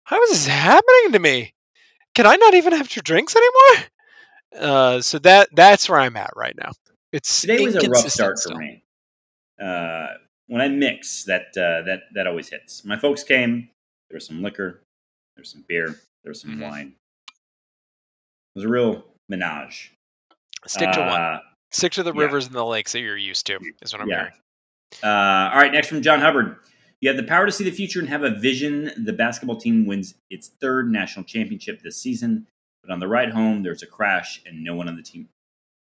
[0.04, 1.54] How is this happening to me?
[2.14, 3.86] Can I not even have two drinks anymore?
[4.56, 6.72] Uh, so that that's where I'm at right now.
[7.12, 8.84] It's Today was a rough start for me.
[9.60, 10.08] Uh,
[10.48, 12.84] when I mix, that uh, that that always hits.
[12.84, 13.70] My folks came.
[14.10, 14.84] There was some liquor.
[15.36, 15.88] There was some beer.
[16.24, 16.62] There was some Mhm.
[16.62, 16.96] wine.
[18.56, 19.94] It was a real menage.
[20.68, 21.10] Stick to one.
[21.22, 21.40] Uh,
[21.72, 22.22] Stick to the yeah.
[22.22, 23.58] rivers and the lakes that you're used to.
[23.82, 24.16] Is what I'm Yeah.
[24.18, 24.34] hearing.
[25.04, 26.58] Uh, all right, next from John Hubbard.
[27.02, 28.92] You have the power to see the future and have a vision.
[29.06, 32.48] The basketball team wins its third national championship this season,
[32.84, 35.28] but on the ride home, there's a crash and no one on the team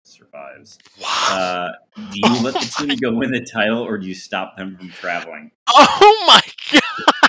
[0.04, 0.78] survives.
[1.00, 1.08] Wow.
[1.32, 4.76] Uh, do you let the team go win the title or do you stop them
[4.78, 5.52] from traveling?
[5.70, 6.42] oh my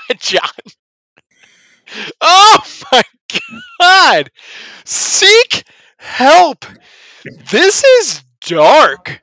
[0.08, 0.40] god, John.
[2.20, 2.58] Oh
[2.92, 3.02] my
[3.80, 4.30] god.
[4.84, 5.64] Seek
[5.98, 6.64] help.
[7.50, 9.20] This is dark.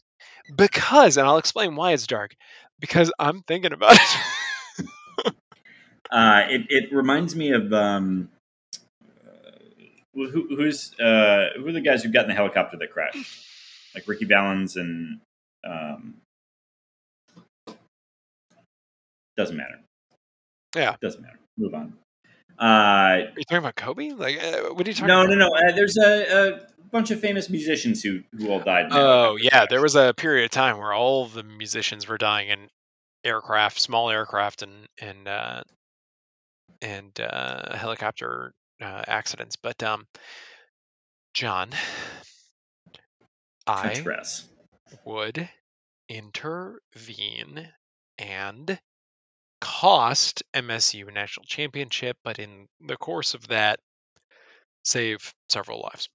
[0.55, 2.35] Because, and I'll explain why it's dark.
[2.79, 5.33] Because I'm thinking about it.
[6.11, 8.29] Uh, it, it reminds me of um,
[10.13, 13.43] who, who's uh, who are the guys who got in the helicopter that crashed,
[13.95, 15.21] like Ricky Valens and
[15.67, 16.15] um,
[19.35, 19.79] doesn't matter.
[20.75, 20.95] Yeah.
[21.01, 21.39] doesn't matter.
[21.57, 21.93] Move on.
[22.59, 24.09] Uh, Are you talking about Kobe?
[24.11, 25.29] Like, uh, what are you talking no, about?
[25.29, 25.55] no, no.
[25.55, 26.59] Uh, there's a, a
[26.91, 28.87] bunch of famous musicians who who all died.
[28.91, 32.69] Oh yeah, there was a period of time where all the musicians were dying in
[33.23, 35.63] aircraft, small aircraft, and and uh,
[36.81, 39.55] and uh, helicopter uh, accidents.
[39.55, 40.05] But um,
[41.33, 41.69] John,
[43.65, 44.03] I
[45.05, 45.49] would
[46.09, 47.69] intervene
[48.19, 48.79] and
[49.63, 53.79] cost MSU national championship, but in the course of that,
[54.83, 56.09] save several lives.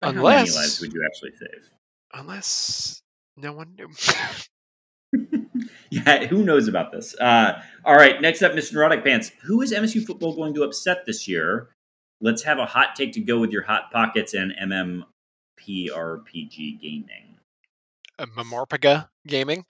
[0.00, 1.68] How many lives Unless, would you actually save?
[2.14, 3.02] unless
[3.36, 3.90] no one knew.
[5.90, 7.14] Yeah, who knows about this?
[7.18, 8.74] Uh, all right, next up, Mr.
[8.74, 9.32] Neurotic Pants.
[9.44, 11.70] Who is MSU football going to upset this year?
[12.20, 14.52] Let's have a hot take to go with your hot pockets and
[15.58, 17.38] MMPRPG gaming.
[18.18, 19.64] uh, Mamorpaga Gaming.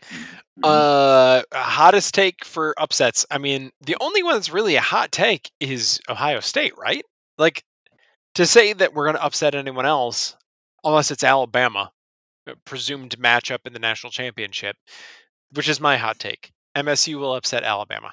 [0.59, 0.64] Mhm.
[0.64, 3.26] Uh, hottest take for upsets.
[3.30, 7.05] I mean, the only one that's really a hot take is Ohio State, right?
[7.36, 7.62] Like
[8.35, 10.36] to say that we're going to upset anyone else,
[10.85, 11.90] unless it's Alabama,
[12.47, 14.76] a presumed matchup in the national championship,
[15.52, 16.51] which is my hot take.
[16.76, 18.12] MSU will upset Alabama.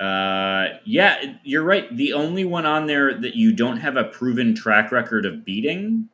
[0.00, 1.94] Uh, yeah, you're right.
[1.96, 6.08] The only one on there that you don't have a proven track record of beating,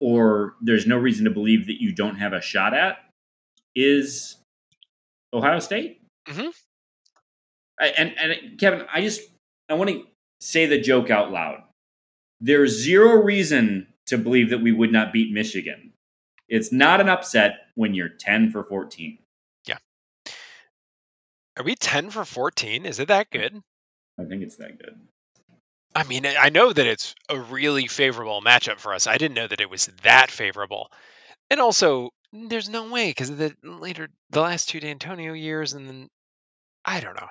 [0.00, 2.98] or there's no reason to believe that you don't have a shot at,
[3.74, 4.36] is
[5.32, 6.00] Ohio State.
[6.28, 6.52] Mhm.
[7.80, 9.20] I, and and Kevin, I just
[9.68, 10.04] I want to
[10.40, 11.62] say the joke out loud.
[12.40, 15.92] There's zero reason to believe that we would not beat Michigan.
[16.48, 19.18] It's not an upset when you're ten for fourteen.
[19.66, 19.78] Yeah.
[21.56, 22.84] Are we 10 for 14?
[22.84, 23.62] Is it that good?
[24.20, 25.00] I think it's that good.
[25.96, 29.06] I mean, I know that it's a really favorable matchup for us.
[29.06, 30.90] I didn't know that it was that favorable.
[31.50, 36.08] And also, there's no way because the later the last two Dantonio years, and then
[36.84, 37.28] I don't know.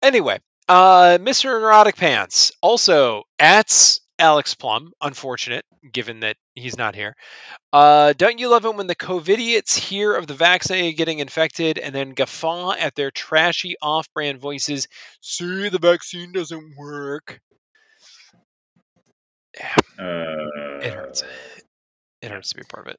[0.00, 0.38] Anyway,
[0.68, 1.60] uh, Mr.
[1.60, 4.92] Neurotic Pants also at Alex Plum.
[5.00, 7.16] Unfortunate, given that he's not here.
[7.72, 11.92] Uh, don't you love it when the COVIDiots hear of the vaccinated getting infected and
[11.92, 14.86] then guffaw at their trashy off-brand voices?
[15.20, 17.40] See, the vaccine doesn't work.
[19.58, 21.24] Yeah, Uh, it hurts.
[22.22, 22.98] It hurts to be part of it.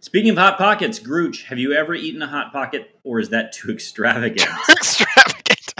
[0.00, 3.52] Speaking of hot pockets, Grooch, have you ever eaten a hot pocket, or is that
[3.52, 4.48] too extravagant?
[4.70, 5.74] Extravagant.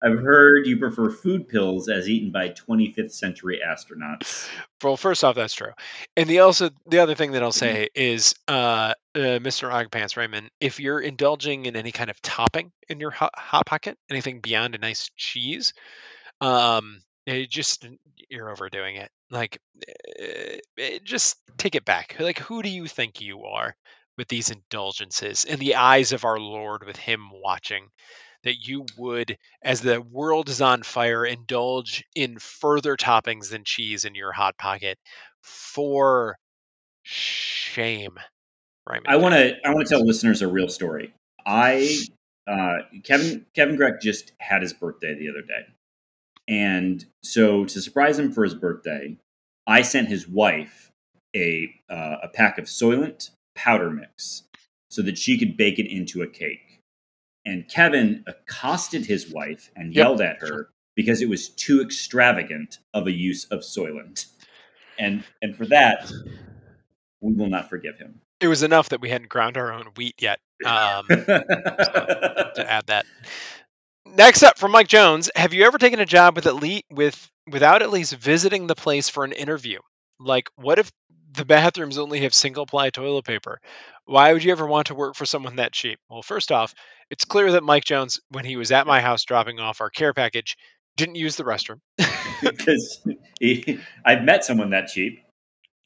[0.00, 4.48] I've heard you prefer food pills as eaten by 25th century astronauts.
[4.82, 5.72] Well, first off, that's true.
[6.16, 7.74] And the also the other thing that I'll Mm-hmm.
[7.74, 9.68] say is, uh, uh, Mr.
[9.68, 13.98] Ogpants Raymond, if you're indulging in any kind of topping in your hot, hot pocket,
[14.08, 15.74] anything beyond a nice cheese,
[16.40, 17.86] um, it just
[18.28, 19.10] you're overdoing it.
[19.30, 19.58] Like,
[20.18, 22.16] eh, eh, just take it back.
[22.18, 23.76] Like, who do you think you are
[24.16, 27.88] with these indulgences in the eyes of our Lord, with Him watching?
[28.44, 34.04] That you would, as the world is on fire, indulge in further toppings than cheese
[34.04, 34.96] in your hot pocket.
[35.42, 36.38] For
[37.02, 38.16] shame,
[38.86, 39.06] Raymond.
[39.08, 41.12] I want to I want to tell listeners a real story.
[41.44, 41.98] I
[42.46, 45.66] uh, Kevin Kevin Greck just had his birthday the other day,
[46.48, 49.16] and so to surprise him for his birthday,
[49.66, 50.90] I sent his wife
[51.36, 54.44] a uh, a pack of Soylent powder mix
[54.88, 56.80] so that she could bake it into a cake.
[57.44, 62.78] And Kevin accosted his wife and Yep, yelled at her because it was too extravagant
[62.94, 64.26] of a use of Soylent,
[64.98, 66.10] and and for that
[67.20, 68.20] we will not forgive him.
[68.40, 70.38] It was enough that we hadn't ground our own wheat yet.
[70.64, 73.04] Um, to add that.
[74.14, 77.30] Next up from Mike Jones, have you ever taken a job with at least with
[77.50, 79.78] without at least visiting the place for an interview?
[80.20, 80.90] Like, what if
[81.32, 83.60] the bathrooms only have single ply toilet paper?
[84.06, 85.98] Why would you ever want to work for someone that cheap?
[86.08, 86.74] Well, first off,
[87.10, 90.14] it's clear that Mike Jones, when he was at my house dropping off our care
[90.14, 90.56] package,
[90.96, 91.80] didn't use the restroom.
[92.42, 93.06] because
[93.40, 95.20] he, I've met someone that cheap.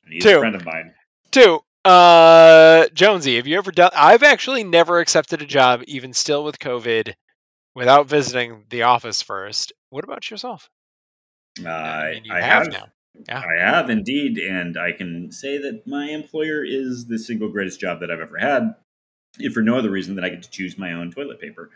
[0.08, 0.36] He's Two.
[0.36, 0.94] a friend of mine.
[1.30, 3.90] Two, uh, Jonesy, have you ever done?
[3.94, 7.14] I've actually never accepted a job, even still with COVID,
[7.74, 9.72] without visiting the office first.
[9.90, 10.68] What about yourself?
[11.64, 12.86] Uh, I mean, you I have have now.
[13.28, 13.42] Yeah.
[13.42, 18.00] I have indeed, and I can say that my employer is the single greatest job
[18.00, 18.74] that I've ever had.
[19.38, 21.70] If for no other reason than I get to choose my own toilet paper.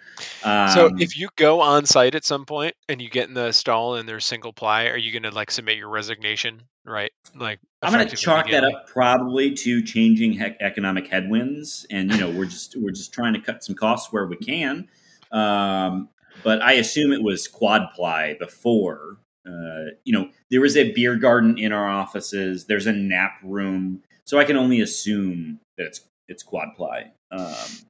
[0.44, 3.50] Um, So if you go on site at some point and you get in the
[3.52, 6.60] stall and there's single ply, are you going to like submit your resignation?
[6.84, 7.12] Right.
[7.34, 12.18] Like I'm going to chalk that up probably to changing hec- economic headwinds, and you
[12.18, 14.88] know we're just we're just trying to cut some costs where we can.
[15.36, 16.08] Um,
[16.42, 19.18] but I assume it was quad ply before.
[19.46, 22.66] Uh, you know, there was a beer garden in our offices.
[22.66, 27.12] There's a nap room, so I can only assume that it's it's quad ply.
[27.30, 27.86] Um,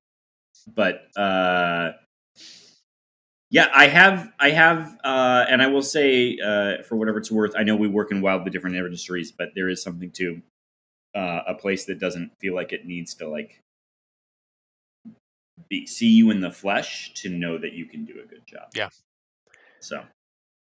[0.74, 1.92] but uh,
[3.50, 7.54] yeah, I have, I have, uh, and I will say, uh, for whatever it's worth,
[7.56, 10.42] I know we work in wildly different industries, but there is something to
[11.14, 13.62] uh, a place that doesn't feel like it needs to like
[15.68, 18.68] be, see you in the flesh to know that you can do a good job.
[18.74, 18.88] Yeah.
[19.80, 20.02] So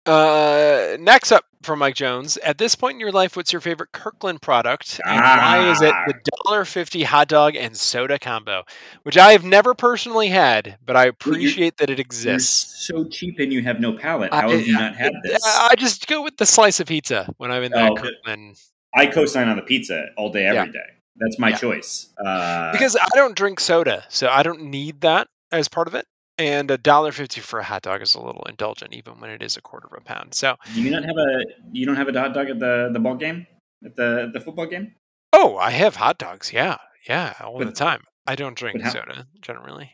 [0.06, 2.38] Uh, next up from Mike Jones.
[2.38, 5.94] At this point in your life, what's your favorite Kirkland product, and why is it
[6.08, 6.14] the
[6.46, 8.64] dollar fifty hot dog and soda combo,
[9.04, 12.88] which I have never personally had, but I appreciate that it you're exists.
[12.88, 14.34] so cheap and you have no palate.
[14.34, 15.44] I- How have you not had this?
[15.46, 18.14] I just go with the slice of pizza when I'm in that Oh, good.
[18.24, 18.60] Kirkland
[18.96, 20.80] I co-sign on the pizza all day, every day.
[21.20, 21.58] That's my Yeah.
[21.58, 22.08] choice.
[22.18, 26.06] Uh, because I don't drink soda, so I don't need that as part of it.
[26.38, 29.42] And a dollar fifty for a hot dog is a little indulgent, even when it
[29.44, 30.34] is a quarter of a pound.
[30.34, 31.44] So, do you not have a
[31.74, 33.46] you don't have a hot dog at the the ball game
[33.86, 34.94] at the the football game?
[35.34, 36.54] oh, I have hot dogs.
[36.54, 36.78] Yeah,
[37.08, 38.04] yeah, all the time.
[38.26, 39.92] I don't drink how- soda generally.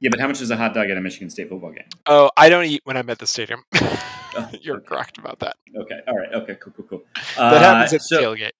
[0.00, 1.88] Yeah, but how much is a hot dog at a Michigan State football game?
[2.06, 3.64] Oh, I don't eat when I'm at the stadium.
[4.60, 5.56] You're correct about that.
[5.76, 7.02] Okay, all right, okay, cool, cool, cool.
[7.36, 8.52] That happens Uh, at the so, tailgate.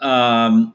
[0.00, 0.74] Um,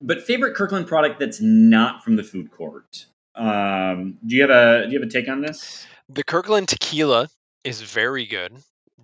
[0.00, 3.06] but favorite Kirkland product that's not from the food court.
[3.34, 5.86] Um, do you have a do you have a take on this?
[6.08, 7.28] The Kirkland tequila
[7.64, 8.52] is very good.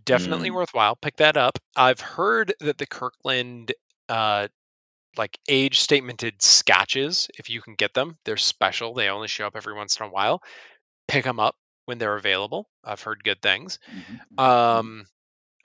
[0.05, 0.55] Definitely Mm.
[0.55, 0.97] worthwhile.
[0.97, 1.59] Pick that up.
[1.77, 3.73] I've heard that the Kirkland
[4.09, 4.49] uh
[5.17, 8.95] like age statemented scotches, if you can get them, they're special.
[8.95, 10.43] They only show up every once in a while.
[11.09, 11.57] Pick them up
[11.87, 12.69] when they're available.
[12.85, 13.79] I've heard good things.
[13.91, 14.41] Mm-hmm.
[14.41, 15.07] Um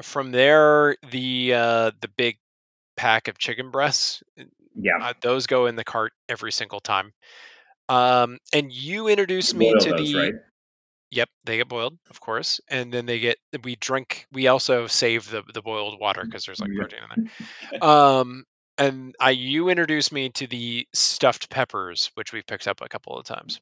[0.01, 2.37] from there the uh the big
[2.95, 4.21] pack of chicken breasts
[4.75, 7.13] yeah, uh, those go in the cart every single time.
[7.89, 10.33] Um, and you introduced You me to those, the right?
[11.11, 14.25] Yep, they get boiled, of course, and then they get we drink.
[14.31, 16.81] We also save the the boiled water because there's like Yeah.
[16.81, 17.81] protein in there.
[17.89, 18.45] Um,
[18.79, 23.17] and I you introduced me to the stuffed peppers, which we've picked up a couple
[23.17, 23.61] of times.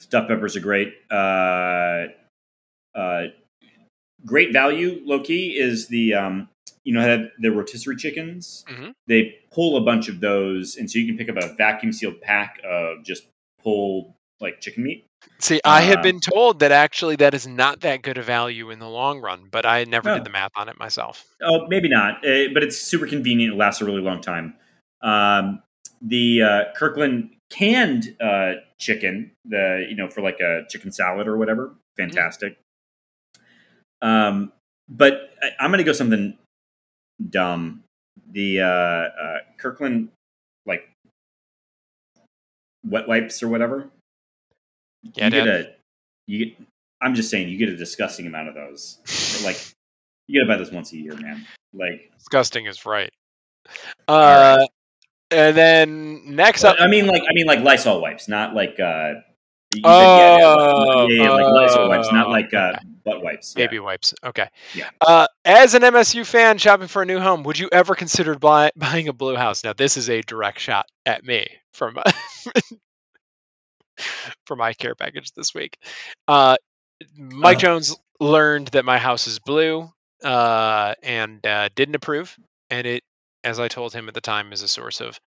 [0.00, 0.92] Stuffed peppers are great.
[1.10, 2.06] Uh,
[2.96, 3.26] uh,
[4.26, 6.48] great value, low key, is the um,
[6.84, 8.64] you know how the rotisserie chickens.
[8.68, 8.92] Mhm.
[9.06, 12.20] They pull a bunch of those, and so you can pick up a vacuum sealed
[12.20, 13.26] pack of just
[13.62, 15.06] pulled like chicken meat.
[15.38, 18.70] See, I had Uh, been told that actually that is not that good a value
[18.70, 20.14] in the long run, but I never No.
[20.16, 21.24] did the math on it myself.
[21.40, 23.54] Oh, maybe not, uh, but it's super convenient.
[23.54, 24.54] It lasts a really long time.
[25.00, 25.62] Um,
[26.00, 31.36] the uh, Kirkland canned uh, chicken, the you know for like a chicken salad or
[31.36, 32.58] whatever, fantastic.
[34.00, 34.52] Um,
[34.88, 36.36] but I, I'm going to go something
[37.30, 37.82] dumb.
[38.30, 40.08] The uh, uh, Kirkland
[40.66, 40.88] like
[42.84, 43.90] wet wipes or whatever.
[45.14, 45.70] Yeah, you get a
[46.26, 46.56] you get.
[47.00, 48.98] I'm just saying you get a disgusting amount of those.
[49.44, 49.58] like
[50.28, 51.46] you to buy this once a year, man.
[51.74, 53.10] Like Disgusting is right.
[54.08, 54.68] Uh, right.
[55.30, 58.78] and then next up, I mean, like I mean, like Lysol wipes, not like.
[58.80, 59.14] uh
[59.74, 62.74] you said, Oh, yeah, yeah, like Lysol wipes, not oh, like uh,
[63.04, 63.54] butt wipes.
[63.54, 64.14] Baby wipes.
[64.24, 64.48] Okay.
[64.74, 64.90] Yeah.
[65.00, 68.70] Uh, as an MSU fan shopping for a new home, would you ever consider buy,
[68.76, 69.64] buying a blue house?
[69.64, 71.98] Now, this is a direct shot at me from
[74.46, 75.78] for my care package this week.
[76.28, 76.56] Uh,
[77.16, 77.60] Mike Oh.
[77.60, 79.90] Jones learned that my house is blue
[80.24, 82.36] uh, and uh, didn't approve,
[82.70, 83.02] and it,
[83.44, 85.20] as I told him at the time, is a source of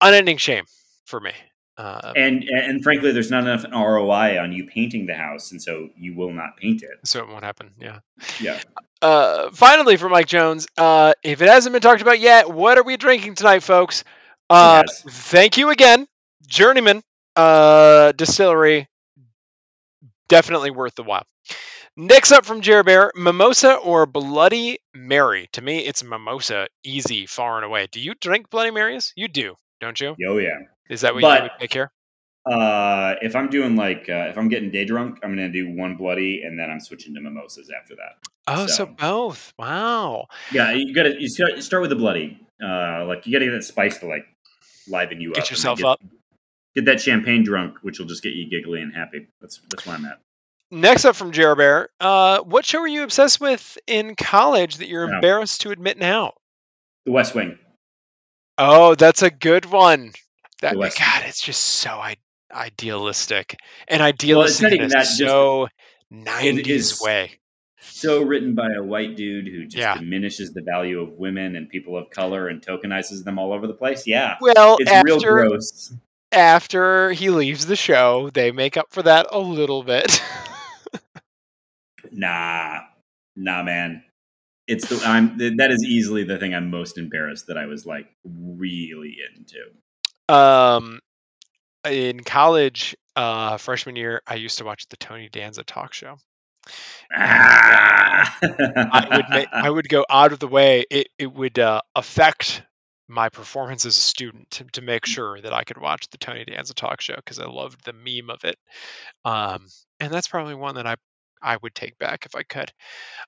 [0.00, 0.64] unending shame
[1.06, 1.32] for me.
[1.78, 5.88] Uh, And and frankly, there's not enough ROI on you painting the house, and so
[5.96, 6.98] you will not paint it.
[7.04, 7.70] so it won't happen.
[7.80, 8.00] Yeah.
[8.40, 8.60] Yeah.
[9.00, 12.82] Uh, finally, for Mike Jones, uh, if it hasn't been talked about yet, what are
[12.82, 14.02] we drinking tonight, folks?
[14.50, 15.04] Uh, Yes.
[15.30, 16.08] Thank you again,
[16.48, 17.02] Journeyman
[17.36, 18.88] uh, Distillery.
[20.28, 21.24] Definitely worth the while.
[21.96, 25.48] Next up from Jer Bear, Mimosa or Bloody Mary?
[25.52, 27.88] To me, it's Mimosa, easy, far and away.
[27.90, 29.12] Do you drink Bloody Marys?
[29.16, 30.14] You do, don't you?
[30.28, 30.58] Oh yeah.
[30.88, 31.90] Is that what But- you would take here?
[32.46, 35.96] Uh, if I'm doing like uh, if I'm getting day drunk, I'm gonna do one
[35.96, 38.26] bloody, and then I'm switching to mimosas after that.
[38.46, 39.52] Oh, so, so- both.
[39.58, 40.28] Wow.
[40.50, 42.40] Yeah, you gotta you start, start with the bloody.
[42.62, 44.24] Uh, like you gotta get that spice to like
[44.88, 45.36] liven you up.
[45.36, 46.00] Get yourself get, up.
[46.74, 49.26] Get that champagne drunk, which will just get you giggly and happy.
[49.42, 50.20] That's that's where I'm at.
[50.70, 54.88] Next up from Jer Bear, uh, what show were you obsessed with in college that
[54.88, 55.16] you're Yeah.
[55.16, 56.32] embarrassed to admit now?
[57.04, 57.58] The West Wing.
[58.56, 60.12] Oh, that's a good one.
[60.62, 62.16] That West eh, God, it's just so I-
[62.52, 63.56] idealistic
[63.86, 65.68] and Well, idealistic it's not in even that, so
[66.12, 67.32] '90s way.
[67.80, 69.96] So written by a white dude who just Yeah.
[69.98, 73.74] diminishes the value of women and people of color and tokenizes them all over the
[73.74, 74.06] place.
[74.06, 75.92] Yeah, Well, it's real gross.
[76.32, 80.20] after he leaves the show, they make up for that a little bit.
[82.12, 82.80] Nah,
[83.36, 84.02] nah, man.
[84.66, 88.06] It's the I'm that is easily the thing I'm most embarrassed that I was like
[88.24, 89.58] really into.
[90.28, 91.00] Um,
[91.84, 96.16] in college, uh, freshman year, I used to watch the Tony Danza talk show.
[97.14, 98.38] Ah!
[98.42, 100.84] I would ma- I would go out of the way.
[100.90, 102.62] It it would uh, affect
[103.08, 106.44] my performance as a student to, to make sure that I could watch the Tony
[106.44, 108.58] Danza talk show because I loved the meme of it.
[109.24, 109.66] Um,
[109.98, 110.96] and that's probably one that I
[111.42, 112.72] I would take back if I could.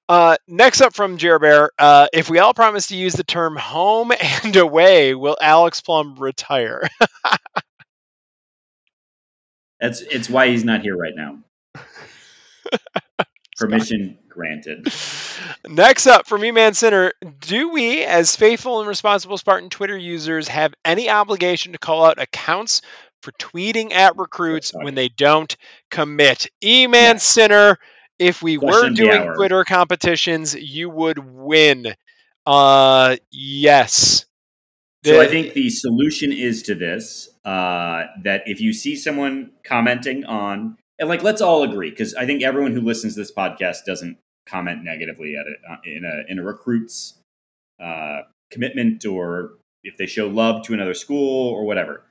[0.08, 3.56] Uh, next up from Jer Bear, uh, if we all promise to use the term
[3.56, 4.12] home
[4.44, 6.88] and away, will Alex Plum retire?
[9.80, 11.38] That's it's why he's not here right now.
[13.56, 14.86] Permission granted.
[15.68, 20.48] Next up from Me Man Center, do we, as faithful and responsible Spartan Twitter users,
[20.48, 22.82] have any obligation to call out accounts
[23.22, 25.54] for tweeting at recruits when they don't
[25.90, 26.46] commit?
[26.62, 27.24] E Man Yes.
[27.24, 27.78] Center,
[28.20, 29.34] if we Question were doing.
[29.34, 31.94] Twitter competitions, you would win.
[32.46, 34.26] Uh, yes.
[35.04, 40.26] So I think the solution is to this uh, that if you see someone commenting
[40.26, 43.86] on, and like, let's all agree, because I think everyone who listens to this podcast
[43.86, 47.18] doesn't comment negatively at it uh, in a in a recruit's
[47.82, 48.20] uh,
[48.50, 49.52] commitment or
[49.82, 52.02] if they show love to another school or whatever.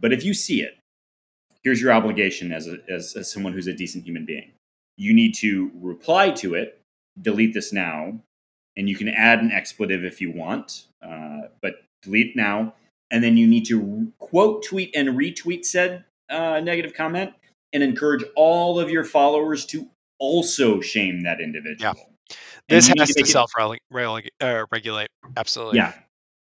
[0.00, 0.78] But if you see it,
[1.62, 4.52] here's your obligation as a, as, as someone who's a decent human being.
[4.96, 6.80] You need to reply to it,
[7.20, 8.20] delete this now,
[8.76, 12.74] and you can add an expletive if you want, uh, but delete now.
[13.10, 17.32] And then you need to quote, tweet, and retweet said uh, negative comment
[17.72, 21.94] and encourage all of your followers to also shame that individual.
[22.68, 23.52] And this has to it- self
[24.40, 25.08] uh, regulate.
[25.36, 25.78] Absolutely.
[25.78, 25.92] yeah.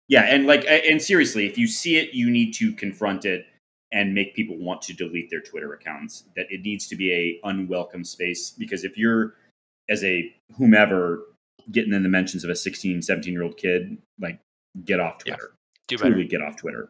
[0.07, 0.21] Yeah.
[0.23, 3.45] And like, and seriously, if you see it, you need to confront it
[3.91, 6.23] and make people want to delete their Twitter accounts.
[6.35, 7.11] That it needs to be
[7.43, 9.33] a unwelcome space because if you're,
[9.89, 11.21] as a whomever,
[11.71, 14.39] getting in the mentions of a 16, 17 year old kid, like,
[14.85, 15.35] get off Yeah.
[15.35, 15.51] Twitter.
[15.87, 16.09] Do better.
[16.11, 16.89] Truly get off Twitter.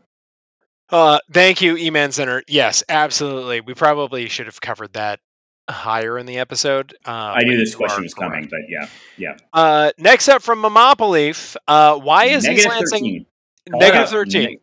[0.90, 2.44] Uh, thank you, E-Man Center.
[2.48, 3.62] Yes, absolutely.
[3.62, 5.20] We probably should have covered that
[5.70, 6.96] higher in the episode.
[7.06, 8.88] Uh, I knew this question are was coming, but yeah,
[9.18, 9.36] yeah.
[9.52, 13.26] Uh, next up from Mamopoleaf, uh, why is East Negative Lansing
[13.70, 13.92] 13.
[14.02, 14.44] Uh, thirteen?
[14.44, 14.60] neg-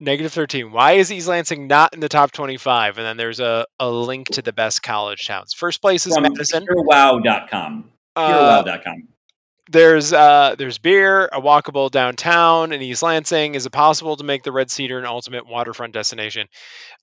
[0.00, 0.72] Negative thirteen.
[0.72, 2.96] Why is East Lansing not in the top twenty-five?
[2.96, 5.52] And then there's a, a link to the best college towns.
[5.52, 6.66] First place is From Madison.
[6.66, 7.90] purewow.com.
[8.16, 8.64] Uh,
[9.70, 13.54] there's uh, there's beer, a walkable downtown in East Lansing.
[13.54, 16.48] Is it possible to make the Red Cedar an ultimate waterfront destination?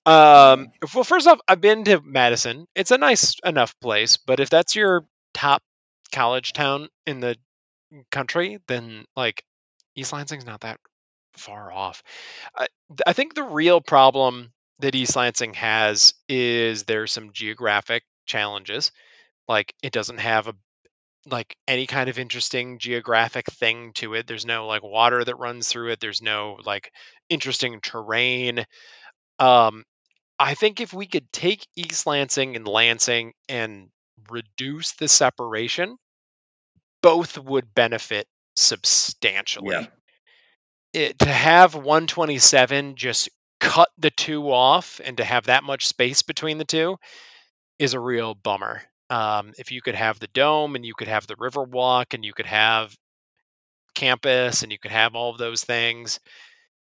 [0.04, 2.66] Um, well, first off, I've been to Madison.
[2.74, 5.62] It's a nice enough place, but if that's your top
[6.12, 7.36] college town in the
[8.10, 9.42] country, then like
[9.94, 10.78] East Lansing's not that
[11.38, 12.02] far off.
[12.56, 12.68] I,
[13.06, 18.92] I think the real problem that East Lansing has is there's some geographic challenges.
[19.48, 20.54] Like it doesn't have a
[21.26, 24.26] like any kind of interesting geographic thing to it.
[24.26, 26.00] There's no like water that runs through it.
[26.00, 26.92] There's no like
[27.28, 28.64] interesting terrain.
[29.38, 29.84] Um,
[30.38, 33.88] I think if we could take East Lansing and Lansing and
[34.30, 35.96] reduce the separation,
[37.02, 39.70] both would benefit substantially.
[39.72, 39.86] Yeah.
[40.92, 43.28] It, to have 127 just
[43.60, 46.96] cut the two off and to have that much space between the two
[47.78, 48.82] is a real bummer.
[49.10, 52.24] Um, if you could have the dome and you could have the river walk and
[52.24, 52.94] you could have
[53.94, 56.20] campus and you could have all of those things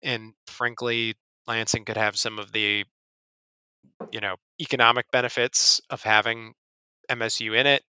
[0.03, 1.15] and frankly
[1.47, 2.85] lansing could have some of the
[4.11, 6.55] you know economic benefits of having
[7.11, 7.83] msu in it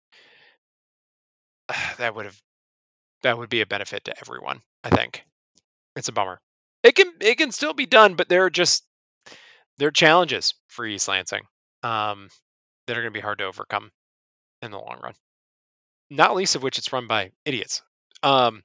[1.97, 2.39] that would have
[3.23, 5.23] that would be a benefit to everyone i think
[5.95, 6.39] it's a bummer
[6.83, 8.83] it can it can still be done but there are just
[9.77, 11.41] there are challenges for east lansing
[11.83, 12.29] um,
[12.87, 13.91] that are going to be hard to overcome
[14.61, 15.13] in the long run.
[16.09, 17.81] Not least of which it's run by idiots.
[18.23, 18.63] Um,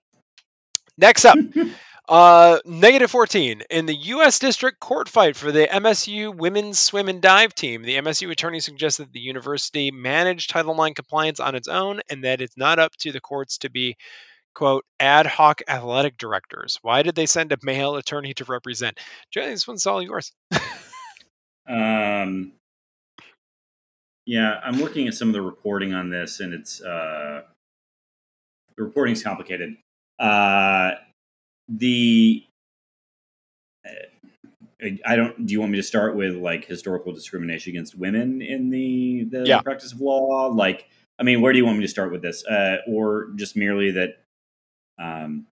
[0.97, 1.39] next up,
[2.09, 3.63] uh, negative 14.
[3.71, 4.39] In the U.S.
[4.39, 9.07] District Court fight for the MSU women's swim and dive team, the MSU attorney suggested
[9.07, 12.95] that the university manage Title IX compliance on its own and that it's not up
[12.99, 13.97] to the courts to be,
[14.55, 16.79] quote, ad hoc athletic directors.
[16.83, 18.99] Why did they send a male attorney to represent?
[19.31, 20.33] Johnny, this one's all yours.
[21.69, 22.53] um,
[24.27, 27.43] yeah, I'm looking at some of the reporting on this, and it's uh,
[28.77, 29.77] the reporting's complicated.
[30.19, 30.93] Uh,
[31.69, 32.45] the
[33.87, 33.91] uh,
[35.07, 35.47] I don't.
[35.47, 39.47] Do you want me to start with like historical discrimination against women in the the
[39.47, 39.61] Yeah.
[39.61, 40.47] practice of law?
[40.47, 40.87] Like,
[41.19, 43.91] I mean, where do you want me to start with this, uh, or just merely
[43.93, 44.19] that?
[45.01, 45.47] Um,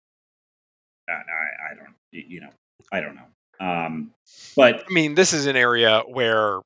[1.09, 1.95] I, I, I don't.
[2.13, 2.51] You know,
[2.93, 3.67] I don't know.
[3.67, 4.13] Um,
[4.57, 6.61] but I mean, this is an area where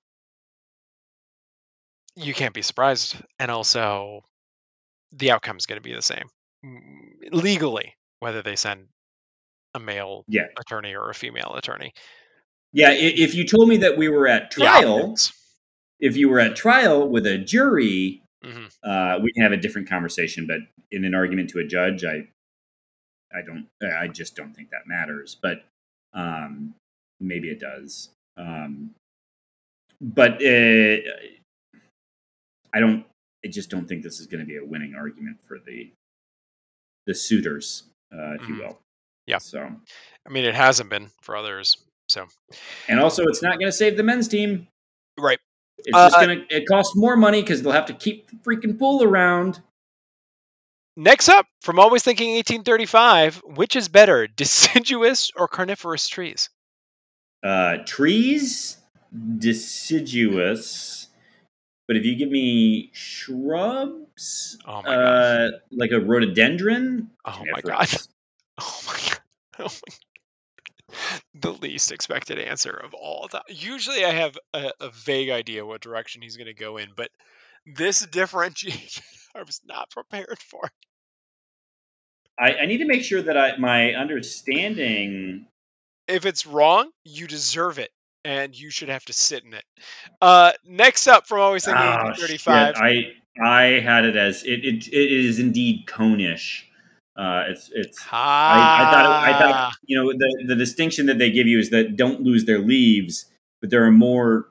[2.16, 4.24] you can't be surprised, and also
[5.12, 6.26] the outcome is going to be the same
[7.32, 8.86] legally, whether they send
[9.74, 11.92] a male yeah, attorney or a female attorney.
[12.72, 12.90] yeah.
[12.92, 15.32] If you told me that we were at trial, optics.
[15.98, 18.70] if you were at trial with a jury, Mhm.
[18.84, 20.46] uh, we can have a different conversation.
[20.46, 20.58] But
[20.90, 22.28] in an argument to a judge, I,
[23.34, 25.36] I don't, I just don't think that matters.
[25.40, 25.64] But
[26.14, 26.74] um,
[27.20, 28.10] maybe it does.
[28.36, 28.94] Um,
[30.00, 30.96] but uh,
[32.74, 33.04] I don't.
[33.44, 35.90] I just don't think this is going to be a winning argument for the
[37.06, 38.58] the suitors, uh, if you Mhm.
[38.58, 38.78] will.
[39.26, 39.38] Yeah.
[39.38, 39.60] So,
[40.26, 41.76] I mean, it hasn't been for others.
[42.08, 42.26] So,
[42.88, 44.68] and also, it's not going to save the men's team.
[45.18, 45.38] right.
[45.78, 46.56] It's just Uh, going to.
[46.56, 49.60] It costs more money because they'll have to keep the freaking pool around.
[50.96, 56.50] Next up, from Always Thinking 1835, which is better, deciduous or carnivorous trees?
[57.42, 58.76] Uh, trees,
[59.38, 61.08] deciduous.
[61.88, 67.88] But if you give me shrubs, Oh my uh, like a rhododendron, Oh my god.
[68.60, 69.18] Oh my god.
[69.58, 69.94] Oh my
[71.34, 73.42] the least expected answer of all time.
[73.48, 77.10] Usually I have a, a vague idea what direction he's going to go in, but
[77.64, 79.04] this differentiation
[79.34, 80.70] I was not prepared for.
[82.38, 85.46] I, I need to make sure that I my understanding.
[86.08, 87.90] If it's wrong, you deserve it
[88.24, 89.64] and you should have to sit in it.
[90.20, 92.76] Uh next up from always thinking Oh, shit.
[92.76, 93.12] I
[93.44, 96.64] I had it as it it, it is indeed conish.
[97.14, 97.98] Uh, it's it's.
[98.10, 99.38] I, I thought it, I Ah.
[99.38, 102.58] thought you know the the distinction that they give you is that don't lose their
[102.58, 103.26] leaves,
[103.60, 104.48] but there are more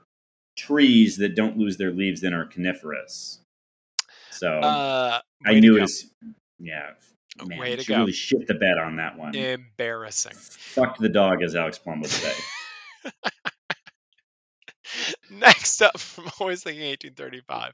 [0.55, 3.40] trees that don't lose their leaves than are coniferous.
[4.41, 6.09] So uh, I knew it was.
[6.57, 6.93] Yeah,
[7.45, 7.99] man, Way to go.
[7.99, 9.35] really shit the bed on that one.
[9.35, 10.33] Embarrassing.
[10.35, 12.33] Fucked the dog, as Alex Plum would say.
[15.29, 17.73] Next up from Always Thinking 1835.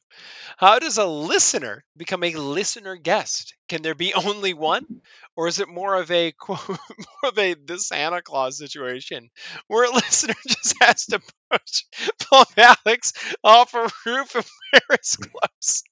[0.58, 3.56] How does a listener become a listener guest?
[3.70, 5.02] Can there be only one?
[5.38, 6.78] Or is it more of a quote, more
[7.32, 9.30] of a the Santa Claus situation
[9.68, 11.84] where a listener just has to push
[12.20, 15.84] Plum Alex off a roof of Paris Close?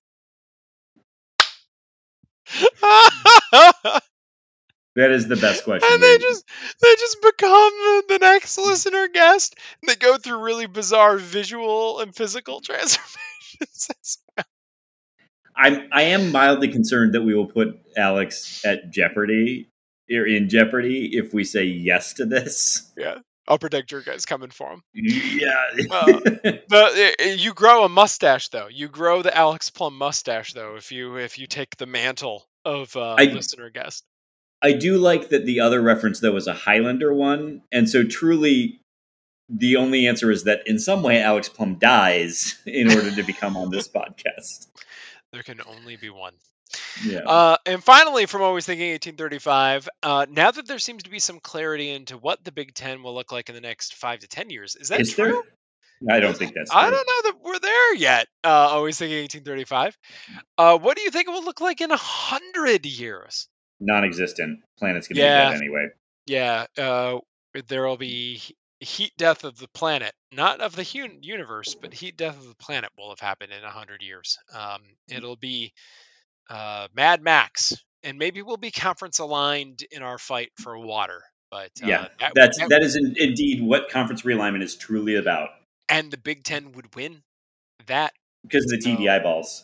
[4.95, 5.89] That is the best question.
[5.91, 6.45] and they just
[6.81, 9.55] they just become the, the next listener guest.
[9.81, 13.19] And They go through really bizarre visual and physical transformations.
[13.89, 14.45] as well.
[15.57, 19.69] I'm I am mildly concerned that we will put Alex at jeopardy
[20.09, 22.91] or in jeopardy if we say yes to this.
[22.97, 24.81] yeah, I'll predict your guys coming for him.
[24.93, 25.63] Yeah.
[25.91, 26.19] Uh,
[26.69, 28.67] But uh, you grow a mustache though.
[28.67, 30.75] You grow the Alex Plum mustache though.
[30.75, 34.03] If you if you take the mantle of uh, I- listener guest.
[34.61, 38.79] I do like that the other reference though was a Highlander one, and so truly,
[39.47, 43.55] the only answer is that in some way Alex Plum dies in order to become
[43.57, 44.67] on this podcast.
[45.31, 46.33] There can only be one.
[47.03, 47.19] Yeah.
[47.19, 51.39] Uh, and finally, from Always Thinking 1835, uh, now that there seems to be some
[51.39, 54.49] clarity into what the Big Ten will look like in the next five to ten
[54.49, 55.43] years, is that is true?
[56.01, 56.15] there?
[56.15, 56.71] I don't think that's.
[56.71, 56.79] True.
[56.79, 58.27] I don't know that we're there yet.
[58.43, 59.97] Uh, Always Thinking 1835.
[60.57, 63.47] Uh, what do you think it will look like in a hundred years?
[63.79, 64.59] Non-existent.
[64.77, 65.45] Planet's gonna Yeah.
[65.49, 65.87] be dead anyway.
[66.27, 67.19] Yeah, uh,
[67.67, 68.41] there will be
[68.81, 72.55] heat death of the planet, not of the hun- universe, but heat death of the
[72.55, 74.37] planet will have happened in a hundred years.
[74.53, 75.73] Um, it'll be
[76.49, 77.73] uh, Mad Max,
[78.03, 81.21] and maybe we'll be conference aligned in our fight for water.
[81.51, 85.15] But uh, Yeah, that, That's that- that is in, indeed what conference realignment is truly
[85.15, 85.49] about
[85.87, 87.21] and the Big Ten would win
[87.85, 88.13] that.
[88.43, 89.15] because of the TV Oh.
[89.15, 89.63] eyeballs.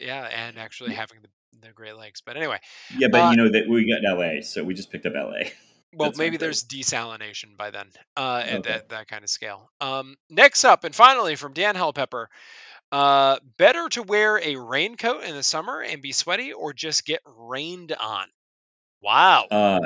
[0.00, 1.28] Yeah, and actually having the,
[1.66, 2.20] the Great Lakes.
[2.20, 2.58] But anyway,
[2.96, 5.44] Yeah, but Uh, you know that we got LA, so we just picked up LA.
[5.94, 8.70] Well, That's maybe there's desalination by then uh, at Okay.
[8.70, 9.68] that, that kind of scale.
[9.78, 12.28] Um, next up, and finally from Dan Hellpepper,
[12.92, 17.20] uh, better to wear a raincoat in the summer and be sweaty or just get
[17.38, 18.26] rained on?
[19.02, 19.46] Wow.
[19.50, 19.80] Uh,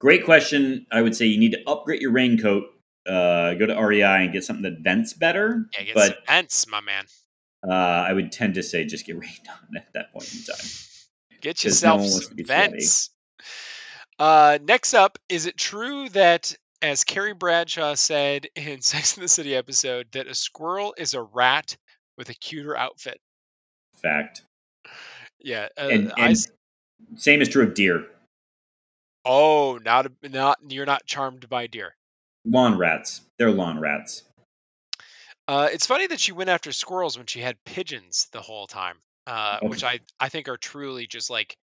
[0.00, 0.86] great question.
[0.90, 2.64] I would say you need to upgrade your raincoat.
[3.06, 5.66] Uh, go to REI and get something that vents better.
[5.78, 7.04] yeah, get but vents, my man.
[7.68, 10.66] uh, I would tend to say just get rained on at that point in time.
[11.40, 12.72] Get no yourself one wants some to be sweaty.
[12.72, 13.10] vents.
[14.18, 19.28] Uh, next up, is it true that, as Carrie Bradshaw said in Sex and the
[19.28, 21.76] City episode, that a squirrel is a rat
[22.16, 23.20] with a cuter outfit?
[24.02, 24.42] Fact.
[25.40, 26.50] Yeah, uh, And, and s-
[27.16, 28.06] same is true of deer.
[29.24, 31.94] Oh, not a, not you're not charmed by deer.
[32.44, 33.22] Lawn rats.
[33.38, 34.22] They're lawn rats.
[35.48, 38.96] Uh, it's funny that she went after squirrels when she had pigeons the whole time,
[39.26, 39.68] uh, Oh.
[39.68, 41.56] which I I think are truly just like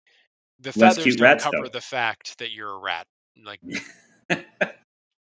[0.60, 1.70] the Less feathers don't rats, cover though.
[1.70, 3.08] the fact that you're a rat.
[3.44, 3.60] Like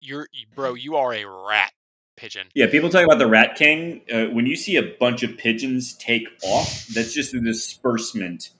[0.00, 1.72] you're bro, you are a rat
[2.18, 2.48] pigeon.
[2.54, 4.02] Yeah, people talk about the Rat King.
[4.12, 8.50] Uh, when you see a bunch of pigeons take off, that's just the disbursement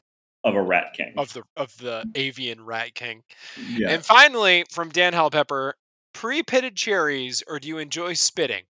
[0.44, 1.12] of a Rat King.
[1.18, 3.22] of the of the avian rat king.
[3.68, 3.90] yeah.
[3.90, 5.72] And finally, from Dan Halpepper,
[6.14, 8.62] pre-pitted cherries, or do you enjoy spitting?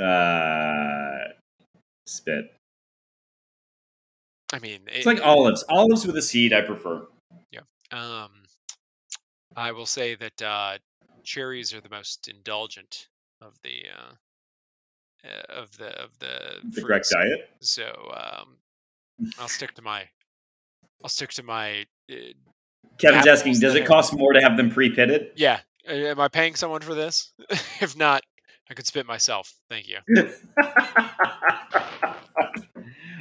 [0.00, 1.18] uh,
[2.06, 2.52] spit.
[4.52, 5.64] I mean, It's like olives.
[5.68, 7.06] Olives with a seed, I prefer.
[7.50, 7.60] Yeah.
[7.90, 8.30] Um,
[9.56, 10.78] I will say that uh,
[11.24, 13.08] cherries are the most indulgent
[13.40, 14.12] of the uh,
[15.28, 17.48] uh, of the of the The correct diet.
[17.60, 17.84] So
[18.14, 18.56] um,
[19.38, 20.04] I'll stick to my
[21.02, 22.14] I'll stick to my uh,
[22.98, 25.32] Kevin's asking, does it cost more to have them pre-pitted?
[25.36, 25.60] yeah.
[25.88, 27.32] Uh, Am I paying someone for this?
[27.80, 28.22] if not,
[28.70, 29.52] I could spit myself.
[29.68, 29.98] Thank you.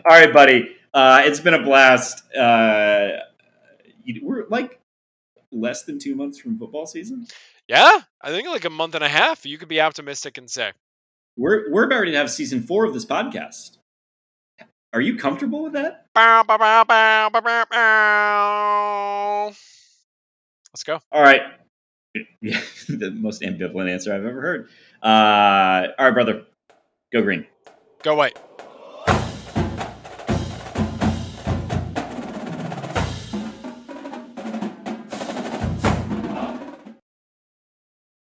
[0.07, 0.75] All right, buddy.
[0.93, 2.23] Uh, it's been a blast.
[2.33, 3.09] Uh,
[4.21, 4.79] we're like
[5.51, 7.27] less than two months from football season.
[7.67, 9.45] Yeah, I think like a month and a half.
[9.45, 10.71] You could be optimistic and say,
[11.35, 13.77] We're we're about to have season four of this podcast.
[14.93, 16.05] Are you comfortable with that?
[16.13, 16.43] bow,
[17.41, 19.47] bow, bow.
[19.47, 20.99] Let's go.
[21.11, 21.41] All right.
[22.41, 24.69] Yeah, the most ambivalent answer I've ever heard.
[25.03, 26.43] Uh, all right, brother.
[27.11, 27.45] Go green.
[28.03, 28.37] Go white.